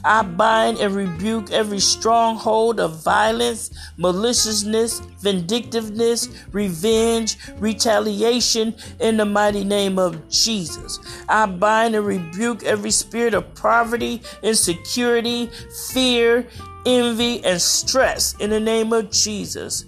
I 0.05 0.21
bind 0.21 0.77
and 0.77 0.95
rebuke 0.95 1.51
every 1.51 1.79
stronghold 1.79 2.79
of 2.79 3.03
violence, 3.03 3.71
maliciousness, 3.97 4.99
vindictiveness, 5.19 6.29
revenge, 6.51 7.37
retaliation 7.57 8.75
in 8.99 9.17
the 9.17 9.25
mighty 9.25 9.63
name 9.63 9.97
of 9.97 10.29
Jesus. 10.29 10.99
I 11.27 11.47
bind 11.47 11.95
and 11.95 12.05
rebuke 12.05 12.63
every 12.63 12.91
spirit 12.91 13.33
of 13.33 13.55
poverty, 13.55 14.21
insecurity, 14.43 15.49
fear, 15.89 16.47
envy, 16.85 17.43
and 17.43 17.59
stress 17.59 18.35
in 18.39 18.51
the 18.51 18.59
name 18.59 18.93
of 18.93 19.09
Jesus. 19.09 19.85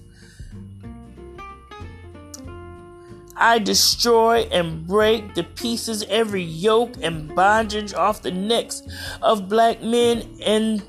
I 3.40 3.60
destroy 3.60 4.48
and 4.52 4.86
break 4.88 5.36
the 5.36 5.44
pieces 5.44 6.04
every 6.10 6.42
yoke 6.42 6.96
and 7.02 7.36
bondage 7.36 7.94
off 7.94 8.24
the 8.24 8.32
necks 8.32 8.82
of 9.22 9.48
black 9.48 9.82
men 9.82 10.22
in 10.40 10.82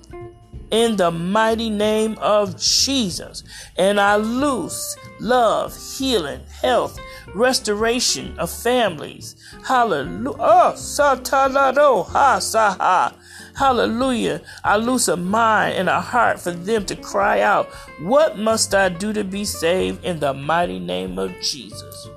in 0.70 0.96
the 0.96 1.10
mighty 1.10 1.70
name 1.70 2.16
of 2.20 2.58
Jesus. 2.58 3.42
And 3.76 3.98
I 4.00 4.16
loose 4.16 4.96
love, 5.20 5.76
healing, 5.98 6.40
health, 6.60 6.98
restoration 7.34 8.38
of 8.38 8.50
families. 8.50 9.36
Hallelujah. 9.64 10.36
Oh, 10.38 10.72
satalado 10.76 12.06
ha 12.06 12.38
saha. 12.38 13.14
Hallelujah. 13.56 14.42
I 14.62 14.76
loose 14.76 15.08
a 15.08 15.16
mind 15.16 15.76
and 15.76 15.88
a 15.88 16.00
heart 16.00 16.38
for 16.38 16.52
them 16.52 16.84
to 16.86 16.96
cry 16.96 17.40
out, 17.40 17.66
What 18.00 18.38
must 18.38 18.74
I 18.74 18.88
do 18.88 19.12
to 19.12 19.24
be 19.24 19.44
saved 19.44 20.04
in 20.04 20.20
the 20.20 20.32
mighty 20.32 20.78
name 20.78 21.18
of 21.18 21.32
Jesus? 21.40 22.08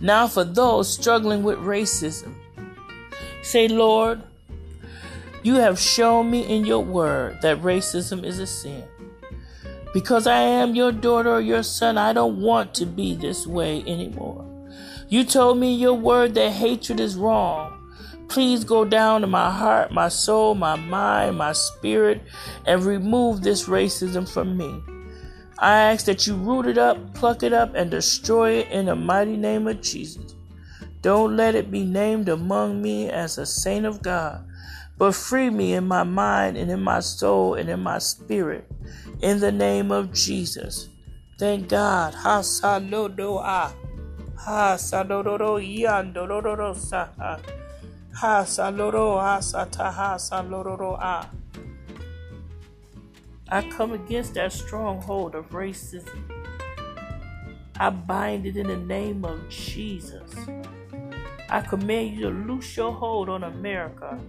Now, 0.00 0.26
for 0.26 0.44
those 0.44 0.92
struggling 0.92 1.42
with 1.42 1.58
racism, 1.58 2.34
say, 3.42 3.68
Lord, 3.68 4.22
you 5.42 5.56
have 5.56 5.78
shown 5.78 6.30
me 6.30 6.40
in 6.42 6.64
your 6.64 6.82
word 6.82 7.42
that 7.42 7.60
racism 7.60 8.24
is 8.24 8.38
a 8.38 8.46
sin. 8.46 8.84
Because 9.92 10.26
I 10.26 10.40
am 10.40 10.74
your 10.74 10.92
daughter 10.92 11.30
or 11.30 11.40
your 11.40 11.62
son, 11.62 11.98
I 11.98 12.12
don't 12.12 12.40
want 12.40 12.74
to 12.74 12.86
be 12.86 13.14
this 13.14 13.46
way 13.46 13.82
anymore. 13.86 14.46
You 15.08 15.24
told 15.24 15.58
me 15.58 15.74
your 15.74 15.94
word 15.94 16.34
that 16.34 16.52
hatred 16.52 17.00
is 17.00 17.16
wrong. 17.16 17.76
Please 18.28 18.62
go 18.62 18.84
down 18.84 19.22
to 19.22 19.26
my 19.26 19.50
heart, 19.50 19.90
my 19.90 20.08
soul, 20.08 20.54
my 20.54 20.76
mind, 20.76 21.36
my 21.36 21.52
spirit, 21.52 22.22
and 22.64 22.84
remove 22.84 23.42
this 23.42 23.66
racism 23.66 24.28
from 24.28 24.56
me. 24.56 24.80
I 25.60 25.92
ask 25.92 26.06
that 26.06 26.26
you 26.26 26.36
root 26.36 26.66
it 26.66 26.78
up, 26.78 27.12
pluck 27.12 27.42
it 27.42 27.52
up, 27.52 27.74
and 27.74 27.90
destroy 27.90 28.52
it 28.60 28.68
in 28.70 28.86
the 28.86 28.96
mighty 28.96 29.36
name 29.36 29.68
of 29.68 29.82
Jesus. 29.82 30.34
Don't 31.02 31.36
let 31.36 31.54
it 31.54 31.70
be 31.70 31.84
named 31.84 32.30
among 32.30 32.80
me 32.80 33.10
as 33.10 33.36
a 33.36 33.44
saint 33.44 33.84
of 33.84 34.00
God, 34.00 34.42
but 34.96 35.14
free 35.14 35.50
me 35.50 35.74
in 35.74 35.86
my 35.86 36.02
mind 36.02 36.56
and 36.56 36.70
in 36.70 36.80
my 36.80 37.00
soul 37.00 37.54
and 37.54 37.68
in 37.68 37.80
my 37.80 37.98
spirit. 37.98 38.64
In 39.20 39.40
the 39.40 39.52
name 39.52 39.92
of 39.92 40.14
Jesus. 40.14 40.88
Thank 41.38 41.68
God. 41.68 42.14
Ha 42.14 42.40
ah. 42.40 43.74
Ha 44.36 44.76
saloro 44.76 45.60
yandoro 45.60 46.72
saha. 46.72 47.38
Ha 48.14 48.44
saloro 48.44 49.20
ha 49.20 49.38
sataha 49.40 50.16
saloro 50.16 50.96
ah. 50.98 51.28
I 53.52 53.62
come 53.62 53.92
against 53.92 54.34
that 54.34 54.52
stronghold 54.52 55.34
of 55.34 55.50
racism. 55.50 56.22
I 57.76 57.90
bind 57.90 58.46
it 58.46 58.56
in 58.56 58.68
the 58.68 58.76
name 58.76 59.24
of 59.24 59.48
Jesus. 59.48 60.32
I 61.48 61.60
command 61.60 62.14
you 62.14 62.20
to 62.22 62.30
loose 62.30 62.76
your 62.76 62.92
hold 62.92 63.28
on 63.28 63.42
America, 63.42 64.20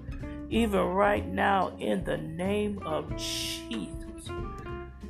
even 0.49 0.79
right 0.79 1.27
now, 1.27 1.71
in 1.77 2.03
the 2.03 2.17
name 2.17 2.79
of 2.83 3.15
Jesus. 3.15 4.31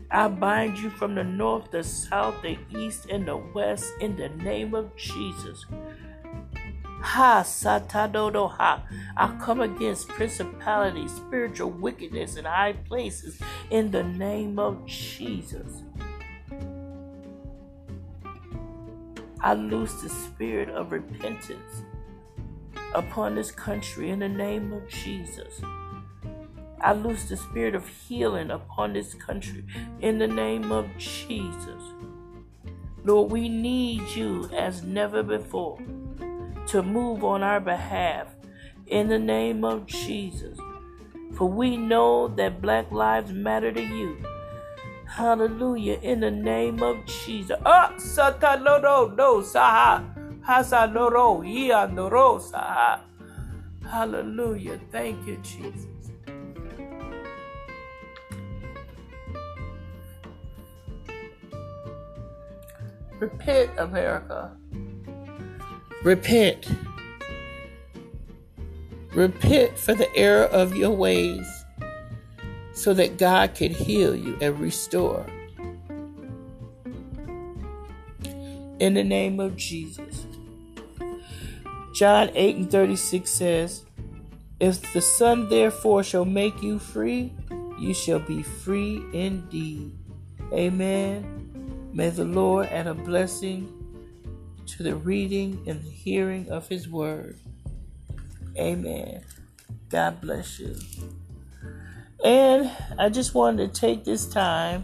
I 0.10 0.28
bind 0.28 0.78
you 0.78 0.90
from 0.90 1.16
the 1.16 1.24
north, 1.24 1.72
the 1.72 1.82
south, 1.82 2.42
the 2.42 2.58
east, 2.78 3.06
and 3.10 3.26
the 3.26 3.38
west 3.38 3.94
in 4.02 4.18
the 4.18 4.28
name 4.28 4.74
of 4.74 4.94
Jesus. 4.98 5.66
Ha 7.02 7.42
satadodo 7.44 8.50
ha. 8.52 8.84
I 9.18 9.36
come 9.42 9.62
against 9.62 10.08
principalities, 10.08 11.12
spiritual 11.12 11.72
wickedness 11.72 12.36
in 12.36 12.46
high 12.46 12.74
places 12.74 13.40
in 13.70 13.92
the 13.92 14.04
name 14.04 14.60
of 14.60 14.86
Jesus. 14.86 15.84
I 19.42 19.56
loose 19.56 19.94
the 20.02 20.10
spirit 20.10 20.70
of 20.70 20.92
repentance 20.92 21.84
upon 22.94 23.34
this 23.34 23.50
country 23.50 24.12
in 24.12 24.20
the 24.20 24.30
name 24.30 24.72
of 24.72 24.88
Jesus. 24.88 25.62
I 26.80 26.94
loose 26.94 27.24
the 27.26 27.38
spirit 27.38 27.74
of 27.74 27.88
healing 27.88 28.52
upon 28.52 28.94
this 28.94 29.16
country 29.16 29.66
in 30.02 30.20
the 30.20 30.28
name 30.28 30.72
of 30.72 30.88
Jesus. 30.98 31.82
Lord, 33.04 33.32
we 33.32 33.50
need 33.50 34.08
you 34.10 34.48
as 34.56 34.84
never 34.84 35.24
before 35.24 35.80
to 36.68 36.84
move 36.84 37.24
on 37.24 37.44
our 37.44 37.60
behalf 37.60 38.28
in 38.88 39.08
the 39.08 39.20
name 39.20 39.64
of 39.64 39.86
Jesus. 39.86 40.58
For 41.36 41.50
we 41.50 41.78
know 41.78 42.28
that 42.28 42.62
black 42.62 42.92
lives 42.92 43.32
matter 43.32 43.72
to 43.72 43.82
you. 43.82 44.18
Hallelujah. 45.08 46.00
In 46.02 46.20
the 46.20 46.32
name 46.32 46.82
of 46.84 47.06
Jesus. 47.06 47.58
Ah, 47.66 47.94
sataloro 47.98 49.16
no 49.16 49.42
saha. 49.42 50.06
Hasaloro 50.42 51.44
yandoro 51.44 52.40
saha. 52.42 53.02
Hallelujah. 53.90 54.80
Thank 54.92 55.28
you, 55.28 55.38
Jesus. 55.38 55.88
Repent, 63.20 63.72
America. 63.78 64.56
Repent. 66.04 66.68
Repent 69.14 69.78
for 69.78 69.94
the 69.94 70.08
error 70.16 70.46
of 70.46 70.76
your 70.76 70.90
ways 70.90 71.48
so 72.74 72.94
that 72.96 73.20
God 73.20 73.54
can 73.54 73.72
heal 73.72 74.16
you 74.16 74.36
and 74.42 74.60
restore. 74.60 75.28
In 78.80 78.96
the 78.96 79.04
name 79.04 79.40
of 79.40 79.56
Jesus. 79.56 80.26
John 81.94 82.32
8 82.34 82.56
and 82.56 82.72
36 82.72 83.30
says, 83.30 83.84
If 84.60 84.94
the 84.94 85.02
Son 85.02 85.50
therefore 85.50 86.04
shall 86.04 86.26
make 86.26 86.64
you 86.64 86.80
free, 86.80 87.32
you 87.78 87.94
shall 87.94 88.20
be 88.20 88.42
free 88.42 89.04
indeed. 89.14 89.96
Amen. 90.52 91.90
May 91.94 92.10
the 92.10 92.26
Lord 92.26 92.70
add 92.70 92.88
a 92.88 92.96
blessing 92.96 93.81
to 94.72 94.84
the 94.84 94.96
reading 94.96 95.64
and 95.68 95.84
the 95.84 95.90
hearing 95.90 96.50
of 96.50 96.68
His 96.68 96.88
word. 96.88 97.40
Amen. 98.58 99.24
God 99.90 100.22
bless 100.22 100.60
you. 100.60 100.76
And 102.24 102.72
I 103.00 103.10
just 103.10 103.34
wanted 103.34 103.74
to 103.74 103.80
take 103.80 104.06
this 104.06 104.26
time 104.28 104.84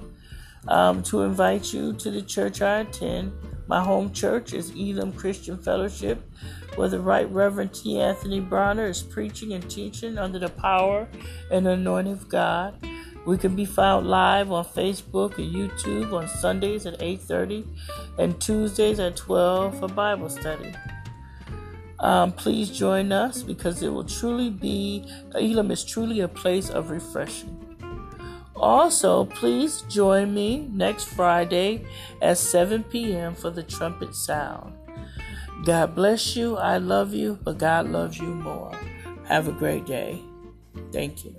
um, 0.68 1.04
to 1.04 1.22
invite 1.22 1.72
you 1.74 1.94
to 1.94 2.12
the 2.12 2.22
church 2.22 2.62
I 2.62 2.80
attend. 2.80 3.32
My 3.68 3.84
home 3.84 4.12
church 4.12 4.54
is 4.54 4.72
Elim 4.72 5.14
Christian 5.14 5.58
Fellowship, 5.58 6.22
where 6.76 6.90
the 6.90 7.00
Right 7.00 7.30
Reverend 7.32 7.74
T. 7.74 8.00
Anthony 8.00 8.40
Bronner 8.40 8.88
is 8.88 9.04
preaching 9.04 9.54
and 9.54 9.70
teaching 9.70 10.18
under 10.18 10.40
the 10.40 10.50
power 10.50 11.08
and 11.52 11.68
anointing 11.68 12.14
of 12.14 12.30
God. 12.30 12.78
We 13.28 13.38
can 13.38 13.58
be 13.58 13.66
found 13.66 14.08
live 14.08 14.54
on 14.54 14.64
Facebook 14.64 15.38
and 15.38 15.54
YouTube 15.54 16.14
on 16.14 16.30
Sundays 16.30 16.86
at 16.86 17.02
8:30 17.02 17.66
and 18.18 18.40
Tuesdays 18.40 19.02
at 19.02 19.18
12 19.18 19.80
for 19.80 19.90
Bible 19.90 20.30
study. 20.30 20.74
Um, 22.00 22.32
please 22.32 22.70
join 22.70 23.12
us 23.12 23.44
because 23.44 23.84
it 23.84 23.90
will 23.90 24.06
truly 24.06 24.50
be 24.50 25.04
Elim 25.36 25.72
is 25.72 25.84
truly 25.84 26.22
a 26.22 26.30
place 26.30 26.70
of 26.70 26.90
refreshing. 26.90 27.68
Also, 28.56 29.26
please 29.26 29.82
join 29.90 30.34
me 30.34 30.70
next 30.72 31.04
Friday 31.04 31.86
at 32.22 32.38
7 32.38 32.84
p.m. 32.86 33.36
for 33.36 33.50
the 33.50 33.62
trumpet 33.62 34.16
sound. 34.16 34.74
God 35.66 35.94
bless 35.94 36.38
you. 36.38 36.56
I 36.56 36.78
love 36.78 37.14
you, 37.14 37.40
but 37.44 37.58
God 37.58 37.90
loves 37.90 38.18
you 38.18 38.28
more. 38.28 38.72
Have 39.26 39.50
a 39.50 39.52
great 39.52 39.86
day. 39.86 40.22
Thank 40.94 41.26
you. 41.26 41.36